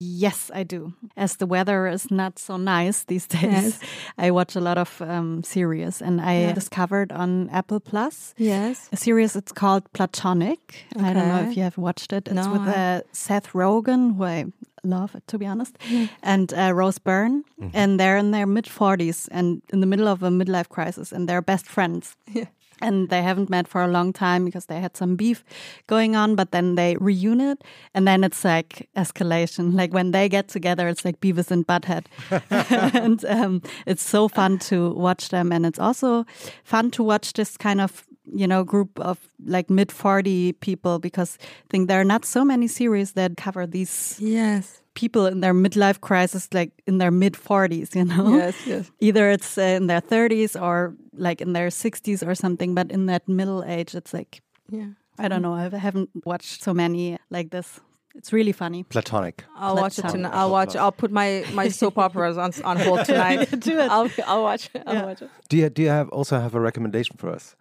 Yes, 0.00 0.50
I 0.54 0.64
do. 0.64 0.92
As 1.16 1.36
the 1.36 1.46
weather 1.46 1.86
is 1.86 2.10
not 2.10 2.38
so 2.38 2.56
nice 2.56 3.04
these 3.08 3.26
days, 3.26 3.42
yes. 3.42 3.80
I 4.18 4.30
watch 4.30 4.56
a 4.56 4.60
lot 4.60 4.78
of 4.78 5.00
um, 5.00 5.42
series, 5.42 6.02
and 6.02 6.20
I 6.20 6.40
yeah. 6.40 6.52
discovered 6.52 7.12
on 7.12 7.48
Apple 7.50 7.80
Plus. 7.80 8.34
Yes, 8.36 8.88
a 8.92 8.96
series. 8.96 9.36
It's 9.36 9.52
called 9.52 9.90
Platonic. 9.92 10.84
Okay. 10.96 11.04
I 11.04 11.12
don't 11.12 11.28
know 11.28 11.48
if 11.48 11.56
you 11.56 11.62
have 11.62 11.78
watched 11.78 12.12
it. 12.12 12.28
It's 12.28 12.34
no, 12.34 12.52
with 12.52 12.68
uh, 12.68 13.02
Seth 13.12 13.52
Rogen, 13.52 14.16
who 14.16 14.24
I 14.24 14.44
love, 14.82 15.16
to 15.26 15.38
be 15.38 15.46
honest, 15.46 15.78
mm. 15.78 16.08
and 16.22 16.52
uh, 16.52 16.72
Rose 16.74 16.98
Byrne, 16.98 17.44
mm 17.58 17.66
-hmm. 17.66 17.70
and 17.74 17.98
they're 17.98 18.18
in 18.18 18.32
their 18.32 18.46
mid 18.46 18.68
forties 18.68 19.28
and 19.30 19.62
in 19.72 19.80
the 19.80 19.86
middle 19.86 20.08
of 20.08 20.22
a 20.22 20.30
midlife 20.30 20.68
crisis, 20.68 21.12
and 21.12 21.28
they're 21.28 21.42
best 21.42 21.66
friends. 21.66 22.16
Yeah 22.34 22.48
and 22.80 23.08
they 23.08 23.22
haven't 23.22 23.50
met 23.50 23.68
for 23.68 23.82
a 23.82 23.88
long 23.88 24.12
time 24.12 24.44
because 24.44 24.66
they 24.66 24.80
had 24.80 24.96
some 24.96 25.16
beef 25.16 25.44
going 25.86 26.16
on 26.16 26.34
but 26.34 26.50
then 26.50 26.74
they 26.74 26.96
reunite 26.96 27.62
and 27.94 28.06
then 28.06 28.24
it's 28.24 28.44
like 28.44 28.88
escalation. 28.96 29.74
Like 29.74 29.92
when 29.92 30.10
they 30.10 30.28
get 30.28 30.48
together 30.48 30.88
it's 30.88 31.04
like 31.04 31.20
beavis 31.20 31.50
and 31.50 31.66
butthead. 31.66 32.06
And 33.04 33.24
um, 33.24 33.62
it's 33.86 34.02
so 34.02 34.28
fun 34.28 34.58
to 34.70 34.90
watch 34.94 35.28
them 35.28 35.52
and 35.52 35.66
it's 35.66 35.78
also 35.78 36.24
fun 36.62 36.90
to 36.92 37.02
watch 37.02 37.32
this 37.32 37.56
kind 37.56 37.80
of 37.80 38.06
you 38.32 38.46
know 38.46 38.64
group 38.64 38.98
of 39.00 39.18
like 39.44 39.68
mid 39.68 39.92
40 39.92 40.54
people 40.54 40.98
because 40.98 41.38
i 41.42 41.66
think 41.68 41.88
there 41.88 42.00
are 42.00 42.04
not 42.04 42.24
so 42.24 42.44
many 42.44 42.66
series 42.66 43.12
that 43.12 43.36
cover 43.36 43.66
these 43.66 44.16
yes 44.18 44.80
people 44.94 45.26
in 45.26 45.40
their 45.40 45.54
midlife 45.54 46.00
crisis, 46.00 46.48
like 46.52 46.72
in 46.86 46.98
their 46.98 47.10
mid 47.10 47.34
40s, 47.34 47.94
you 47.94 48.04
know? 48.04 48.36
Yes, 48.36 48.66
yes. 48.66 48.90
Either 49.00 49.30
it's 49.30 49.58
uh, 49.58 49.62
in 49.62 49.86
their 49.86 50.00
30s 50.00 50.60
or 50.60 50.94
like 51.12 51.40
in 51.40 51.52
their 51.52 51.68
60s 51.68 52.26
or 52.26 52.34
something, 52.34 52.74
but 52.74 52.90
in 52.90 53.06
that 53.06 53.28
middle 53.28 53.64
age, 53.64 53.94
it's 53.94 54.14
like, 54.14 54.40
yeah. 54.70 54.88
I 55.18 55.28
don't 55.28 55.42
know. 55.42 55.54
I 55.54 55.68
haven't 55.68 56.10
watched 56.24 56.62
so 56.62 56.74
many 56.74 57.18
like 57.30 57.50
this. 57.50 57.80
It's 58.16 58.32
really 58.32 58.52
funny. 58.52 58.84
Platonic. 58.84 59.44
I'll 59.56 59.76
watch 59.76 59.98
it 59.98 60.08
tonight. 60.08 60.32
I'll 60.32 60.50
watch. 60.50 60.76
I'll 60.76 60.92
put 60.92 61.10
my, 61.10 61.44
my 61.52 61.68
soap 61.68 61.98
operas 61.98 62.38
on 62.38 62.52
on 62.64 62.78
hold 62.78 63.04
tonight. 63.04 63.48
do 63.58 63.78
it. 63.78 63.90
I'll, 63.90 64.08
I'll 64.26 64.42
watch 64.42 64.70
it. 64.72 64.82
I'll 64.86 64.94
yeah. 64.94 65.04
watch 65.04 65.22
it. 65.22 65.30
Do 65.48 65.56
you 65.56 65.68
do 65.68 65.82
you 65.82 65.88
have 65.88 66.08
also 66.10 66.38
have 66.38 66.54
a 66.54 66.60
recommendation 66.60 67.16
for 67.16 67.30
us? 67.30 67.56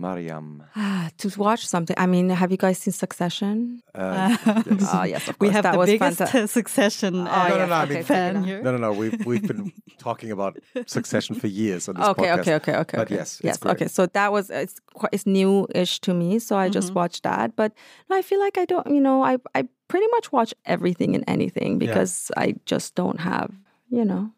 Maryam. 0.00 0.64
to 1.18 1.30
watch 1.38 1.66
something. 1.66 1.96
I 1.98 2.06
mean, 2.06 2.30
have 2.30 2.50
you 2.50 2.56
guys 2.56 2.78
seen 2.78 2.92
Succession? 2.92 3.82
Uh, 3.94 4.36
yes. 4.44 4.90
oh, 4.94 5.02
yes, 5.02 5.28
of 5.28 5.38
course. 5.38 5.48
We 5.48 5.52
have 5.54 5.64
that 5.64 5.78
the 5.78 5.86
biggest 5.86 6.20
fanta- 6.20 6.48
Succession 6.60 7.26
uh, 7.26 7.48
no, 7.48 7.58
no, 7.58 7.66
no, 7.66 7.82
okay, 7.82 8.02
fan 8.02 8.44
here. 8.44 8.62
No, 8.62 8.72
no, 8.72 8.78
no. 8.78 8.92
We've, 8.92 9.24
we've 9.26 9.46
been 9.46 9.72
talking 9.98 10.30
about 10.30 10.58
Succession 10.86 11.34
for 11.34 11.46
years 11.46 11.88
on 11.88 11.96
this 11.96 12.06
okay, 12.08 12.24
podcast. 12.24 12.38
Okay, 12.40 12.54
okay, 12.54 12.76
okay, 12.76 12.96
But 12.96 13.06
okay. 13.06 13.14
yes, 13.16 13.40
yes, 13.44 13.58
great. 13.58 13.72
okay. 13.72 13.88
So 13.88 14.06
that 14.06 14.32
was, 14.32 14.50
it's 14.50 14.80
quite, 14.94 15.10
it's 15.12 15.26
new-ish 15.26 16.00
to 16.00 16.14
me. 16.14 16.38
So 16.38 16.56
I 16.56 16.66
mm-hmm. 16.66 16.72
just 16.72 16.94
watched 16.94 17.22
that. 17.24 17.56
But 17.56 17.72
I 18.10 18.22
feel 18.22 18.40
like 18.40 18.58
I 18.58 18.64
don't, 18.64 18.86
you 18.86 19.00
know, 19.00 19.22
I, 19.22 19.38
I 19.54 19.68
pretty 19.88 20.06
much 20.12 20.32
watch 20.32 20.54
everything 20.64 21.14
and 21.14 21.24
anything 21.26 21.78
because 21.78 22.30
yeah. 22.36 22.42
I 22.42 22.54
just 22.64 22.94
don't 22.94 23.20
have, 23.20 23.52
you 23.90 24.04
know, 24.04 24.30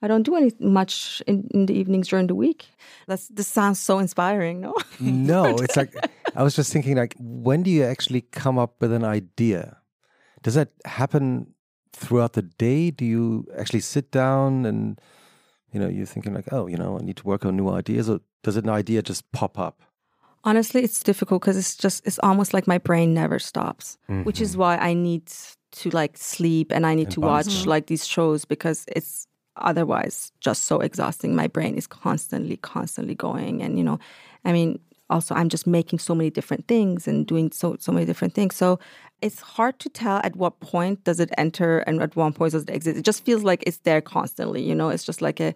I 0.00 0.08
don't 0.08 0.22
do 0.22 0.36
any 0.36 0.52
much 0.60 1.22
in, 1.26 1.48
in 1.50 1.66
the 1.66 1.74
evenings 1.74 2.08
during 2.08 2.28
the 2.28 2.34
week. 2.34 2.66
That's 3.06 3.28
this 3.28 3.48
sounds 3.48 3.80
so 3.80 3.98
inspiring, 3.98 4.60
no? 4.60 4.74
no, 5.00 5.44
it's 5.58 5.76
like 5.76 5.94
I 6.36 6.42
was 6.42 6.54
just 6.54 6.72
thinking 6.72 6.96
like 6.96 7.14
when 7.18 7.62
do 7.62 7.70
you 7.70 7.84
actually 7.84 8.22
come 8.22 8.58
up 8.58 8.80
with 8.80 8.92
an 8.92 9.04
idea? 9.04 9.78
Does 10.42 10.54
that 10.54 10.70
happen 10.84 11.54
throughout 11.92 12.34
the 12.34 12.42
day? 12.42 12.90
Do 12.90 13.04
you 13.04 13.46
actually 13.58 13.80
sit 13.80 14.10
down 14.10 14.66
and 14.66 15.00
you 15.72 15.80
know, 15.80 15.88
you're 15.88 16.06
thinking 16.06 16.34
like, 16.34 16.52
oh, 16.52 16.66
you 16.66 16.76
know, 16.76 16.98
I 16.98 17.04
need 17.04 17.16
to 17.18 17.26
work 17.26 17.44
on 17.44 17.56
new 17.56 17.68
ideas 17.68 18.08
or 18.08 18.20
does 18.42 18.56
an 18.56 18.68
idea 18.68 19.02
just 19.02 19.30
pop 19.32 19.58
up? 19.58 19.82
Honestly, 20.44 20.82
it's 20.82 21.02
difficult 21.02 21.42
because 21.42 21.56
it's 21.56 21.76
just 21.76 22.06
it's 22.06 22.18
almost 22.20 22.54
like 22.54 22.66
my 22.66 22.78
brain 22.78 23.12
never 23.12 23.38
stops, 23.38 23.98
mm 24.08 24.14
-hmm. 24.14 24.24
which 24.24 24.40
is 24.40 24.50
mm-hmm. 24.50 24.78
why 24.78 24.90
I 24.90 24.94
need 24.94 25.30
to 25.82 25.90
like 25.90 26.16
sleep 26.16 26.72
and 26.72 26.86
I 26.86 26.94
need 26.94 27.06
and 27.06 27.14
to 27.14 27.20
watch 27.20 27.66
like 27.66 27.86
these 27.86 28.06
shows 28.06 28.46
because 28.46 28.84
it's 28.96 29.26
otherwise 29.60 30.32
just 30.40 30.64
so 30.64 30.80
exhausting. 30.80 31.34
My 31.34 31.46
brain 31.46 31.76
is 31.76 31.86
constantly, 31.86 32.56
constantly 32.58 33.14
going. 33.14 33.62
And, 33.62 33.78
you 33.78 33.84
know, 33.84 33.98
I 34.44 34.52
mean, 34.52 34.78
also 35.10 35.34
I'm 35.34 35.48
just 35.48 35.66
making 35.66 35.98
so 35.98 36.14
many 36.14 36.30
different 36.30 36.68
things 36.68 37.08
and 37.08 37.26
doing 37.26 37.50
so 37.50 37.76
so 37.78 37.92
many 37.92 38.06
different 38.06 38.34
things. 38.34 38.56
So 38.56 38.78
it's 39.20 39.40
hard 39.40 39.78
to 39.80 39.88
tell 39.88 40.20
at 40.22 40.36
what 40.36 40.60
point 40.60 41.02
does 41.04 41.18
it 41.18 41.30
enter 41.36 41.78
and 41.80 42.00
at 42.00 42.14
what 42.14 42.34
point 42.34 42.52
does 42.52 42.62
it 42.62 42.70
exist. 42.70 42.98
It 42.98 43.04
just 43.04 43.24
feels 43.24 43.42
like 43.42 43.64
it's 43.66 43.78
there 43.78 44.00
constantly, 44.00 44.62
you 44.62 44.74
know, 44.74 44.90
it's 44.90 45.04
just 45.04 45.22
like 45.22 45.40
a 45.40 45.54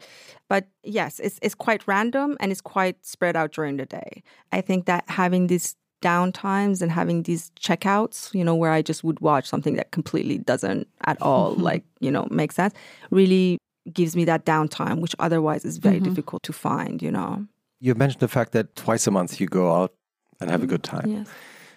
but 0.49 0.67
yes, 0.83 1.21
it's 1.21 1.39
it's 1.43 1.55
quite 1.55 1.87
random 1.87 2.37
and 2.41 2.51
it's 2.51 2.61
quite 2.61 3.05
spread 3.05 3.37
out 3.37 3.53
during 3.53 3.77
the 3.77 3.87
day. 3.87 4.23
I 4.53 4.61
think 4.61 4.87
that 4.87 5.05
having 5.09 5.47
these 5.47 5.77
downtimes 6.03 6.83
and 6.83 6.91
having 6.91 7.23
these 7.23 7.51
checkouts, 7.61 8.35
you 8.35 8.45
know, 8.45 8.57
where 8.57 8.73
I 8.73 8.83
just 8.83 9.05
would 9.05 9.21
watch 9.21 9.47
something 9.47 9.77
that 9.77 9.93
completely 9.93 10.39
doesn't 10.39 10.89
at 11.05 11.21
all 11.23 11.55
like, 11.57 11.85
you 12.01 12.11
know, 12.11 12.27
make 12.31 12.53
sense, 12.53 12.75
really 13.11 13.59
gives 13.93 14.15
me 14.15 14.25
that 14.25 14.45
downtime, 14.45 15.01
which 15.01 15.15
otherwise 15.19 15.65
is 15.65 15.79
very 15.79 15.97
mm-hmm. 15.97 16.05
difficult 16.05 16.43
to 16.45 16.53
find, 16.53 17.03
you 17.03 17.11
know. 17.11 17.47
You 17.81 17.95
mentioned 17.95 18.21
the 18.21 18.29
fact 18.29 18.53
that 18.53 18.77
twice 18.77 19.07
a 19.07 19.11
month 19.11 19.41
you 19.41 19.47
go 19.47 19.75
out 19.75 19.93
and 20.41 20.51
have 20.51 20.63
a 20.63 20.67
good 20.67 20.83
time. 20.83 21.11
Yes. 21.11 21.29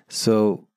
So, 0.08 0.68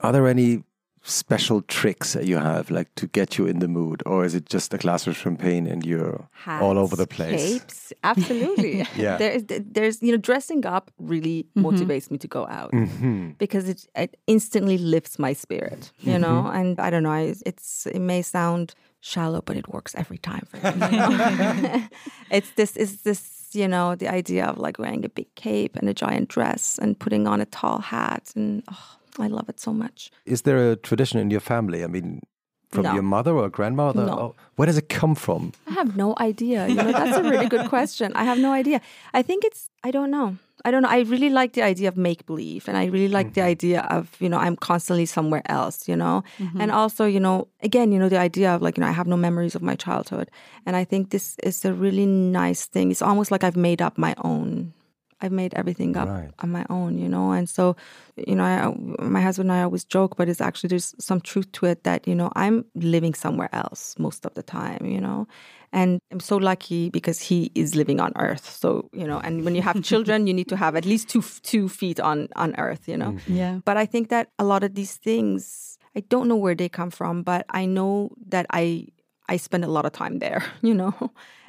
are 0.00 0.12
there 0.12 0.26
any 0.26 0.64
special 1.06 1.60
tricks 1.62 2.14
that 2.14 2.24
you 2.24 2.38
have, 2.38 2.70
like 2.70 2.92
to 2.94 3.06
get 3.06 3.36
you 3.36 3.46
in 3.46 3.58
the 3.58 3.68
mood, 3.68 4.02
or 4.06 4.24
is 4.24 4.34
it 4.34 4.46
just 4.46 4.72
a 4.72 4.78
glass 4.78 5.06
of 5.06 5.14
champagne 5.16 5.66
and 5.66 5.84
you're 5.84 6.26
Hats, 6.32 6.62
all 6.62 6.78
over 6.78 6.96
the 6.96 7.06
place? 7.06 7.60
Capes, 7.60 7.92
absolutely. 8.02 8.86
yeah. 8.96 9.18
There 9.18 9.30
is, 9.30 9.44
there's, 9.48 10.02
you 10.02 10.12
know, 10.12 10.18
dressing 10.18 10.64
up 10.64 10.90
really 10.98 11.46
mm-hmm. 11.56 11.66
motivates 11.66 12.10
me 12.10 12.16
to 12.18 12.26
go 12.26 12.46
out 12.46 12.72
mm-hmm. 12.72 13.32
because 13.32 13.68
it, 13.68 13.86
it 13.94 14.16
instantly 14.26 14.78
lifts 14.78 15.18
my 15.18 15.34
spirit, 15.34 15.92
you 16.00 16.12
mm-hmm. 16.12 16.22
know. 16.22 16.46
And 16.46 16.80
I 16.80 16.88
don't 16.88 17.02
know, 17.02 17.34
it's 17.44 17.86
it 17.86 18.00
may 18.00 18.22
sound 18.22 18.74
shallow, 19.04 19.42
but 19.42 19.56
it 19.56 19.68
works 19.68 19.94
every 19.96 20.18
time 20.18 20.46
for. 20.48 20.56
You 20.56 20.76
know? 20.76 21.88
it's 22.30 22.50
this 22.52 22.76
is 22.76 23.02
this, 23.02 23.50
you 23.52 23.68
know, 23.68 23.94
the 23.94 24.08
idea 24.08 24.46
of 24.46 24.58
like 24.58 24.78
wearing 24.78 25.04
a 25.04 25.08
big 25.08 25.32
cape 25.34 25.76
and 25.76 25.88
a 25.88 25.94
giant 25.94 26.28
dress 26.28 26.78
and 26.78 26.98
putting 26.98 27.26
on 27.26 27.40
a 27.40 27.46
tall 27.46 27.80
hat 27.80 28.32
and 28.34 28.62
oh, 28.70 28.96
I 29.18 29.28
love 29.28 29.48
it 29.48 29.60
so 29.60 29.72
much. 29.72 30.10
Is 30.24 30.42
there 30.42 30.72
a 30.72 30.76
tradition 30.76 31.20
in 31.20 31.30
your 31.30 31.40
family? 31.40 31.84
I 31.84 31.86
mean, 31.86 32.22
from 32.70 32.84
no. 32.84 32.94
your 32.94 33.02
mother 33.02 33.36
or 33.36 33.48
grandmother? 33.48 34.06
No. 34.06 34.18
Oh, 34.18 34.34
where 34.56 34.66
does 34.66 34.78
it 34.78 34.88
come 34.88 35.14
from? 35.14 35.52
I 35.66 35.72
have 35.72 35.96
no 35.96 36.14
idea. 36.18 36.66
You 36.66 36.74
know, 36.74 36.92
that's 36.92 37.16
a 37.16 37.22
really 37.22 37.48
good 37.48 37.68
question. 37.74 38.12
I 38.14 38.24
have 38.24 38.38
no 38.38 38.52
idea. 38.52 38.80
I 39.12 39.22
think 39.22 39.44
it's 39.44 39.68
I 39.84 39.90
don't 39.90 40.10
know. 40.10 40.38
I 40.64 40.70
don't 40.70 40.82
know. 40.82 40.88
I 40.88 41.00
really 41.00 41.28
like 41.28 41.52
the 41.52 41.62
idea 41.62 41.88
of 41.88 41.96
make 41.96 42.24
believe, 42.24 42.68
and 42.68 42.76
I 42.76 42.86
really 42.86 43.08
like 43.08 43.26
mm-hmm. 43.28 43.34
the 43.34 43.42
idea 43.42 43.80
of 43.90 44.16
you 44.18 44.28
know 44.28 44.38
I'm 44.38 44.56
constantly 44.56 45.06
somewhere 45.06 45.42
else, 45.46 45.88
you 45.88 45.96
know, 45.96 46.24
mm-hmm. 46.38 46.60
and 46.60 46.70
also 46.70 47.04
you 47.04 47.20
know 47.20 47.48
again 47.62 47.92
you 47.92 47.98
know 47.98 48.08
the 48.08 48.18
idea 48.18 48.54
of 48.54 48.62
like 48.62 48.76
you 48.76 48.80
know 48.80 48.88
I 48.88 48.92
have 48.92 49.06
no 49.06 49.16
memories 49.16 49.54
of 49.54 49.62
my 49.62 49.74
childhood, 49.74 50.30
and 50.64 50.74
I 50.74 50.84
think 50.84 51.10
this 51.10 51.36
is 51.42 51.64
a 51.64 51.74
really 51.74 52.06
nice 52.06 52.64
thing. 52.64 52.90
It's 52.90 53.02
almost 53.02 53.30
like 53.30 53.44
I've 53.44 53.56
made 53.56 53.82
up 53.82 53.98
my 53.98 54.14
own 54.24 54.72
I've 55.24 55.32
made 55.32 55.54
everything 55.54 55.96
up 55.96 56.08
right. 56.08 56.30
on 56.40 56.50
my 56.52 56.66
own, 56.68 56.98
you 56.98 57.08
know. 57.08 57.32
And 57.32 57.48
so, 57.48 57.76
you 58.16 58.36
know, 58.36 58.44
I, 58.44 59.02
my 59.02 59.22
husband 59.22 59.50
and 59.50 59.58
I 59.58 59.62
always 59.62 59.84
joke, 59.84 60.16
but 60.16 60.28
it's 60.28 60.40
actually 60.40 60.68
there's 60.68 60.94
some 60.98 61.20
truth 61.20 61.50
to 61.52 61.66
it 61.66 61.84
that 61.84 62.06
you 62.06 62.14
know 62.14 62.30
I'm 62.36 62.66
living 62.74 63.14
somewhere 63.14 63.48
else 63.52 63.94
most 63.98 64.26
of 64.26 64.34
the 64.34 64.42
time, 64.42 64.84
you 64.84 65.00
know. 65.00 65.26
And 65.72 65.98
I'm 66.12 66.20
so 66.20 66.36
lucky 66.36 66.90
because 66.90 67.20
he 67.20 67.50
is 67.54 67.74
living 67.74 68.00
on 68.00 68.12
Earth. 68.16 68.48
So 68.48 68.90
you 68.92 69.06
know, 69.06 69.18
and 69.24 69.44
when 69.44 69.54
you 69.54 69.62
have 69.62 69.82
children, 69.82 70.26
you 70.26 70.34
need 70.34 70.48
to 70.48 70.56
have 70.56 70.76
at 70.76 70.84
least 70.84 71.08
two 71.08 71.22
two 71.42 71.68
feet 71.68 71.98
on 71.98 72.28
on 72.36 72.54
Earth, 72.58 72.86
you 72.86 72.96
know. 72.96 73.12
Mm-hmm. 73.12 73.36
Yeah. 73.36 73.60
But 73.64 73.76
I 73.76 73.86
think 73.86 74.10
that 74.10 74.28
a 74.38 74.44
lot 74.44 74.62
of 74.62 74.74
these 74.74 74.96
things, 74.96 75.78
I 75.96 76.00
don't 76.00 76.28
know 76.28 76.36
where 76.36 76.54
they 76.54 76.68
come 76.68 76.90
from, 76.90 77.22
but 77.22 77.46
I 77.48 77.64
know 77.64 78.10
that 78.28 78.46
I 78.50 78.88
I 79.26 79.38
spend 79.38 79.64
a 79.64 79.68
lot 79.68 79.86
of 79.86 79.92
time 79.92 80.18
there, 80.18 80.44
you 80.62 80.74
know. 80.74 80.94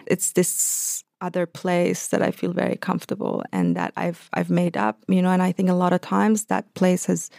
It's 0.07 0.34
this 0.34 1.03
other 1.26 1.45
place 1.45 2.07
that 2.09 2.21
I 2.21 2.32
feel 2.32 2.53
very 2.53 2.78
comfortable 2.88 3.43
and 3.51 3.76
that 3.76 3.91
I've 3.97 4.30
I've 4.38 4.49
made 4.49 4.76
up, 4.78 4.95
you 5.07 5.21
know, 5.21 5.32
and 5.32 5.41
I 5.41 5.51
think 5.51 5.69
a 5.69 5.82
lot 5.84 5.93
of 5.93 6.01
times 6.01 6.45
that 6.45 6.73
place 6.73 7.05
has 7.07 7.30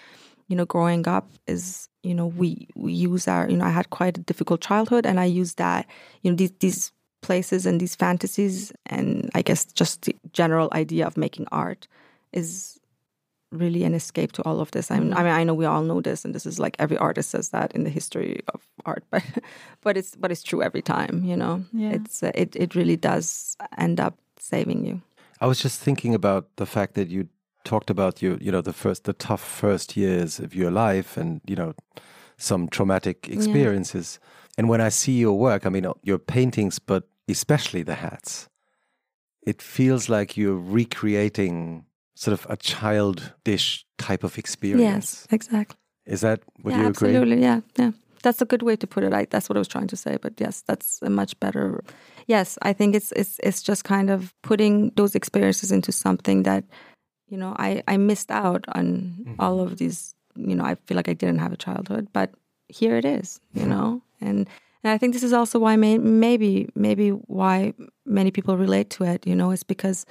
you 0.49 0.57
know, 0.57 0.65
growing 0.65 1.09
up 1.09 1.29
is, 1.47 1.89
you 2.03 2.15
know, 2.15 2.27
we, 2.27 2.69
we 2.75 2.93
use 2.93 3.27
our, 3.27 3.49
you 3.51 3.57
know, 3.57 3.65
I 3.65 3.71
had 3.71 3.91
quite 3.91 4.17
a 4.17 4.21
difficult 4.21 4.61
childhood 4.61 5.07
and 5.07 5.19
I 5.19 5.25
use 5.25 5.55
that, 5.55 5.87
you 6.23 6.31
know, 6.31 6.37
these, 6.37 6.53
these 6.61 6.93
places 7.21 7.67
and 7.67 7.81
these 7.81 7.97
fantasies 7.97 8.73
and 8.87 9.31
I 9.35 9.43
guess 9.43 9.65
just 9.65 10.03
the 10.03 10.15
general 10.33 10.69
idea 10.73 11.07
of 11.07 11.17
making 11.17 11.47
art 11.51 11.89
is 12.33 12.79
really 13.53 13.85
an 13.85 13.95
escape 13.95 14.33
to 14.33 14.43
all 14.43 14.61
of 14.61 14.71
this. 14.73 14.91
I 14.91 14.99
mean, 14.99 15.11
mm-hmm. 15.11 15.19
I 15.19 15.23
mean, 15.23 15.33
I 15.33 15.45
know 15.45 15.55
we 15.55 15.65
all 15.65 15.83
know 15.83 16.01
this, 16.01 16.25
and 16.25 16.35
this 16.35 16.47
is 16.47 16.59
like 16.59 16.77
every 16.79 16.97
artist 16.99 17.31
says 17.31 17.51
that 17.51 17.73
in 17.73 17.85
the 17.85 17.91
history 17.91 18.41
of 18.55 18.63
art, 18.85 19.05
but 19.11 19.23
but 19.83 19.97
it's 19.97 20.17
but 20.17 20.31
it's 20.33 20.43
true 20.43 20.63
every 20.63 20.83
time. 20.83 21.25
You 21.25 21.37
know, 21.37 21.65
yeah. 21.73 21.91
it's 21.91 22.23
uh, 22.23 22.33
it 22.35 22.57
it 22.57 22.75
really 22.75 22.97
does 22.97 23.57
end 23.79 24.01
up 24.01 24.19
saving 24.39 24.85
you. 24.85 25.01
I 25.41 25.47
was 25.47 25.61
just 25.61 25.81
thinking 25.81 26.15
about 26.15 26.57
the 26.57 26.67
fact 26.67 26.95
that 26.95 27.09
you 27.09 27.29
talked 27.65 27.91
about 27.91 28.23
your 28.23 28.37
you 28.39 28.53
know 28.53 28.63
the 28.63 28.73
first 28.73 29.05
the 29.05 29.13
tough 29.13 29.43
first 29.43 29.97
years 29.97 30.39
of 30.39 30.55
your 30.55 30.71
life 30.71 31.17
and 31.17 31.41
you 31.47 31.57
know 31.57 31.75
some 32.37 32.69
traumatic 32.69 33.29
experiences. 33.29 34.19
Yeah. 34.21 34.29
And 34.59 34.69
when 34.69 34.81
I 34.81 34.91
see 34.91 35.19
your 35.19 35.39
work, 35.39 35.67
I 35.67 35.71
mean 35.71 35.87
your 36.03 36.19
paintings, 36.19 36.79
but 36.79 37.09
especially 37.29 37.83
the 37.83 37.95
hats, 37.95 38.49
it 39.47 39.63
feels 39.63 40.09
like 40.09 40.37
you're 40.37 40.57
recreating 40.57 41.86
sort 42.17 42.33
of 42.33 42.47
a 42.51 42.57
childish 42.57 43.87
type 43.99 44.25
of 44.25 44.39
experience. 44.39 44.81
Yes, 44.81 45.27
exactly. 45.31 45.77
Is 46.07 46.21
that 46.23 46.41
would 46.63 46.73
yeah, 46.73 46.83
you 46.83 46.89
agree? 46.89 47.11
Absolutely, 47.11 47.43
yeah, 47.43 47.61
yeah. 47.77 47.93
That's 48.23 48.43
a 48.43 48.45
good 48.45 48.63
way 48.63 48.75
to 48.77 48.87
put 48.87 49.05
it. 49.05 49.13
I, 49.13 49.27
that's 49.27 49.49
what 49.49 49.57
I 49.57 49.61
was 49.61 49.69
trying 49.69 49.89
to 49.89 49.97
say. 49.97 50.17
But 50.21 50.41
yes, 50.41 50.63
that's 50.67 50.99
a 51.03 51.11
much 51.11 51.39
better. 51.39 51.85
Yes, 52.27 52.59
I 52.63 52.73
think 52.73 52.95
it's 52.95 53.13
it's 53.13 53.39
it's 53.43 53.63
just 53.63 53.85
kind 53.85 54.11
of 54.11 54.35
putting 54.43 54.91
those 54.97 55.15
experiences 55.15 55.71
into 55.71 55.93
something 55.93 56.43
that, 56.43 56.65
you 57.29 57.37
know, 57.37 57.55
I 57.59 57.83
I 57.87 57.99
missed 57.99 58.31
out 58.31 58.65
on 58.75 58.87
mm-hmm. 59.21 59.35
all 59.39 59.61
of 59.61 59.77
these. 59.77 60.15
You 60.35 60.57
know, 60.57 60.65
I 60.65 60.77
feel 60.87 60.97
like 60.97 61.09
I 61.09 61.15
didn't 61.15 61.39
have 61.39 61.53
a 61.53 61.57
childhood, 61.57 62.09
but 62.13 62.31
here 62.69 62.97
it 62.97 63.05
is. 63.05 63.41
You 63.53 63.61
mm-hmm. 63.61 63.71
know, 63.71 64.03
and 64.21 64.49
and 64.83 64.93
I 64.95 64.99
think 64.99 65.13
this 65.13 65.23
is 65.23 65.33
also 65.33 65.59
why 65.59 65.77
may, 65.77 65.99
maybe 65.99 66.69
maybe 66.75 67.11
why 67.11 67.75
many 68.05 68.31
people 68.31 68.57
relate 68.57 68.91
to 68.91 69.05
it. 69.05 69.27
You 69.27 69.37
know, 69.37 69.53
is 69.53 69.63
because 69.63 70.07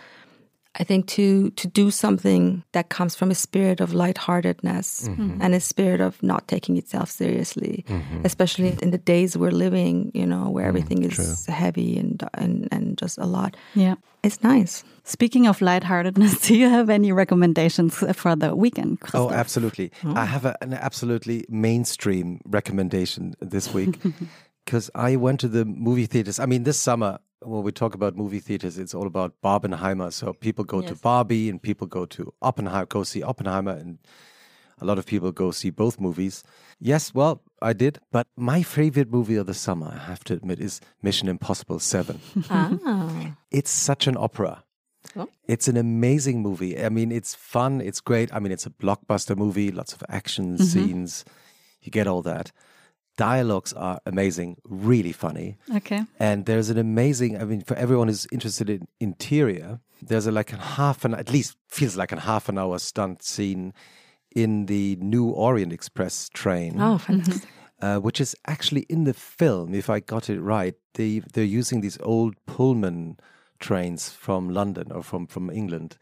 I 0.77 0.83
think 0.83 1.07
to 1.07 1.51
to 1.51 1.67
do 1.67 1.89
something 1.89 2.63
that 2.73 2.89
comes 2.89 3.15
from 3.15 3.31
a 3.31 3.35
spirit 3.35 3.79
of 3.79 3.93
lightheartedness 3.93 5.07
mm-hmm. 5.07 5.41
and 5.41 5.55
a 5.55 5.59
spirit 5.59 6.01
of 6.01 6.21
not 6.21 6.47
taking 6.47 6.77
itself 6.77 7.09
seriously, 7.09 7.85
mm-hmm. 7.87 8.25
especially 8.25 8.77
in 8.81 8.91
the 8.91 8.97
days 8.97 9.37
we're 9.37 9.51
living, 9.51 10.11
you 10.13 10.25
know, 10.25 10.49
where 10.49 10.65
mm, 10.65 10.69
everything 10.69 11.03
is 11.03 11.45
heavy 11.45 11.97
and, 11.97 12.27
and 12.33 12.67
and 12.71 12.97
just 12.97 13.17
a 13.17 13.25
lot. 13.25 13.55
Yeah, 13.73 13.95
it's 14.21 14.43
nice. 14.43 14.83
Speaking 15.05 15.47
of 15.47 15.61
lightheartedness, 15.61 16.41
do 16.47 16.57
you 16.57 16.67
have 16.67 16.89
any 16.89 17.11
recommendations 17.11 18.03
for 18.13 18.35
the 18.35 18.55
weekend? 18.55 18.99
Christoph? 18.99 19.31
Oh, 19.31 19.33
absolutely. 19.33 19.91
Oh. 20.03 20.13
I 20.15 20.25
have 20.25 20.45
a, 20.45 20.57
an 20.61 20.73
absolutely 20.73 21.45
mainstream 21.47 22.41
recommendation 22.45 23.35
this 23.39 23.73
week 23.73 23.97
because 24.65 24.89
I 24.93 25.15
went 25.15 25.39
to 25.41 25.47
the 25.47 25.63
movie 25.63 26.07
theaters. 26.07 26.39
I 26.39 26.47
mean, 26.47 26.63
this 26.63 26.79
summer 26.79 27.19
when 27.45 27.63
we 27.63 27.71
talk 27.71 27.93
about 27.93 28.15
movie 28.15 28.39
theaters, 28.39 28.77
it's 28.77 28.93
all 28.93 29.07
about 29.07 29.33
Barbenheimer. 29.43 30.11
So 30.11 30.33
people 30.33 30.63
go 30.63 30.81
yes. 30.81 30.89
to 30.89 30.95
Barbie 30.95 31.49
and 31.49 31.61
people 31.61 31.87
go 31.87 32.05
to 32.05 32.33
Oppenheimer, 32.41 32.85
go 32.85 33.03
see 33.03 33.23
Oppenheimer, 33.23 33.71
and 33.71 33.99
a 34.79 34.85
lot 34.85 34.97
of 34.97 35.05
people 35.05 35.31
go 35.31 35.51
see 35.51 35.69
both 35.69 35.99
movies. 35.99 36.43
Yes, 36.79 37.13
well, 37.13 37.41
I 37.61 37.73
did. 37.73 37.99
But 38.11 38.27
my 38.35 38.63
favorite 38.63 39.11
movie 39.11 39.35
of 39.35 39.45
the 39.45 39.53
summer, 39.53 39.91
I 39.95 39.99
have 40.05 40.23
to 40.25 40.33
admit, 40.33 40.59
is 40.59 40.81
Mission 41.01 41.29
Impossible 41.29 41.79
7. 41.79 42.19
ah. 42.49 43.35
It's 43.51 43.71
such 43.71 44.07
an 44.07 44.17
opera. 44.17 44.63
Oh. 45.15 45.29
It's 45.47 45.67
an 45.67 45.77
amazing 45.77 46.41
movie. 46.41 46.77
I 46.83 46.89
mean, 46.89 47.11
it's 47.11 47.35
fun, 47.35 47.79
it's 47.79 48.01
great. 48.01 48.33
I 48.33 48.39
mean, 48.39 48.51
it's 48.51 48.65
a 48.65 48.71
blockbuster 48.71 49.37
movie, 49.37 49.71
lots 49.71 49.93
of 49.93 50.03
action 50.09 50.55
mm-hmm. 50.55 50.63
scenes. 50.63 51.23
You 51.81 51.91
get 51.91 52.07
all 52.07 52.23
that 52.23 52.51
dialogues 53.17 53.73
are 53.73 53.99
amazing, 54.05 54.57
really 54.63 55.11
funny. 55.11 55.57
Okay. 55.73 56.03
And 56.19 56.45
there's 56.45 56.69
an 56.69 56.77
amazing, 56.77 57.39
I 57.39 57.45
mean, 57.45 57.61
for 57.61 57.75
everyone 57.75 58.07
who's 58.07 58.27
interested 58.31 58.69
in 58.69 58.87
interior, 58.99 59.79
there's 60.01 60.27
a 60.27 60.31
like 60.31 60.53
a 60.53 60.57
half 60.57 61.05
an, 61.05 61.13
at 61.13 61.31
least 61.31 61.57
feels 61.67 61.95
like 61.95 62.11
a 62.11 62.19
half 62.19 62.49
an 62.49 62.57
hour 62.57 62.79
stunt 62.79 63.23
scene 63.23 63.73
in 64.35 64.65
the 64.65 64.97
New 65.01 65.29
Orient 65.29 65.71
Express 65.71 66.29
train. 66.29 66.81
Oh, 66.81 66.97
fantastic. 66.97 67.49
Uh, 67.81 67.99
which 67.99 68.21
is 68.21 68.33
actually 68.47 68.83
in 68.87 69.03
the 69.03 69.13
film, 69.13 69.75
if 69.75 69.89
I 69.89 69.99
got 69.99 70.29
it 70.29 70.39
right. 70.39 70.75
They, 70.93 71.19
they're 71.33 71.43
using 71.43 71.81
these 71.81 71.99
old 72.01 72.35
Pullman 72.45 73.17
trains 73.59 74.09
from 74.09 74.49
London 74.49 74.93
or 74.93 75.03
from, 75.03 75.27
from 75.27 75.49
England. 75.49 75.97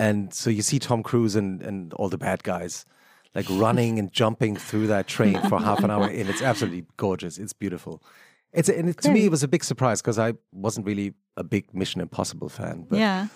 And 0.00 0.34
so 0.34 0.50
you 0.50 0.60
see 0.60 0.80
Tom 0.80 1.04
Cruise 1.04 1.36
and, 1.36 1.62
and 1.62 1.92
all 1.94 2.08
the 2.08 2.18
bad 2.18 2.42
guys 2.42 2.84
like 3.34 3.46
running 3.50 3.98
and 3.98 4.12
jumping 4.12 4.56
through 4.56 4.86
that 4.86 5.06
train 5.06 5.40
for 5.48 5.60
half 5.60 5.82
an 5.84 5.90
hour 5.90 6.04
and 6.04 6.28
it's 6.28 6.42
absolutely 6.42 6.84
gorgeous 6.96 7.38
it's 7.38 7.52
beautiful 7.52 8.02
it's 8.52 8.68
and 8.68 8.88
it, 8.88 8.98
to 8.98 9.10
me 9.10 9.24
it 9.24 9.30
was 9.30 9.42
a 9.42 9.48
big 9.48 9.64
surprise 9.64 10.00
because 10.00 10.18
i 10.18 10.32
wasn't 10.52 10.84
really 10.86 11.14
a 11.36 11.44
big 11.44 11.72
mission 11.74 12.00
impossible 12.00 12.48
fan 12.48 12.86
but 12.88 12.98
yeah 12.98 13.28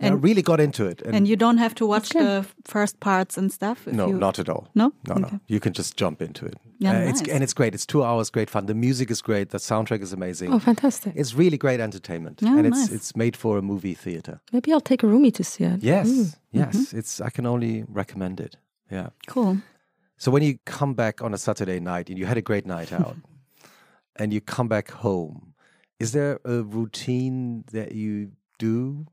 and 0.00 0.14
I 0.14 0.16
really 0.16 0.42
got 0.42 0.60
into 0.60 0.86
it. 0.86 1.02
And, 1.02 1.14
and 1.14 1.28
you 1.28 1.36
don't 1.36 1.58
have 1.58 1.74
to 1.76 1.86
watch 1.86 2.08
the 2.10 2.46
first 2.64 3.00
parts 3.00 3.36
and 3.36 3.52
stuff? 3.52 3.86
No, 3.86 4.08
you... 4.08 4.14
not 4.14 4.38
at 4.38 4.48
all. 4.48 4.68
No? 4.74 4.92
No, 5.06 5.14
okay. 5.14 5.32
no. 5.32 5.40
You 5.46 5.60
can 5.60 5.72
just 5.72 5.96
jump 5.96 6.22
into 6.22 6.46
it. 6.46 6.54
Yeah, 6.78 6.90
uh, 6.90 6.92
nice. 7.00 7.20
it's, 7.20 7.28
and 7.28 7.44
it's 7.44 7.52
great. 7.52 7.74
It's 7.74 7.84
two 7.84 8.02
hours, 8.02 8.30
great 8.30 8.48
fun. 8.48 8.66
The 8.66 8.74
music 8.74 9.10
is 9.10 9.20
great. 9.20 9.50
The 9.50 9.58
soundtrack 9.58 10.00
is 10.00 10.12
amazing. 10.12 10.52
Oh, 10.54 10.58
fantastic. 10.58 11.12
It's 11.14 11.34
really 11.34 11.58
great 11.58 11.80
entertainment. 11.80 12.40
Yeah, 12.40 12.56
and 12.56 12.66
it's, 12.66 12.78
nice. 12.78 12.92
it's 12.92 13.14
made 13.14 13.36
for 13.36 13.58
a 13.58 13.62
movie 13.62 13.94
theater. 13.94 14.40
Maybe 14.52 14.72
I'll 14.72 14.80
take 14.80 15.02
a 15.02 15.06
Rumi 15.06 15.30
to 15.32 15.44
see 15.44 15.64
it. 15.64 15.82
Yes, 15.82 16.08
mm. 16.08 16.34
yes. 16.50 16.74
Mm 16.74 16.80
-hmm. 16.80 16.98
It's 16.98 17.20
I 17.20 17.30
can 17.30 17.46
only 17.46 17.84
recommend 17.94 18.40
it. 18.40 18.58
Yeah. 18.90 19.10
Cool. 19.26 19.58
So 20.16 20.30
when 20.30 20.42
you 20.42 20.58
come 20.66 20.94
back 20.94 21.22
on 21.22 21.32
a 21.32 21.38
Saturday 21.38 21.80
night 21.80 22.10
and 22.10 22.18
you 22.18 22.26
had 22.26 22.36
a 22.36 22.42
great 22.42 22.66
night 22.66 22.92
out 22.92 23.16
and 24.16 24.32
you 24.32 24.40
come 24.40 24.68
back 24.68 24.90
home, 24.90 25.54
is 25.98 26.12
there 26.12 26.40
a 26.44 26.62
routine 26.62 27.64
that 27.72 27.92
you 27.92 28.32
do? 28.58 29.06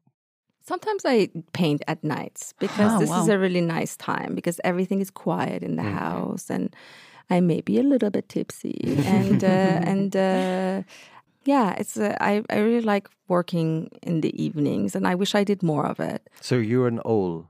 Sometimes 0.62 1.04
I 1.06 1.30
paint 1.54 1.82
at 1.88 2.04
nights 2.04 2.54
because 2.60 2.94
oh, 2.94 3.00
this 3.00 3.10
wow. 3.10 3.22
is 3.22 3.30
a 3.30 3.40
really 3.40 3.62
nice 3.62 3.96
time 3.96 4.36
because 4.36 4.60
everything 4.66 5.00
is 5.00 5.10
quiet 5.10 5.64
in 5.64 5.78
the 5.78 5.84
mm. 5.84 5.94
house 5.94 6.50
and 6.50 6.76
I 7.30 7.40
may 7.40 7.62
be 7.62 7.80
a 7.80 7.84
little 7.84 8.10
bit 8.10 8.28
tipsy 8.28 8.78
and 9.06 9.44
uh, 9.44 9.48
and 9.48 10.16
uh, 10.16 10.84
yeah, 11.46 11.74
it's 11.78 11.96
uh, 11.96 12.18
I 12.20 12.44
I 12.50 12.58
really 12.58 12.82
like 12.82 13.10
working 13.30 13.90
in 14.04 14.20
the 14.20 14.34
evenings 14.42 14.94
and 14.94 15.08
I 15.08 15.16
wish 15.16 15.36
I 15.36 15.46
did 15.46 15.64
more 15.64 15.86
of 15.86 16.02
it. 16.02 16.30
So 16.42 16.56
you're 16.56 16.88
an 16.88 17.00
owl 17.06 17.48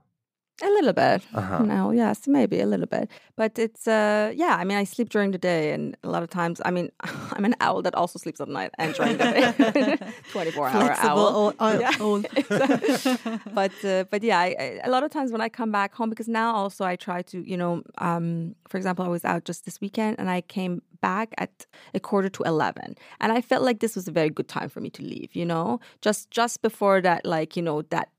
a 0.62 0.70
little 0.70 0.94
bit. 0.94 1.22
Uh-huh. 1.34 1.60
No, 1.64 1.92
yes, 1.92 2.28
maybe 2.28 2.60
a 2.60 2.66
little 2.66 2.88
bit. 2.88 3.10
But 3.36 3.60
it's 3.60 3.88
uh 3.88 4.32
yeah, 4.36 4.56
I 4.60 4.64
mean 4.64 4.78
I 4.78 4.86
sleep 4.86 5.10
during 5.10 5.32
the 5.32 5.38
day 5.38 5.72
and 5.72 5.96
a 6.04 6.10
lot 6.10 6.24
of 6.24 6.30
times 6.30 6.62
I 6.66 6.72
mean 6.72 6.90
I'm 7.34 7.46
an 7.46 7.56
owl 7.62 7.82
that 7.84 7.94
also 7.96 8.18
sleeps 8.20 8.42
at 8.42 8.48
night 8.48 8.72
and 8.80 8.94
during 8.96 9.18
the 9.18 9.24
day. 9.24 9.98
24 10.32 10.68
hour 10.70 10.96
owl. 10.98 11.20
Old, 11.20 11.56
old, 11.60 11.80
yeah, 11.80 11.92
old. 12.00 12.26
but 13.54 13.72
uh, 13.86 14.06
but 14.10 14.24
yeah, 14.24 14.40
I, 14.40 14.56
I, 14.60 14.80
a 14.84 14.90
lot 14.90 15.04
of 15.04 15.12
times 15.12 15.32
when 15.32 15.42
I 15.42 15.50
come 15.50 15.72
back 15.72 15.94
home 15.94 16.10
because 16.10 16.28
now 16.28 16.56
also 16.56 16.84
I 16.86 16.96
try 16.96 17.22
to, 17.24 17.48
you 17.48 17.58
know, 17.58 17.84
um 18.00 18.56
for 18.68 18.78
example, 18.78 19.06
I 19.06 19.10
was 19.10 19.26
out 19.26 19.46
just 19.46 19.66
this 19.66 19.80
weekend 19.80 20.18
and 20.20 20.30
I 20.30 20.42
came 20.42 20.82
back 21.02 21.34
at 21.38 21.68
a 21.94 22.00
quarter 22.00 22.30
to 22.30 22.44
11 22.44 22.96
and 23.20 23.32
I 23.32 23.42
felt 23.42 23.64
like 23.64 23.80
this 23.80 23.96
was 23.96 24.08
a 24.08 24.12
very 24.12 24.32
good 24.32 24.48
time 24.48 24.70
for 24.70 24.82
me 24.82 24.90
to 24.92 25.04
leave, 25.04 25.36
you 25.36 25.46
know? 25.46 25.80
Just 26.02 26.32
just 26.32 26.62
before 26.64 27.00
that 27.02 27.26
like, 27.26 27.56
you 27.56 27.62
know, 27.62 27.84
that 27.84 28.10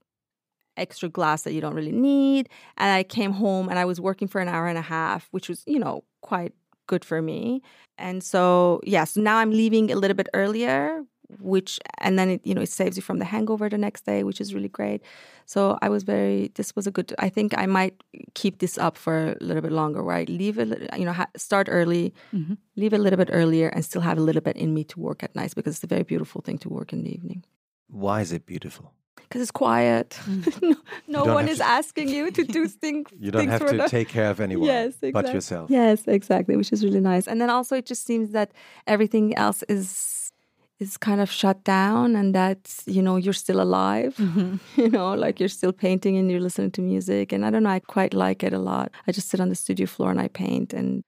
extra 0.79 1.09
glass 1.09 1.43
that 1.43 1.53
you 1.53 1.61
don't 1.61 1.75
really 1.75 1.93
need. 1.93 2.49
And 2.77 2.93
I 2.93 3.03
came 3.03 3.33
home 3.33 3.69
and 3.69 3.79
I 3.79 3.85
was 3.85 4.01
working 4.01 4.29
for 4.29 4.41
an 4.41 4.49
hour 4.49 4.67
and 4.67 4.79
a 4.79 4.83
half, 4.83 5.29
which 5.31 5.49
was, 5.49 5.63
you 5.67 5.79
know, 5.79 6.05
quite 6.23 6.53
good 6.87 7.05
for 7.05 7.21
me. 7.23 7.63
And 7.99 8.23
so, 8.23 8.81
yeah, 8.85 9.05
so 9.05 9.21
now 9.21 9.39
I'm 9.39 9.51
leaving 9.51 9.91
a 9.91 9.97
little 9.97 10.15
bit 10.15 10.29
earlier, 10.35 11.05
which, 11.41 11.79
and 11.99 12.19
then 12.19 12.31
it, 12.31 12.41
you 12.47 12.55
know, 12.55 12.63
it 12.63 12.71
saves 12.71 12.97
you 12.97 13.03
from 13.03 13.19
the 13.19 13.25
hangover 13.25 13.69
the 13.69 13.77
next 13.77 14.07
day, 14.07 14.23
which 14.23 14.41
is 14.41 14.55
really 14.55 14.69
great. 14.69 15.03
So 15.45 15.79
I 15.83 15.89
was 15.89 16.03
very, 16.03 16.51
this 16.55 16.75
was 16.75 16.87
a 16.87 16.91
good, 16.91 17.15
I 17.19 17.29
think 17.29 17.57
I 17.57 17.67
might 17.67 18.03
keep 18.35 18.59
this 18.59 18.79
up 18.79 18.97
for 18.97 19.33
a 19.33 19.45
little 19.45 19.63
bit 19.63 19.73
longer 19.73 20.03
where 20.03 20.17
I 20.17 20.25
leave 20.25 20.59
it, 20.59 20.89
you 20.97 21.05
know, 21.05 21.13
ha- 21.13 21.29
start 21.37 21.69
early, 21.71 22.15
mm-hmm. 22.33 22.55
leave 22.77 22.93
a 22.93 22.99
little 22.99 23.17
bit 23.17 23.31
earlier 23.33 23.69
and 23.69 23.85
still 23.85 24.01
have 24.03 24.19
a 24.19 24.23
little 24.23 24.43
bit 24.43 24.57
in 24.57 24.73
me 24.75 24.85
to 24.85 25.01
work 25.01 25.23
at 25.23 25.35
night 25.35 25.55
because 25.55 25.75
it's 25.75 25.85
a 25.85 25.89
very 25.89 26.05
beautiful 26.05 26.41
thing 26.41 26.59
to 26.59 26.69
work 26.69 26.93
in 26.93 27.03
the 27.03 27.13
evening. 27.13 27.45
Why 27.89 28.21
is 28.21 28.33
it 28.33 28.47
beautiful? 28.47 28.93
Because 29.23 29.43
it's 29.43 29.51
quiet. 29.51 30.19
Mm. 30.25 30.77
no, 31.09 31.25
no 31.25 31.35
one 31.35 31.49
is 31.49 31.59
to, 31.59 31.65
asking 31.65 32.09
you 32.09 32.31
to 32.31 32.45
do 32.45 32.69
things. 32.83 33.09
You 33.19 33.31
don't 33.31 33.49
have 33.49 33.67
to 33.67 33.77
them. 33.77 33.89
take 33.89 34.09
care 34.09 34.31
of 34.31 34.41
anyone 34.41 34.67
yes, 34.67 34.95
exactly. 34.95 35.13
but 35.13 35.33
yourself. 35.33 35.71
Yes, 35.71 36.07
exactly, 36.07 36.57
which 36.57 36.73
is 36.73 36.85
really 36.85 37.01
nice. 37.01 37.27
And 37.27 37.41
then 37.41 37.51
also, 37.51 37.77
it 37.77 37.87
just 37.87 38.05
seems 38.05 38.31
that 38.33 38.53
everything 38.87 39.37
else 39.37 39.63
is 39.69 40.33
is 40.81 40.97
kind 40.97 41.21
of 41.21 41.29
shut 41.31 41.65
down, 41.65 42.15
and 42.15 42.35
that 42.35 42.83
you 42.87 43.03
know 43.03 43.17
you're 43.17 43.33
still 43.33 43.61
alive. 43.61 44.17
Mm-hmm. 44.17 44.57
You 44.81 44.91
know, 44.91 45.15
like 45.15 45.41
you're 45.41 45.49
still 45.49 45.73
painting 45.73 46.17
and 46.17 46.31
you're 46.31 46.41
listening 46.41 46.71
to 46.73 46.81
music. 46.81 47.33
And 47.33 47.45
I 47.45 47.51
don't 47.51 47.65
know, 47.65 47.71
I 47.71 47.81
quite 47.81 48.15
like 48.15 48.45
it 48.45 48.53
a 48.53 48.59
lot. 48.59 48.93
I 49.07 49.13
just 49.13 49.29
sit 49.29 49.41
on 49.41 49.49
the 49.49 49.57
studio 49.57 49.87
floor 49.87 50.11
and 50.11 50.21
I 50.21 50.29
paint, 50.29 50.73
and 50.73 51.03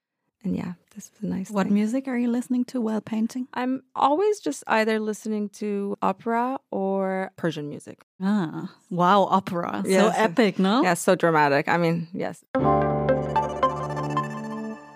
and 0.44 0.56
yeah, 0.56 0.72
this 0.94 1.04
is 1.04 1.22
a 1.22 1.26
nice. 1.26 1.50
What 1.50 1.66
thing. 1.66 1.74
music 1.74 2.08
are 2.08 2.18
you 2.18 2.30
listening 2.30 2.64
to 2.66 2.80
while 2.80 3.00
painting? 3.00 3.48
I'm 3.54 3.82
always 3.94 4.40
just 4.40 4.64
either 4.66 4.98
listening 5.00 5.48
to 5.60 5.96
opera 6.02 6.58
or 6.70 7.30
Persian 7.36 7.68
music. 7.68 8.02
Ah, 8.20 8.70
wow, 8.90 9.24
opera! 9.30 9.82
Yes. 9.86 10.00
So 10.00 10.22
epic, 10.22 10.58
no? 10.58 10.82
Yeah, 10.82 10.94
so 10.94 11.14
dramatic. 11.14 11.68
I 11.68 11.76
mean, 11.76 12.08
yes. 12.12 12.44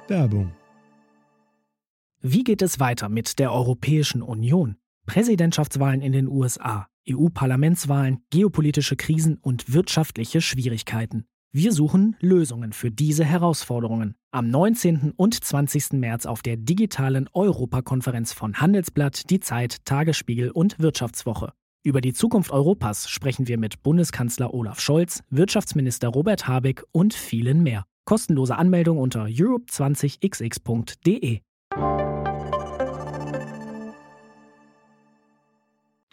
Werbung. 0.09 0.53
Wie 2.23 2.43
geht 2.43 2.63
es 2.63 2.81
weiter 2.81 3.09
mit 3.09 3.39
der 3.39 3.53
Europäischen 3.53 4.23
Union? 4.23 4.77
Präsidentschaftswahlen 5.07 6.01
in 6.01 6.13
den 6.13 6.27
USA, 6.27 6.89
EU-Parlamentswahlen, 7.09 8.25
geopolitische 8.31 8.97
Krisen 8.97 9.37
und 9.43 9.73
wirtschaftliche 9.73 10.41
Schwierigkeiten. 10.41 11.27
Wir 11.57 11.71
suchen 11.71 12.17
Lösungen 12.19 12.73
für 12.73 12.91
diese 12.91 13.25
Herausforderungen. 13.25 14.17
Am 14.33 14.51
19. 14.51 15.13
und 15.17 15.45
20. 15.45 15.93
März 15.93 16.27
auf 16.27 16.43
der 16.43 16.57
digitalen 16.57 17.31
Europakonferenz 17.33 18.33
von 18.33 18.55
Handelsblatt, 18.55 19.31
Die 19.31 19.39
Zeit, 19.39 19.85
Tagesspiegel 19.85 20.51
und 20.51 20.81
Wirtschaftswoche. 20.81 21.53
Über 21.85 22.01
die 22.01 22.13
Zukunft 22.13 22.51
Europas 22.51 23.09
sprechen 23.09 23.47
wir 23.47 23.57
mit 23.57 23.85
Bundeskanzler 23.85 24.53
Olaf 24.53 24.81
Scholz, 24.81 25.23
Wirtschaftsminister 25.31 26.09
Robert 26.09 26.49
Habeck 26.49 26.83
und 26.91 27.15
vielen 27.15 27.63
mehr. 27.63 27.85
Kostenlose 28.05 28.57
Anmeldung 28.57 28.99
unter 28.99 29.27
europe20xx.de. 29.27 31.41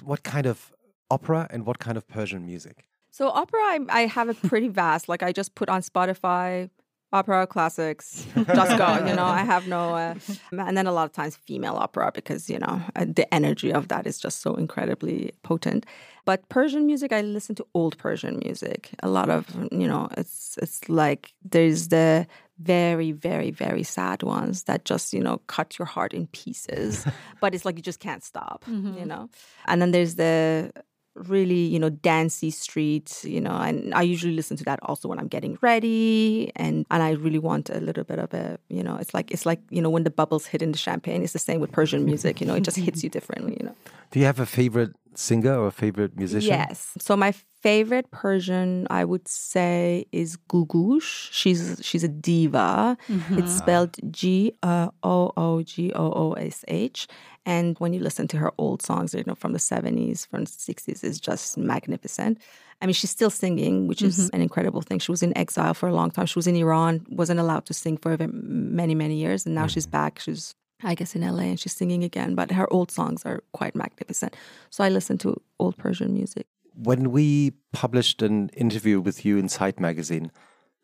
What 0.04 0.24
kind 0.24 0.46
of 0.46 0.72
opera 1.10 1.46
and 1.46 1.66
what 1.66 1.80
kind 1.80 1.98
of 1.98 2.08
Persian 2.08 2.46
music? 2.46 2.91
So 3.12 3.30
opera, 3.30 3.60
I, 3.60 3.80
I 3.90 4.02
have 4.08 4.30
a 4.30 4.34
pretty 4.34 4.70
vast. 4.70 5.10
Like 5.10 5.22
I 5.22 5.32
just 5.32 5.56
put 5.56 5.70
on 5.70 5.82
Spotify 5.82 6.70
opera 7.14 7.46
classics. 7.46 8.26
Just 8.36 8.78
go. 8.78 9.06
You 9.06 9.14
know, 9.16 9.26
I 9.26 9.44
have 9.44 9.68
no. 9.68 9.96
Uh, 9.96 10.16
and 10.52 10.78
then 10.78 10.88
a 10.88 10.92
lot 10.92 11.06
of 11.06 11.12
times 11.12 11.36
female 11.36 11.76
opera 11.76 12.12
because 12.14 12.50
you 12.50 12.60
know 12.60 12.82
uh, 12.96 13.06
the 13.06 13.32
energy 13.34 13.72
of 13.72 13.90
that 13.90 14.08
is 14.08 14.20
just 14.20 14.42
so 14.42 14.56
incredibly 14.56 15.32
potent. 15.44 15.86
But 16.24 16.48
Persian 16.50 16.86
music, 16.86 17.12
I 17.12 17.22
listen 17.22 17.56
to 17.56 17.66
old 17.74 17.98
Persian 17.98 18.40
music. 18.44 18.92
A 19.04 19.10
lot 19.10 19.30
of 19.30 19.48
you 19.72 19.88
know, 19.88 20.08
it's 20.18 20.58
it's 20.62 20.88
like 20.90 21.34
there's 21.44 21.90
the 21.90 22.28
very 22.60 23.12
very 23.12 23.50
very 23.50 23.82
sad 23.82 24.22
ones 24.22 24.64
that 24.64 24.86
just 24.86 25.14
you 25.14 25.20
know 25.20 25.42
cut 25.48 25.80
your 25.80 25.86
heart 25.88 26.14
in 26.14 26.28
pieces 26.28 27.08
but 27.42 27.56
it's 27.56 27.66
like 27.66 27.76
you 27.76 27.82
just 27.82 28.00
can't 28.00 28.24
stop 28.24 28.64
mm-hmm. 28.70 29.00
you 29.00 29.04
know 29.04 29.28
and 29.66 29.82
then 29.82 29.90
there's 29.90 30.14
the 30.14 30.72
really 31.16 31.66
you 31.66 31.78
know 31.78 31.90
dancey 31.90 32.50
street 32.50 33.24
you 33.24 33.42
know 33.42 33.52
and 33.52 33.94
i 33.94 34.02
usually 34.02 34.34
listen 34.34 34.56
to 34.56 34.64
that 34.64 34.80
also 34.84 35.08
when 35.08 35.20
i'm 35.20 35.28
getting 35.28 35.58
ready 35.62 36.52
and 36.56 36.86
and 36.90 37.04
i 37.04 37.12
really 37.12 37.40
want 37.40 37.70
a 37.70 37.80
little 37.82 38.04
bit 38.04 38.18
of 38.18 38.34
a 38.34 38.58
you 38.70 38.82
know 38.82 38.96
it's 38.96 39.14
like 39.14 39.30
it's 39.30 39.46
like 39.46 39.60
you 39.70 39.82
know 39.82 39.90
when 39.90 40.04
the 40.04 40.10
bubbles 40.10 40.46
hit 40.46 40.62
in 40.62 40.72
the 40.72 40.78
champagne 40.78 41.22
it's 41.22 41.34
the 41.34 41.40
same 41.40 41.60
with 41.60 41.72
persian 41.72 42.06
music 42.06 42.40
you 42.40 42.48
know 42.48 42.56
it 42.56 42.64
just 42.64 42.78
hits 42.78 43.04
you 43.04 43.10
differently 43.18 43.58
you 43.60 43.66
know. 43.66 43.76
Do 44.12 44.20
you 44.20 44.26
have 44.26 44.40
a 44.40 44.46
favorite 44.46 44.92
singer 45.16 45.58
or 45.58 45.68
a 45.68 45.72
favorite 45.72 46.18
musician? 46.18 46.50
Yes. 46.50 46.92
So 47.00 47.16
my 47.16 47.34
favorite 47.62 48.10
persian 48.12 48.88
i 48.90 49.06
would 49.06 49.28
say 49.28 50.06
is 50.12 50.38
Googoosh 50.50 51.30
she's 51.32 51.80
she's 51.82 52.04
a 52.04 52.08
diva 52.08 52.98
mm-hmm. 53.08 53.40
it's 53.40 53.54
spelled 53.58 53.96
g 54.12 54.54
o 54.64 54.92
o 55.04 55.62
g 55.64 55.92
o 55.94 56.12
o 56.12 56.34
s 56.34 56.66
h 56.68 57.08
and 57.46 57.78
when 57.80 57.94
you 57.94 58.00
listen 58.00 58.28
to 58.30 58.38
her 58.38 58.52
old 58.58 58.82
songs, 58.82 59.14
you 59.14 59.24
know, 59.26 59.36
from 59.36 59.54
the 59.54 59.60
70s, 59.60 60.28
from 60.28 60.44
the 60.44 60.50
60s, 60.50 61.04
is 61.04 61.20
just 61.20 61.58
magnificent. 61.58 62.40
I 62.82 62.86
mean, 62.86 62.94
she's 62.94 63.10
still 63.10 63.30
singing, 63.30 63.88
which 63.88 64.02
is 64.02 64.18
mm-hmm. 64.18 64.36
an 64.36 64.42
incredible 64.42 64.82
thing. 64.82 65.00
She 65.00 65.12
was 65.12 65.24
in 65.24 65.36
exile 65.38 65.74
for 65.74 65.90
a 65.90 65.94
long 65.94 66.12
time. 66.12 66.28
She 66.28 66.38
was 66.38 66.48
in 66.48 66.56
Iran, 66.56 67.06
wasn't 67.10 67.40
allowed 67.40 67.66
to 67.66 67.74
sing 67.74 67.98
for 67.98 68.16
many, 68.32 68.94
many 68.94 69.16
years. 69.16 69.46
And 69.46 69.56
now 69.56 69.62
mm-hmm. 69.62 69.70
she's 69.70 69.88
back. 69.88 70.20
She's, 70.20 70.54
I 70.84 70.94
guess, 70.94 71.16
in 71.16 71.22
LA 71.22 71.44
and 71.44 71.60
she's 71.60 71.74
singing 71.74 72.04
again. 72.04 72.36
But 72.36 72.52
her 72.52 72.72
old 72.72 72.92
songs 72.92 73.26
are 73.26 73.44
quite 73.54 73.76
magnificent. 73.76 74.36
So 74.70 74.84
I 74.84 74.90
listen 74.90 75.18
to 75.20 75.42
old 75.60 75.78
Persian 75.78 76.14
music. 76.14 76.46
When 76.76 77.12
we 77.12 77.54
published 77.74 78.22
an 78.22 78.50
interview 78.50 79.00
with 79.00 79.26
you 79.26 79.38
in 79.38 79.50
Zeit 79.50 79.80
magazine 79.80 80.32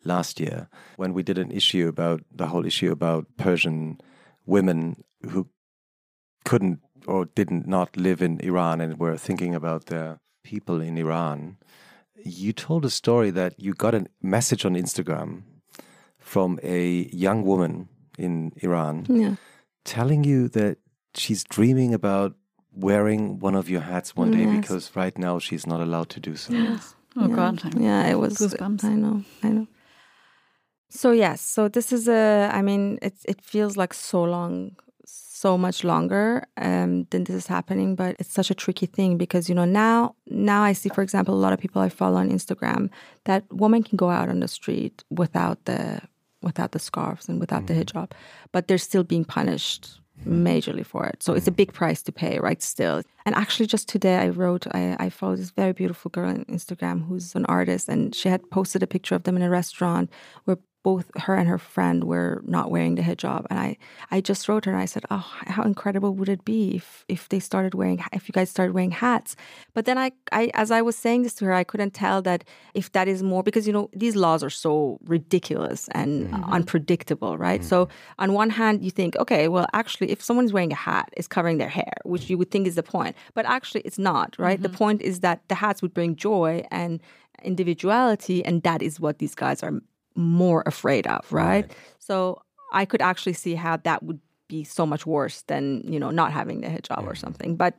last 0.03 0.39
year, 0.39 0.69
when 0.95 1.13
we 1.13 1.23
did 1.23 1.37
an 1.37 1.51
issue 1.51 1.87
about 1.87 2.21
the 2.31 2.47
whole 2.47 2.65
issue 2.65 2.91
about 2.91 3.25
Persian 3.37 3.99
women 4.45 5.03
who 5.29 5.49
couldn't 6.45 6.79
or 7.05 7.25
didn't 7.25 7.67
not 7.67 7.95
live 7.95 8.21
in 8.21 8.39
Iran 8.41 8.81
and 8.81 8.99
were 8.99 9.17
thinking 9.17 9.55
about 9.55 9.85
the 9.85 10.19
people 10.43 10.81
in 10.81 10.97
Iran, 10.97 11.57
you 12.23 12.53
told 12.53 12.85
a 12.85 12.89
story 12.89 13.31
that 13.31 13.59
you 13.59 13.73
got 13.73 13.95
a 13.95 14.05
message 14.21 14.65
on 14.65 14.75
Instagram 14.75 15.43
from 16.19 16.59
a 16.63 17.09
young 17.11 17.43
woman 17.43 17.89
in 18.17 18.51
Iran 18.57 19.05
yeah. 19.09 19.35
telling 19.85 20.23
you 20.23 20.49
that 20.49 20.77
she's 21.13 21.43
dreaming 21.43 21.93
about 21.93 22.35
wearing 22.79 23.39
one 23.39 23.55
of 23.55 23.69
your 23.69 23.81
hats 23.81 24.15
one 24.15 24.33
yes. 24.33 24.41
day 24.41 24.57
because 24.57 24.95
right 24.95 25.17
now 25.17 25.39
she's 25.39 25.65
not 25.65 25.81
allowed 25.81 26.09
to 26.09 26.19
do 26.19 26.35
so. 26.35 26.53
Yes. 26.53 26.93
Oh 27.19 27.27
yeah. 27.29 27.35
God! 27.35 27.81
Yeah, 27.81 28.05
it 28.05 28.19
was. 28.19 28.37
Goosebumps. 28.37 28.83
I 28.83 28.93
know. 28.93 29.23
I 29.41 29.49
know. 29.49 29.67
So 30.89 31.09
yes, 31.09 31.41
so 31.41 31.67
this 31.67 31.91
is 31.91 32.07
a. 32.07 32.51
I 32.53 32.61
mean, 32.61 32.99
it 33.01 33.15
it 33.25 33.41
feels 33.41 33.75
like 33.75 33.95
so 33.95 34.23
long 34.23 34.75
so 35.37 35.55
much 35.57 35.83
longer 35.83 36.45
um, 36.57 37.05
than 37.11 37.23
this 37.23 37.35
is 37.35 37.47
happening 37.47 37.95
but 37.95 38.15
it's 38.19 38.33
such 38.33 38.49
a 38.49 38.55
tricky 38.55 38.87
thing 38.87 39.17
because 39.17 39.47
you 39.47 39.53
know 39.53 39.65
now 39.65 40.15
now 40.25 40.63
i 40.63 40.73
see 40.73 40.89
for 40.89 41.03
example 41.03 41.33
a 41.33 41.43
lot 41.45 41.53
of 41.53 41.59
people 41.59 41.79
i 41.79 41.89
follow 41.89 42.17
on 42.17 42.29
instagram 42.29 42.89
that 43.25 43.43
women 43.51 43.83
can 43.83 43.97
go 43.97 44.09
out 44.09 44.29
on 44.29 44.39
the 44.39 44.47
street 44.47 45.03
without 45.11 45.63
the 45.65 46.01
without 46.41 46.71
the 46.71 46.79
scarves 46.79 47.29
and 47.29 47.39
without 47.39 47.65
mm-hmm. 47.65 47.79
the 47.79 47.85
hijab 47.85 48.11
but 48.51 48.67
they're 48.67 48.79
still 48.89 49.03
being 49.03 49.23
punished 49.23 49.99
majorly 50.25 50.85
for 50.85 51.05
it. 51.05 51.21
So 51.21 51.33
it's 51.33 51.47
a 51.47 51.51
mm. 51.51 51.57
big 51.57 51.73
price 51.73 52.01
to 52.03 52.11
pay 52.11 52.39
right 52.39 52.61
still. 52.61 53.01
And 53.25 53.35
actually 53.35 53.67
just 53.67 53.89
today 53.89 54.17
i 54.17 54.29
wrote 54.29 54.65
I, 54.73 54.95
I 54.99 55.09
followed 55.09 55.39
this 55.39 55.51
very 55.51 55.73
beautiful 55.73 56.09
girl 56.09 56.29
on 56.29 56.45
instagram 56.45 57.05
who's 57.05 57.35
an 57.35 57.45
artist 57.47 57.89
and 57.89 58.15
she 58.15 58.29
had 58.29 58.49
posted 58.49 58.81
a 58.83 58.87
picture 58.87 59.15
of 59.15 59.23
them 59.23 59.35
in 59.35 59.41
a 59.41 59.49
restaurant 59.49 60.09
where 60.45 60.57
both 60.87 61.11
her 61.17 61.35
and 61.35 61.49
her 61.49 61.57
friend 61.57 62.05
were 62.05 62.41
not 62.45 62.71
wearing 62.71 62.95
the 62.95 63.01
hijab 63.01 63.45
and 63.49 63.59
i 63.59 63.69
i 64.09 64.21
just 64.21 64.47
wrote 64.47 64.63
her 64.63 64.71
and 64.71 64.79
i 64.79 64.85
said 64.85 65.03
oh 65.11 65.27
how 65.55 65.63
incredible 65.63 66.11
would 66.17 66.29
it 66.29 66.45
be 66.45 66.61
if 66.79 67.03
if 67.09 67.27
they 67.27 67.41
started 67.49 67.73
wearing 67.79 67.99
if 68.13 68.29
you 68.29 68.33
guys 68.37 68.49
started 68.49 68.71
wearing 68.77 68.91
hats 68.91 69.35
but 69.73 69.83
then 69.83 69.97
i 69.97 70.09
i 70.31 70.49
as 70.53 70.71
i 70.71 70.81
was 70.81 70.95
saying 70.95 71.23
this 71.23 71.33
to 71.33 71.43
her 71.43 71.53
i 71.61 71.65
couldn't 71.71 71.93
tell 71.93 72.21
that 72.21 72.45
if 72.73 72.89
that 72.93 73.05
is 73.13 73.21
more 73.31 73.43
because 73.43 73.67
you 73.67 73.73
know 73.73 73.89
these 74.03 74.15
laws 74.15 74.41
are 74.47 74.55
so 74.65 74.97
ridiculous 75.15 75.89
and 75.91 76.11
mm-hmm. 76.29 76.53
unpredictable 76.57 77.37
right 77.37 77.59
mm-hmm. 77.59 77.83
so 77.83 77.89
on 78.17 78.31
one 78.31 78.49
hand 78.49 78.81
you 78.85 78.91
think 78.99 79.17
okay 79.17 79.49
well 79.49 79.67
actually 79.73 80.09
if 80.09 80.23
someone's 80.23 80.53
wearing 80.53 80.71
a 80.71 80.81
hat 80.87 81.09
it's 81.17 81.27
covering 81.27 81.57
their 81.57 81.73
hair 81.79 81.95
which 82.05 82.29
you 82.29 82.37
would 82.37 82.49
think 82.49 82.65
is 82.65 82.75
the 82.75 82.87
point 82.95 83.13
but 83.33 83.45
actually 83.45 83.81
it's 83.81 83.99
not 83.99 84.29
right 84.39 84.61
mm-hmm. 84.61 84.71
the 84.71 84.77
point 84.83 85.01
is 85.01 85.19
that 85.19 85.37
the 85.49 85.55
hats 85.55 85.81
would 85.81 85.93
bring 85.93 86.15
joy 86.15 86.63
and 86.71 87.01
individuality 87.43 88.43
and 88.45 88.63
that 88.63 88.81
is 88.81 88.99
what 88.99 89.19
these 89.19 89.35
guys 89.35 89.61
are 89.61 89.73
more 90.17 90.63
afraid 90.65 91.07
of, 91.07 91.31
right? 91.31 91.65
right? 91.65 91.71
So 91.99 92.41
I 92.73 92.85
could 92.85 93.01
actually 93.01 93.33
see 93.33 93.55
how 93.55 93.77
that 93.77 94.03
would 94.03 94.19
be 94.47 94.63
so 94.63 94.85
much 94.85 95.05
worse 95.05 95.43
than, 95.43 95.83
you 95.85 95.99
know, 95.99 96.09
not 96.09 96.31
having 96.31 96.61
the 96.61 96.67
hijab 96.67 97.05
or 97.05 97.15
something. 97.15 97.55
But 97.55 97.75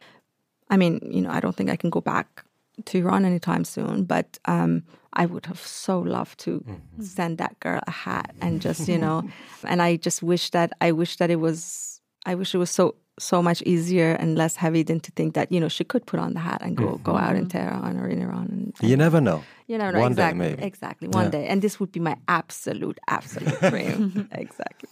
I 0.71 0.77
mean, 0.77 1.01
you 1.11 1.21
know, 1.21 1.31
I 1.31 1.41
don't 1.41 1.57
think 1.57 1.71
I 1.71 1.77
can 1.77 1.91
go 1.91 2.01
back 2.01 2.45
to 2.85 2.99
Iran 2.99 3.25
anytime 3.25 3.65
soon, 3.65 4.05
but 4.05 4.39
um, 4.45 4.85
I 5.15 5.27
would 5.27 5.47
have 5.47 5.61
so 5.61 5.99
loved 5.99 6.39
to 6.41 6.61
mm-hmm. 6.61 7.03
send 7.03 7.39
that 7.39 7.59
girl 7.61 7.81
a 7.87 7.91
hat 7.91 8.35
and 8.41 8.61
just, 8.61 8.89
you 8.89 8.99
know, 9.05 9.29
and 9.65 9.83
I 9.83 9.97
just 9.97 10.23
wish 10.23 10.51
that 10.51 10.73
I 10.81 10.93
wish 10.93 11.17
that 11.17 11.31
it 11.31 11.37
was 11.41 11.98
I 12.29 12.35
wish 12.35 12.55
it 12.55 12.59
was 12.59 12.71
so 12.71 12.95
so 13.19 13.43
much 13.43 13.63
easier 13.63 14.13
and 14.13 14.37
less 14.37 14.55
heavy 14.55 14.83
than 14.83 15.01
to 15.01 15.11
think 15.13 15.35
that 15.35 15.51
you 15.51 15.59
know 15.59 15.69
she 15.69 15.85
could 15.85 16.05
put 16.07 16.21
on 16.21 16.35
the 16.35 16.41
hat 16.41 16.61
and 16.63 16.77
go 16.77 16.85
mm-hmm. 16.85 17.03
go 17.03 17.17
out 17.17 17.37
in. 17.37 17.49
Tehran 17.49 17.99
or 17.99 18.07
in 18.07 18.21
Iran. 18.21 18.47
And, 18.53 18.75
and 18.81 18.91
you 18.91 18.97
never 18.97 19.21
know. 19.21 19.43
You 19.67 19.79
never 19.79 19.93
know. 19.93 20.01
One 20.01 20.13
exactly, 20.13 20.39
day, 20.39 20.51
maybe. 20.51 20.63
Exactly. 20.63 21.09
One 21.09 21.25
yeah. 21.25 21.31
day, 21.31 21.47
and 21.47 21.63
this 21.63 21.81
would 21.81 21.91
be 21.91 22.01
my 22.01 22.17
absolute, 22.29 22.99
absolute 23.09 23.61
dream. 23.73 24.29
exactly. 24.45 24.91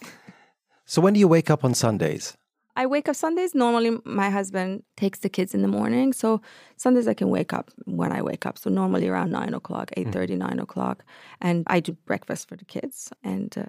So 0.85 1.01
when 1.01 1.13
do 1.13 1.19
you 1.19 1.27
wake 1.27 1.49
up 1.49 1.63
on 1.63 1.75
Sundays? 1.75 2.35
I 2.75 2.85
wake 2.85 3.09
up 3.09 3.15
Sundays. 3.15 3.53
Normally, 3.53 3.91
my 4.03 4.29
husband 4.29 4.83
takes 4.95 5.19
the 5.19 5.29
kids 5.29 5.53
in 5.53 5.61
the 5.61 5.67
morning. 5.67 6.13
So 6.13 6.41
Sundays, 6.75 7.07
I 7.07 7.13
can 7.13 7.29
wake 7.29 7.53
up 7.53 7.69
when 7.85 8.11
I 8.11 8.21
wake 8.21 8.45
up. 8.47 8.57
So 8.57 8.69
normally 8.69 9.07
around 9.07 9.31
nine 9.31 9.53
o'clock, 9.53 9.91
eight 9.97 10.11
thirty, 10.11 10.35
mm. 10.35 10.39
nine 10.47 10.59
o'clock, 10.59 11.03
and 11.41 11.57
I 11.67 11.79
do 11.81 11.91
breakfast 12.05 12.49
for 12.49 12.55
the 12.55 12.65
kids. 12.65 13.11
And 13.23 13.55
uh, 13.57 13.65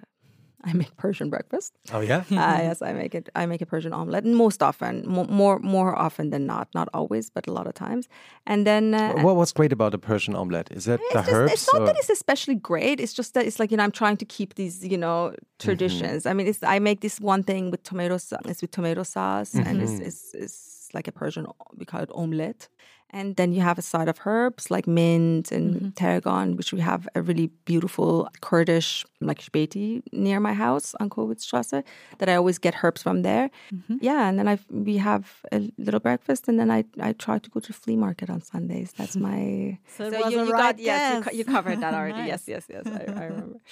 I 0.63 0.73
make 0.73 0.95
Persian 0.97 1.29
breakfast. 1.29 1.73
Oh 1.93 2.01
yeah. 2.01 2.23
uh, 2.31 2.59
yes, 2.67 2.81
I 2.81 2.91
make 2.91 3.15
it. 3.15 3.29
I 3.35 3.45
make 3.45 3.61
a 3.61 3.65
Persian 3.65 3.93
omelet, 3.93 4.25
most 4.25 4.61
often, 4.61 5.07
more, 5.07 5.25
more 5.25 5.59
more 5.59 5.97
often 5.97 6.31
than 6.31 6.45
not. 6.45 6.67
Not 6.73 6.89
always, 6.93 7.29
but 7.29 7.47
a 7.47 7.53
lot 7.53 7.65
of 7.65 7.73
times. 7.73 8.09
And 8.45 8.67
then, 8.67 8.93
uh, 8.93 9.13
what, 9.21 9.37
what's 9.37 9.53
great 9.53 9.71
about 9.71 9.93
a 9.93 9.97
Persian 9.97 10.35
omelet? 10.35 10.69
Is 10.71 10.85
that 10.85 10.99
the 10.99 11.21
just, 11.21 11.31
herbs? 11.31 11.53
It's 11.53 11.73
not 11.73 11.83
or? 11.83 11.85
that 11.85 11.95
it's 11.97 12.09
especially 12.09 12.55
great. 12.55 12.99
It's 12.99 13.13
just 13.13 13.33
that 13.35 13.45
it's 13.45 13.59
like 13.59 13.71
you 13.71 13.77
know 13.77 13.83
I'm 13.83 13.91
trying 13.91 14.17
to 14.17 14.25
keep 14.25 14.55
these 14.55 14.85
you 14.85 14.97
know 14.97 15.33
traditions. 15.59 16.23
Mm-hmm. 16.23 16.29
I 16.29 16.33
mean, 16.33 16.47
it's 16.47 16.61
I 16.61 16.79
make 16.79 16.99
this 16.99 17.21
one 17.21 17.43
thing 17.43 17.71
with 17.71 17.83
tomato. 17.83 18.15
It's 18.15 18.61
with 18.61 18.71
tomato 18.71 19.03
sauce, 19.03 19.53
mm-hmm. 19.53 19.67
and 19.67 19.81
it's, 19.81 19.91
mm-hmm. 19.93 20.07
it's, 20.07 20.33
it's 20.33 20.89
like 20.93 21.07
a 21.07 21.13
Persian. 21.13 21.47
We 21.77 21.85
call 21.85 22.01
it 22.01 22.09
omelet. 22.13 22.67
And 23.11 23.35
then 23.35 23.53
you 23.53 23.61
have 23.61 23.77
a 23.79 23.81
side 23.81 24.07
of 24.07 24.19
herbs 24.25 24.69
like 24.69 24.87
mint 24.87 25.51
and 25.51 25.75
mm-hmm. 25.75 25.89
tarragon, 25.89 26.55
which 26.55 26.71
we 26.71 26.79
have 26.79 27.07
a 27.15 27.21
really 27.21 27.47
beautiful 27.65 28.29
Kurdish 28.41 29.05
like 29.19 29.41
Späti 29.41 30.01
near 30.11 30.39
my 30.39 30.53
house 30.53 30.95
on 30.99 31.09
Kovitzstrasse 31.09 31.83
that 32.19 32.29
I 32.29 32.35
always 32.35 32.59
get 32.59 32.83
herbs 32.83 33.01
from 33.01 33.23
there. 33.23 33.49
Mm-hmm. 33.73 33.97
Yeah, 34.01 34.29
and 34.29 34.37
then 34.37 34.47
I 34.47 34.59
we 34.69 34.97
have 34.97 35.41
a 35.51 35.71
little 35.77 35.99
breakfast, 35.99 36.47
and 36.47 36.59
then 36.59 36.69
I 36.69 36.85
I 36.99 37.13
try 37.13 37.39
to 37.39 37.49
go 37.49 37.59
to 37.59 37.73
flea 37.73 37.95
market 37.95 38.29
on 38.29 38.41
Sundays. 38.41 38.93
That's 38.93 39.15
my 39.27 39.77
so, 39.97 40.11
so 40.11 40.29
you, 40.29 40.45
you 40.45 40.51
right 40.51 40.75
got 40.75 40.79
yes, 40.79 41.25
you, 41.31 41.39
you, 41.39 41.45
covered 41.45 41.81
that 41.81 41.93
already. 41.99 42.19
nice. 42.19 42.47
Yes, 42.47 42.65
yes, 42.69 42.83
yes. 42.85 42.85
I, 42.85 43.21
I 43.21 43.25
remember. 43.25 43.59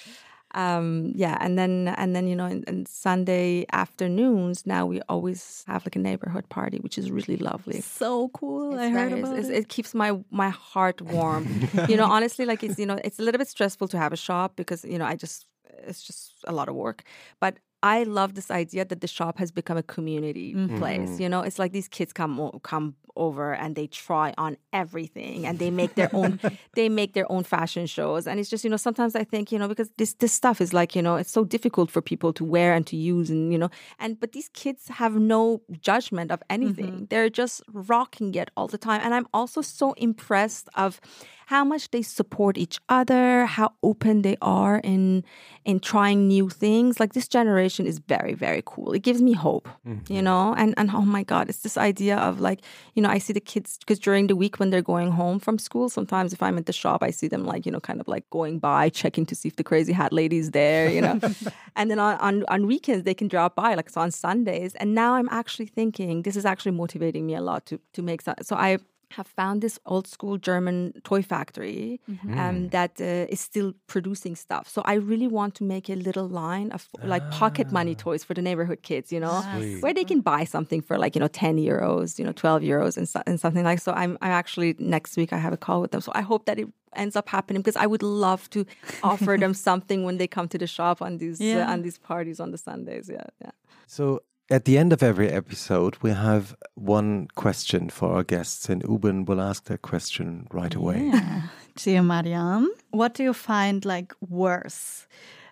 um, 0.58 1.12
yeah, 1.16 1.38
and 1.40 1.58
then 1.58 1.94
and 1.98 2.16
then 2.16 2.28
you 2.28 2.36
know, 2.36 2.48
in, 2.48 2.64
in 2.64 2.88
Sunday 2.88 3.68
afternoons 3.72 4.66
now 4.66 4.88
we 4.88 5.02
always 5.08 5.64
have 5.68 5.86
like 5.86 5.96
a 5.96 6.00
neighborhood 6.00 6.50
party, 6.50 6.80
which 6.80 6.98
is 6.98 7.12
really 7.12 7.38
lovely. 7.38 7.80
So 7.82 8.30
cool! 8.30 8.74
It's 8.74 8.82
I 8.82 8.90
heard 8.90 9.14
about 9.14 9.38
it. 9.38 9.50
It 9.52 9.70
keeps 9.70 9.94
my 9.94 10.20
my 10.32 10.50
heart 10.50 11.00
warm. 11.00 11.46
you 11.88 11.96
know, 11.96 12.06
honestly, 12.06 12.46
like 12.46 12.64
it's 12.64 12.80
you 12.80 12.88
know, 12.88 13.00
it's 13.04 13.20
a 13.20 13.22
little 13.22 13.38
bit 13.38 13.48
stressful 13.48 13.88
to 13.90 14.00
have 14.00 14.14
a 14.14 14.18
shop 14.18 14.56
because 14.56 14.84
you 14.84 14.98
know 14.98 15.06
I 15.06 15.16
just 15.16 15.46
it's 15.88 16.04
just 16.04 16.34
a 16.46 16.52
lot 16.52 16.70
of 16.70 16.76
work. 16.76 17.04
But 17.40 17.58
I 17.84 18.04
love 18.04 18.34
this 18.34 18.50
idea 18.50 18.86
that 18.86 19.02
the 19.02 19.08
shop 19.08 19.38
has 19.38 19.52
become 19.52 19.78
a 19.78 19.84
community 19.84 20.54
mm-hmm. 20.54 20.80
place. 20.80 21.20
You 21.20 21.30
know, 21.30 21.42
it's 21.42 21.60
like 21.60 21.74
these 21.74 21.88
kids 21.88 22.12
come 22.12 22.60
come 22.64 22.96
over 23.16 23.54
and 23.54 23.76
they 23.76 23.88
try 23.88 24.34
on 24.38 24.56
everything 24.72 25.46
and 25.46 25.58
they 25.60 25.72
make 25.72 25.96
their 25.96 26.10
own 26.14 26.40
they 26.76 26.88
make 26.88 27.14
their 27.14 27.30
own 27.32 27.44
fashion 27.44 27.86
shows. 27.86 28.28
And 28.28 28.40
it's 28.40 28.50
just 28.50 28.64
you 28.64 28.70
know 28.70 28.78
sometimes 28.78 29.16
I 29.16 29.24
think 29.24 29.52
you 29.52 29.60
know 29.60 29.68
because 29.68 29.90
this 29.98 30.14
this 30.16 30.34
stuff 30.34 30.62
is 30.62 30.74
like 30.74 30.96
you 30.96 31.02
know 31.02 31.16
it's 31.16 31.32
so 31.32 31.44
difficult 31.44 31.92
for 31.92 32.02
people 32.02 32.34
to 32.34 32.44
wear 32.44 32.74
and 32.74 32.86
to 32.88 32.96
use 32.96 33.30
and 33.30 33.52
you 33.52 33.58
know 33.58 33.70
and 34.00 34.20
but 34.20 34.32
these 34.32 34.50
kids 34.50 34.88
have 34.88 35.16
no 35.16 35.62
judgment 35.80 36.32
of 36.32 36.42
anything. 36.50 36.94
Mm-hmm. 36.94 37.06
They're 37.10 37.30
just 37.30 37.62
rocking 37.72 38.34
it 38.36 38.50
all 38.58 38.68
the 38.68 38.78
time. 38.78 39.02
And 39.04 39.14
I'm 39.14 39.28
also 39.34 39.62
so 39.62 39.94
impressed 39.94 40.70
of 40.76 41.00
how 41.48 41.64
much 41.64 41.92
they 41.92 42.02
support 42.02 42.58
each 42.58 42.78
other, 42.90 43.46
how 43.46 43.72
open 43.82 44.22
they 44.22 44.36
are 44.42 44.80
in 44.84 45.24
in 45.64 45.80
trying 45.80 46.28
new 46.28 46.50
things. 46.50 47.00
Like 47.00 47.14
this 47.14 47.28
generation 47.28 47.67
is 47.70 48.00
very 48.00 48.34
very 48.34 48.64
cool. 48.66 48.94
It 48.94 49.04
gives 49.04 49.22
me 49.22 49.34
hope, 49.34 49.68
mm-hmm. 49.88 50.12
you 50.12 50.22
know. 50.22 50.54
And 50.58 50.74
and 50.78 50.90
oh 50.92 51.02
my 51.02 51.24
god, 51.24 51.50
it's 51.50 51.60
this 51.60 51.78
idea 51.78 52.18
of 52.18 52.40
like 52.40 52.62
you 52.96 53.02
know 53.02 53.10
I 53.10 53.18
see 53.18 53.34
the 53.34 53.40
kids 53.40 53.78
because 53.80 54.00
during 54.00 54.28
the 54.28 54.36
week 54.36 54.60
when 54.60 54.70
they're 54.70 54.82
going 54.82 55.12
home 55.12 55.40
from 55.40 55.58
school, 55.58 55.90
sometimes 55.90 56.34
if 56.34 56.42
I'm 56.42 56.58
at 56.58 56.66
the 56.66 56.74
shop, 56.74 57.04
I 57.04 57.12
see 57.12 57.28
them 57.28 57.46
like 57.46 57.66
you 57.66 57.72
know 57.72 57.80
kind 57.80 58.00
of 58.00 58.08
like 58.08 58.30
going 58.30 58.60
by 58.60 58.90
checking 58.90 59.26
to 59.28 59.36
see 59.36 59.48
if 59.50 59.56
the 59.56 59.64
crazy 59.64 59.94
hat 59.94 60.14
lady's 60.14 60.52
there, 60.52 60.90
you 60.90 61.02
know. 61.02 61.20
and 61.76 61.92
then 61.92 62.00
on, 62.00 62.18
on 62.20 62.46
on 62.48 62.68
weekends 62.68 63.04
they 63.04 63.14
can 63.14 63.28
drop 63.28 63.56
by 63.56 63.76
like 63.76 63.90
so 63.90 64.02
on 64.02 64.12
Sundays. 64.12 64.76
And 64.76 64.96
now 64.96 65.16
I'm 65.16 65.30
actually 65.30 65.68
thinking 65.68 66.24
this 66.24 66.36
is 66.36 66.46
actually 66.46 66.72
motivating 66.72 67.26
me 67.26 67.36
a 67.36 67.42
lot 67.42 67.66
to 67.68 67.80
to 67.94 68.02
make 68.02 68.22
so, 68.22 68.34
so 68.42 68.56
I 68.56 68.80
have 69.12 69.28
found 69.28 69.62
this 69.62 69.80
old 69.86 70.08
school 70.08 70.38
German 70.38 70.94
toy 71.04 71.22
factory 71.22 72.02
mm-hmm. 72.10 72.38
um, 72.38 72.56
mm. 72.56 72.72
that 72.72 73.00
uh, 73.00 73.32
is 73.34 73.40
still 73.40 73.74
producing 73.88 74.36
stuff. 74.36 74.68
So 74.68 74.82
I 74.86 74.96
really 74.96 75.28
want 75.28 75.56
to 75.56 75.64
make 75.64 75.90
a 75.90 75.96
little 75.96 76.28
line 76.28 76.72
of 76.72 76.88
like 77.04 77.24
ah. 77.26 77.32
pocket 77.32 77.72
money 77.72 77.96
ah. 77.98 78.04
toys 78.04 78.24
for 78.24 78.34
the 78.34 78.42
neighborhood 78.42 78.82
kids, 78.82 79.12
you 79.12 79.20
know, 79.20 79.44
Sweet. 79.56 79.82
where 79.82 79.94
they 79.94 80.04
can 80.04 80.22
buy 80.22 80.44
something 80.44 80.82
for 80.82 80.98
like, 80.98 81.16
you 81.16 81.20
know, 81.20 81.28
10 81.28 81.58
euros, 81.58 82.20
you 82.20 82.26
know, 82.26 82.34
12 82.34 82.62
euros 82.64 82.98
and, 82.98 83.08
so, 83.08 83.22
and 83.26 83.40
something 83.40 83.64
like 83.64 83.80
so 83.80 83.94
I'm, 83.94 84.18
I'm 84.22 84.32
actually 84.32 84.76
next 84.80 85.16
week 85.18 85.32
I 85.32 85.38
have 85.38 85.54
a 85.54 85.58
call 85.58 85.82
with 85.82 85.92
them. 85.92 86.02
So 86.02 86.12
I 86.14 86.22
hope 86.22 86.46
that 86.46 86.60
it 86.60 86.68
ends 86.96 87.16
up 87.16 87.30
happening 87.30 87.62
because 87.62 87.76
I 87.76 87.86
would 87.86 88.04
love 88.04 88.50
to 88.52 88.66
offer 89.04 89.38
them 89.38 89.54
something 89.68 90.04
when 90.04 90.18
they 90.18 90.28
come 90.28 90.48
to 90.50 90.58
the 90.58 90.68
shop 90.68 91.02
on 91.02 91.18
these 91.18 91.40
yeah. 91.40 91.68
uh, 91.68 91.72
on 91.72 91.82
these 91.82 91.98
parties 91.98 92.40
on 92.40 92.52
the 92.52 92.58
Sundays. 92.58 93.10
Yeah, 93.10 93.26
yeah. 93.42 93.52
So 93.86 94.22
at 94.50 94.66
the 94.66 94.78
end 94.78 94.94
of 94.94 95.04
every 95.04 95.30
episode, 95.30 95.98
we 96.02 96.12
have 96.12 96.56
one 96.76 97.28
question 97.36 97.90
for 97.90 98.14
our 98.14 98.24
guests, 98.24 98.70
and 98.70 98.82
Ubin 98.84 99.26
will 99.26 99.42
ask 99.42 99.66
that 99.66 99.82
question 99.82 100.48
right 100.52 100.74
away. 100.74 101.10
Yeah. 101.14 101.42
Dear 101.76 102.02
Maryam, 102.02 102.72
what 102.92 103.14
do 103.14 103.24
you 103.24 103.34
find 103.34 103.86
like 103.86 104.14
worse? 104.28 105.08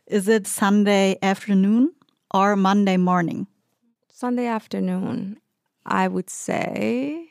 Is 0.08 0.28
it 0.28 0.48
Sunday 0.48 1.18
afternoon 1.22 1.94
or 2.34 2.56
Monday 2.56 2.98
morning? 2.98 3.48
Sunday 4.12 4.48
afternoon, 4.48 5.40
I 5.86 6.08
would 6.08 6.30
say. 6.30 7.28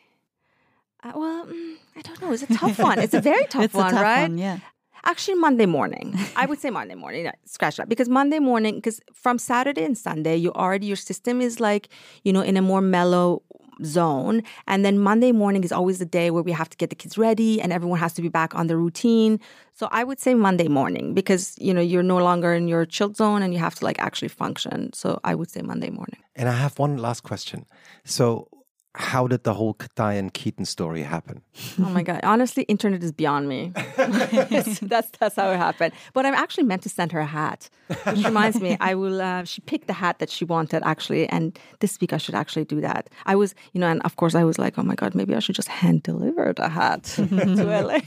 Uh, 1.02 1.12
well, 1.16 1.46
mm, 1.46 1.74
I 1.96 2.02
don't 2.02 2.20
know. 2.20 2.32
It's 2.32 2.42
a 2.42 2.54
tough 2.54 2.78
one. 2.90 2.98
It's 2.98 3.14
a 3.14 3.20
very 3.20 3.46
tough 3.46 3.64
it's 3.64 3.74
one, 3.74 3.90
tough 3.90 4.02
right? 4.02 4.22
One, 4.22 4.38
yeah. 4.38 4.58
Actually, 5.04 5.34
Monday 5.34 5.66
morning. 5.66 6.14
I 6.36 6.46
would 6.46 6.60
say 6.60 6.70
Monday 6.70 6.94
morning. 6.94 7.30
Scratch 7.44 7.76
that 7.76 7.88
because 7.88 8.08
Monday 8.08 8.38
morning, 8.38 8.76
because 8.76 9.00
from 9.12 9.38
Saturday 9.38 9.84
and 9.84 9.96
Sunday, 9.96 10.36
you 10.36 10.52
already 10.52 10.86
your 10.86 10.96
system 10.96 11.40
is 11.40 11.60
like 11.60 11.88
you 12.22 12.32
know 12.32 12.40
in 12.40 12.56
a 12.56 12.62
more 12.62 12.80
mellow 12.80 13.42
zone, 13.84 14.42
and 14.66 14.84
then 14.84 14.98
Monday 14.98 15.32
morning 15.32 15.64
is 15.64 15.72
always 15.72 15.98
the 15.98 16.06
day 16.06 16.30
where 16.30 16.42
we 16.42 16.52
have 16.52 16.70
to 16.70 16.76
get 16.76 16.90
the 16.90 16.96
kids 16.96 17.18
ready 17.18 17.60
and 17.60 17.72
everyone 17.72 17.98
has 17.98 18.12
to 18.14 18.22
be 18.22 18.28
back 18.28 18.54
on 18.54 18.66
the 18.66 18.76
routine. 18.76 19.40
So 19.74 19.88
I 19.90 20.04
would 20.04 20.20
say 20.20 20.34
Monday 20.34 20.68
morning 20.68 21.14
because 21.14 21.54
you 21.58 21.74
know 21.74 21.80
you're 21.80 22.02
no 22.02 22.18
longer 22.18 22.54
in 22.54 22.68
your 22.68 22.86
chill 22.86 23.12
zone 23.12 23.42
and 23.42 23.52
you 23.52 23.60
have 23.60 23.74
to 23.76 23.84
like 23.84 23.98
actually 23.98 24.28
function. 24.28 24.92
So 24.92 25.20
I 25.24 25.34
would 25.34 25.50
say 25.50 25.60
Monday 25.62 25.90
morning. 25.90 26.20
And 26.36 26.48
I 26.48 26.52
have 26.52 26.78
one 26.78 26.96
last 26.96 27.22
question. 27.22 27.66
So 28.04 28.48
how 28.96 29.26
did 29.26 29.42
the 29.42 29.54
whole 29.54 29.76
Diane 29.96 30.30
Keaton 30.30 30.64
story 30.64 31.02
happen? 31.02 31.42
Oh 31.80 31.90
my 31.90 32.02
god! 32.02 32.20
Honestly, 32.22 32.62
internet 32.64 33.02
is 33.02 33.10
beyond 33.10 33.48
me. 33.48 33.72
that's 33.96 35.10
that's 35.10 35.36
how 35.36 35.50
it 35.50 35.56
happened. 35.56 35.94
But 36.12 36.26
I'm 36.26 36.34
actually 36.34 36.64
meant 36.64 36.82
to 36.82 36.88
send 36.88 37.10
her 37.10 37.18
a 37.18 37.26
hat, 37.26 37.68
which 37.88 38.24
reminds 38.24 38.60
me. 38.60 38.76
I 38.80 38.94
will. 38.94 39.20
Uh, 39.20 39.44
she 39.44 39.60
picked 39.62 39.88
the 39.88 39.94
hat 39.94 40.20
that 40.20 40.30
she 40.30 40.44
wanted 40.44 40.82
actually, 40.84 41.28
and 41.28 41.58
this 41.80 42.00
week 42.00 42.12
I 42.12 42.18
should 42.18 42.36
actually 42.36 42.66
do 42.66 42.80
that. 42.82 43.10
I 43.26 43.34
was, 43.34 43.54
you 43.72 43.80
know, 43.80 43.88
and 43.88 44.00
of 44.02 44.14
course 44.16 44.36
I 44.36 44.44
was 44.44 44.58
like, 44.58 44.78
oh 44.78 44.82
my 44.82 44.94
god, 44.94 45.14
maybe 45.14 45.34
I 45.34 45.40
should 45.40 45.56
just 45.56 45.68
hand 45.68 46.04
deliver 46.04 46.52
the 46.52 46.68
hat 46.68 47.02
to 47.04 47.24
LA. 47.24 48.00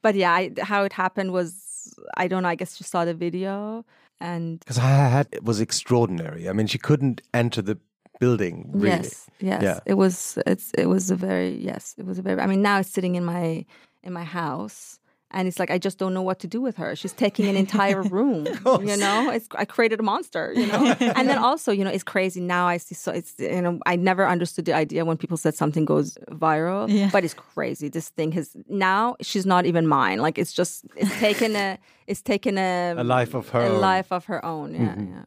but 0.00 0.14
yeah, 0.14 0.32
I, 0.32 0.52
how 0.62 0.84
it 0.84 0.94
happened 0.94 1.32
was 1.32 1.94
I 2.16 2.28
don't 2.28 2.44
know. 2.44 2.48
I 2.48 2.54
guess 2.54 2.76
she 2.76 2.84
saw 2.84 3.04
the 3.04 3.14
video 3.14 3.84
and 4.20 4.60
because 4.60 4.78
her 4.78 5.08
hat 5.08 5.42
was 5.42 5.60
extraordinary. 5.60 6.48
I 6.48 6.52
mean, 6.52 6.66
she 6.66 6.78
couldn't 6.78 7.22
enter 7.32 7.62
the 7.62 7.78
building. 8.18 8.70
Really. 8.72 8.88
Yes, 8.88 9.30
yes. 9.40 9.62
Yeah. 9.62 9.80
It 9.86 9.94
was. 9.94 10.38
It's. 10.46 10.72
It 10.72 10.86
was 10.86 11.10
a 11.10 11.16
very. 11.16 11.56
Yes, 11.56 11.94
it 11.98 12.06
was 12.06 12.18
a 12.18 12.22
very. 12.22 12.40
I 12.40 12.46
mean, 12.46 12.62
now 12.62 12.80
it's 12.80 12.90
sitting 12.90 13.14
in 13.14 13.24
my 13.24 13.64
in 14.02 14.12
my 14.12 14.24
house, 14.24 14.98
and 15.30 15.46
it's 15.46 15.58
like 15.58 15.70
I 15.70 15.78
just 15.78 15.98
don't 15.98 16.14
know 16.14 16.22
what 16.22 16.38
to 16.40 16.46
do 16.46 16.60
with 16.60 16.76
her. 16.76 16.96
She's 16.96 17.12
taking 17.12 17.46
an 17.46 17.56
entire 17.56 18.02
room. 18.16 18.46
you 18.46 18.96
know, 18.96 19.30
it's 19.30 19.48
I 19.54 19.64
created 19.64 20.00
a 20.00 20.02
monster. 20.02 20.52
You 20.54 20.66
know, 20.66 20.96
and 21.00 21.28
then 21.28 21.38
also, 21.38 21.72
you 21.72 21.84
know, 21.84 21.90
it's 21.90 22.04
crazy. 22.04 22.40
Now 22.40 22.66
I 22.66 22.78
see. 22.78 22.94
So 22.94 23.12
it's 23.12 23.34
you 23.38 23.62
know, 23.62 23.78
I 23.86 23.96
never 23.96 24.26
understood 24.26 24.64
the 24.64 24.72
idea 24.74 25.04
when 25.04 25.16
people 25.16 25.36
said 25.36 25.54
something 25.54 25.84
goes 25.84 26.16
viral, 26.30 26.88
yeah. 26.88 27.10
but 27.12 27.24
it's 27.24 27.34
crazy. 27.34 27.88
This 27.88 28.08
thing 28.08 28.32
has 28.32 28.56
now. 28.68 29.16
She's 29.20 29.46
not 29.46 29.66
even 29.66 29.86
mine. 29.86 30.20
Like 30.20 30.38
it's 30.38 30.52
just 30.52 30.84
it's 30.96 31.18
taken 31.18 31.56
a 31.56 31.78
it's 32.06 32.22
taken 32.22 32.56
a, 32.56 32.94
a 32.96 33.04
life 33.04 33.34
of 33.34 33.50
her 33.50 33.60
a 33.60 33.68
own. 33.68 33.80
life 33.80 34.10
of 34.10 34.24
her 34.24 34.42
own. 34.44 34.74
Yeah, 34.74 34.80
mm-hmm. 34.80 35.12
yeah. 35.12 35.24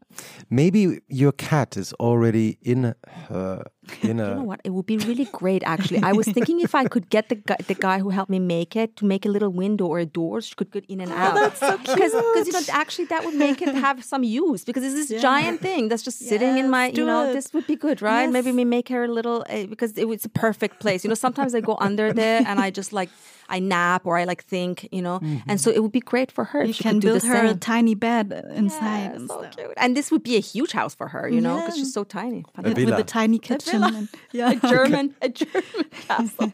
Maybe 0.50 1.02
your 1.08 1.32
cat 1.32 1.78
is 1.78 1.94
already 1.94 2.58
in 2.64 2.96
her. 3.28 3.66
In 4.04 4.20
a... 4.20 4.30
you 4.30 4.36
know 4.36 4.44
what? 4.44 4.62
It 4.64 4.72
would 4.72 4.86
be 4.86 4.98
really 4.98 5.26
great. 5.26 5.64
Actually, 5.66 6.02
I 6.04 6.12
was 6.12 6.28
thinking 6.28 6.60
if 6.62 6.74
I 6.76 6.86
could 6.86 7.10
get 7.10 7.30
the 7.30 7.36
guy, 7.36 7.58
the 7.68 7.76
guy 7.76 8.00
who 8.00 8.10
helped 8.10 8.30
me 8.30 8.40
make 8.40 8.76
it 8.76 8.96
to 8.98 9.06
make 9.06 9.26
a 9.26 9.30
little 9.30 9.50
window 9.50 9.86
or 9.88 10.00
a 10.00 10.06
door, 10.06 10.42
she 10.42 10.56
could 10.56 10.72
get 10.72 10.86
in 10.86 11.02
and 11.02 11.12
out. 11.12 11.36
Oh, 11.36 11.40
that's 11.42 11.60
so 11.60 11.78
cute. 11.78 11.96
Because 11.96 12.14
you 12.48 12.54
know, 12.54 12.62
actually, 12.72 13.06
that 13.06 13.26
would 13.26 13.36
make 13.36 13.62
it 13.62 13.74
have 13.76 14.04
some 14.04 14.24
use 14.24 14.64
because 14.64 14.84
it's 14.84 14.96
this 14.96 15.12
yeah. 15.12 15.20
giant 15.20 15.62
thing 15.62 15.88
that's 15.90 16.04
just 16.04 16.20
sitting 16.20 16.58
in 16.58 16.70
my. 16.70 16.88
You 16.88 17.06
know, 17.06 17.30
it. 17.30 17.34
this 17.34 17.54
would 17.54 17.68
be 17.68 17.76
good, 17.76 18.02
right? 18.02 18.24
Yes. 18.24 18.34
Maybe 18.34 18.52
we 18.52 18.66
make 18.66 18.90
her 18.90 19.04
a 19.04 19.08
little 19.08 19.46
uh, 19.50 19.66
because 19.66 19.98
it, 19.98 20.06
it's 20.08 20.26
a 20.26 20.30
perfect 20.30 20.80
place. 20.80 21.04
You 21.04 21.10
know, 21.10 21.16
sometimes 21.16 21.56
I 21.56 21.62
go 21.62 21.78
under 21.80 22.14
there 22.14 22.44
and 22.46 22.60
I 22.60 22.70
just 22.72 22.94
like 22.94 23.10
I 23.52 23.60
nap 23.60 24.06
or 24.06 24.18
I 24.18 24.24
like 24.24 24.44
think, 24.44 24.88
you 24.92 25.02
know. 25.02 25.20
Mm-hmm. 25.20 25.50
And 25.50 25.62
so 25.62 25.70
it 25.70 25.84
would 25.84 25.92
be 25.92 26.00
great 26.00 26.32
for 26.32 26.46
her. 26.46 26.64
You 26.64 26.74
can 26.74 27.00
build 27.00 27.24
her 27.24 27.46
a 27.46 27.54
tiny 27.54 27.96
bed 27.96 28.32
inside. 28.56 28.82
Yeah, 28.82 29.16
and 29.16 29.30
so 29.30 29.40
stuff. 29.42 29.56
cute. 29.56 29.74
And 29.78 29.96
this 29.96 30.10
would 30.12 30.24
be 30.24 30.38
a 30.38 30.40
huge 30.40 30.72
house 30.72 30.96
for 30.96 31.08
her, 31.10 31.28
you 31.30 31.42
know, 31.42 31.58
because 31.58 31.78
yeah. 31.78 31.84
she's 31.84 31.94
so 31.94 32.04
tiny. 32.04 32.46
A 32.58 32.62
with, 32.62 32.78
with 32.78 33.00
a 33.00 33.04
tiny 33.04 33.40
kitchen. 33.40 33.84
A, 33.84 34.08
yeah. 34.32 34.52
a 34.52 34.56
German, 34.56 35.16
a 35.22 35.30
German 35.30 35.86
castle. 36.08 36.54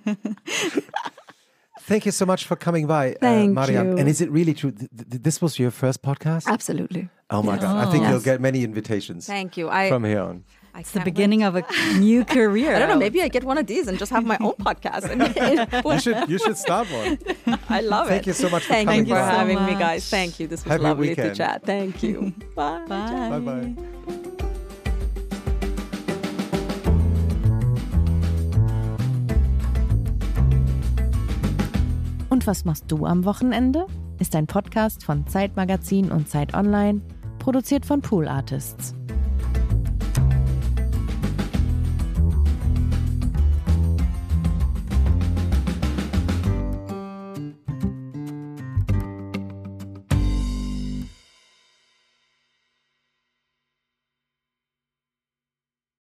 Thank 1.88 2.06
you 2.06 2.12
so 2.12 2.26
much 2.26 2.44
for 2.46 2.58
coming 2.58 2.86
by, 2.86 3.14
uh, 3.14 3.18
Thank 3.22 3.52
uh, 3.52 3.54
Maryam. 3.54 3.92
You. 3.92 3.98
And 3.98 4.10
is 4.10 4.20
it 4.20 4.30
really 4.30 4.54
true? 4.54 4.72
Th- 4.72 4.90
th- 4.92 5.24
this 5.24 5.42
was 5.42 5.58
your 5.58 5.72
first 5.72 6.02
podcast? 6.02 6.46
Absolutely. 6.46 7.08
Oh 7.30 7.42
my 7.42 7.54
yes. 7.54 7.62
God. 7.62 7.88
I 7.88 7.92
think 7.92 8.02
yes. 8.04 8.12
you'll 8.12 8.22
get 8.22 8.42
many 8.42 8.66
invitations. 8.66 9.26
Thank 9.26 9.56
you. 9.56 9.70
I, 9.70 9.88
from 9.88 10.04
here 10.04 10.20
on. 10.20 10.44
It's 10.80 10.92
the 10.92 11.00
beginning 11.02 11.40
wait. 11.42 11.48
of 11.48 11.56
a 11.56 11.98
new 11.98 12.24
career. 12.24 12.76
I 12.76 12.80
don't 12.80 12.90
know. 12.90 12.98
Maybe 12.98 13.22
I 13.22 13.28
get 13.28 13.44
one 13.44 13.58
of 13.58 13.68
these 13.68 13.88
and 13.88 13.98
just 13.98 14.12
have 14.12 14.26
my 14.26 14.38
own 14.40 14.54
podcast. 14.54 15.10
you 15.86 16.00
should 16.00 16.30
you 16.30 16.38
should 16.38 16.58
start 16.58 16.88
one. 16.92 17.18
I 17.70 17.82
love 17.82 18.08
Thank 18.08 18.22
it. 18.22 18.26
Thank 18.26 18.28
you 18.28 18.34
so 18.34 18.50
much 18.50 18.64
for 18.64 18.74
Thank 18.74 18.90
coming 18.90 19.06
you 19.06 19.16
for 19.16 19.20
having 19.22 19.64
me, 19.66 19.74
guys. 19.74 20.10
Thank 20.10 20.40
you. 20.40 20.48
This 20.48 20.64
was 20.64 20.72
Happy 20.72 20.84
lovely 20.84 21.10
weekend. 21.10 21.30
to 21.30 21.36
chat. 21.36 21.64
Thank 21.64 22.04
you. 22.04 22.34
Bye. 22.56 22.86
Bye. 22.88 23.30
Bye. 23.30 23.40
Bye. 23.40 23.76
Und 32.30 32.46
was 32.46 32.66
machst 32.66 32.86
du 32.90 33.06
am 33.06 33.26
Wochenende? 33.26 33.88
Ist 34.20 34.36
ein 34.36 34.48
Podcast 34.48 35.04
von 35.04 35.26
Zeitmagazin 35.28 36.12
und 36.12 36.30
Zeit 36.30 36.54
Online, 36.54 37.02
produziert 37.40 37.86
von 37.86 38.02
Pool 38.02 38.28
Artists. 38.28 38.94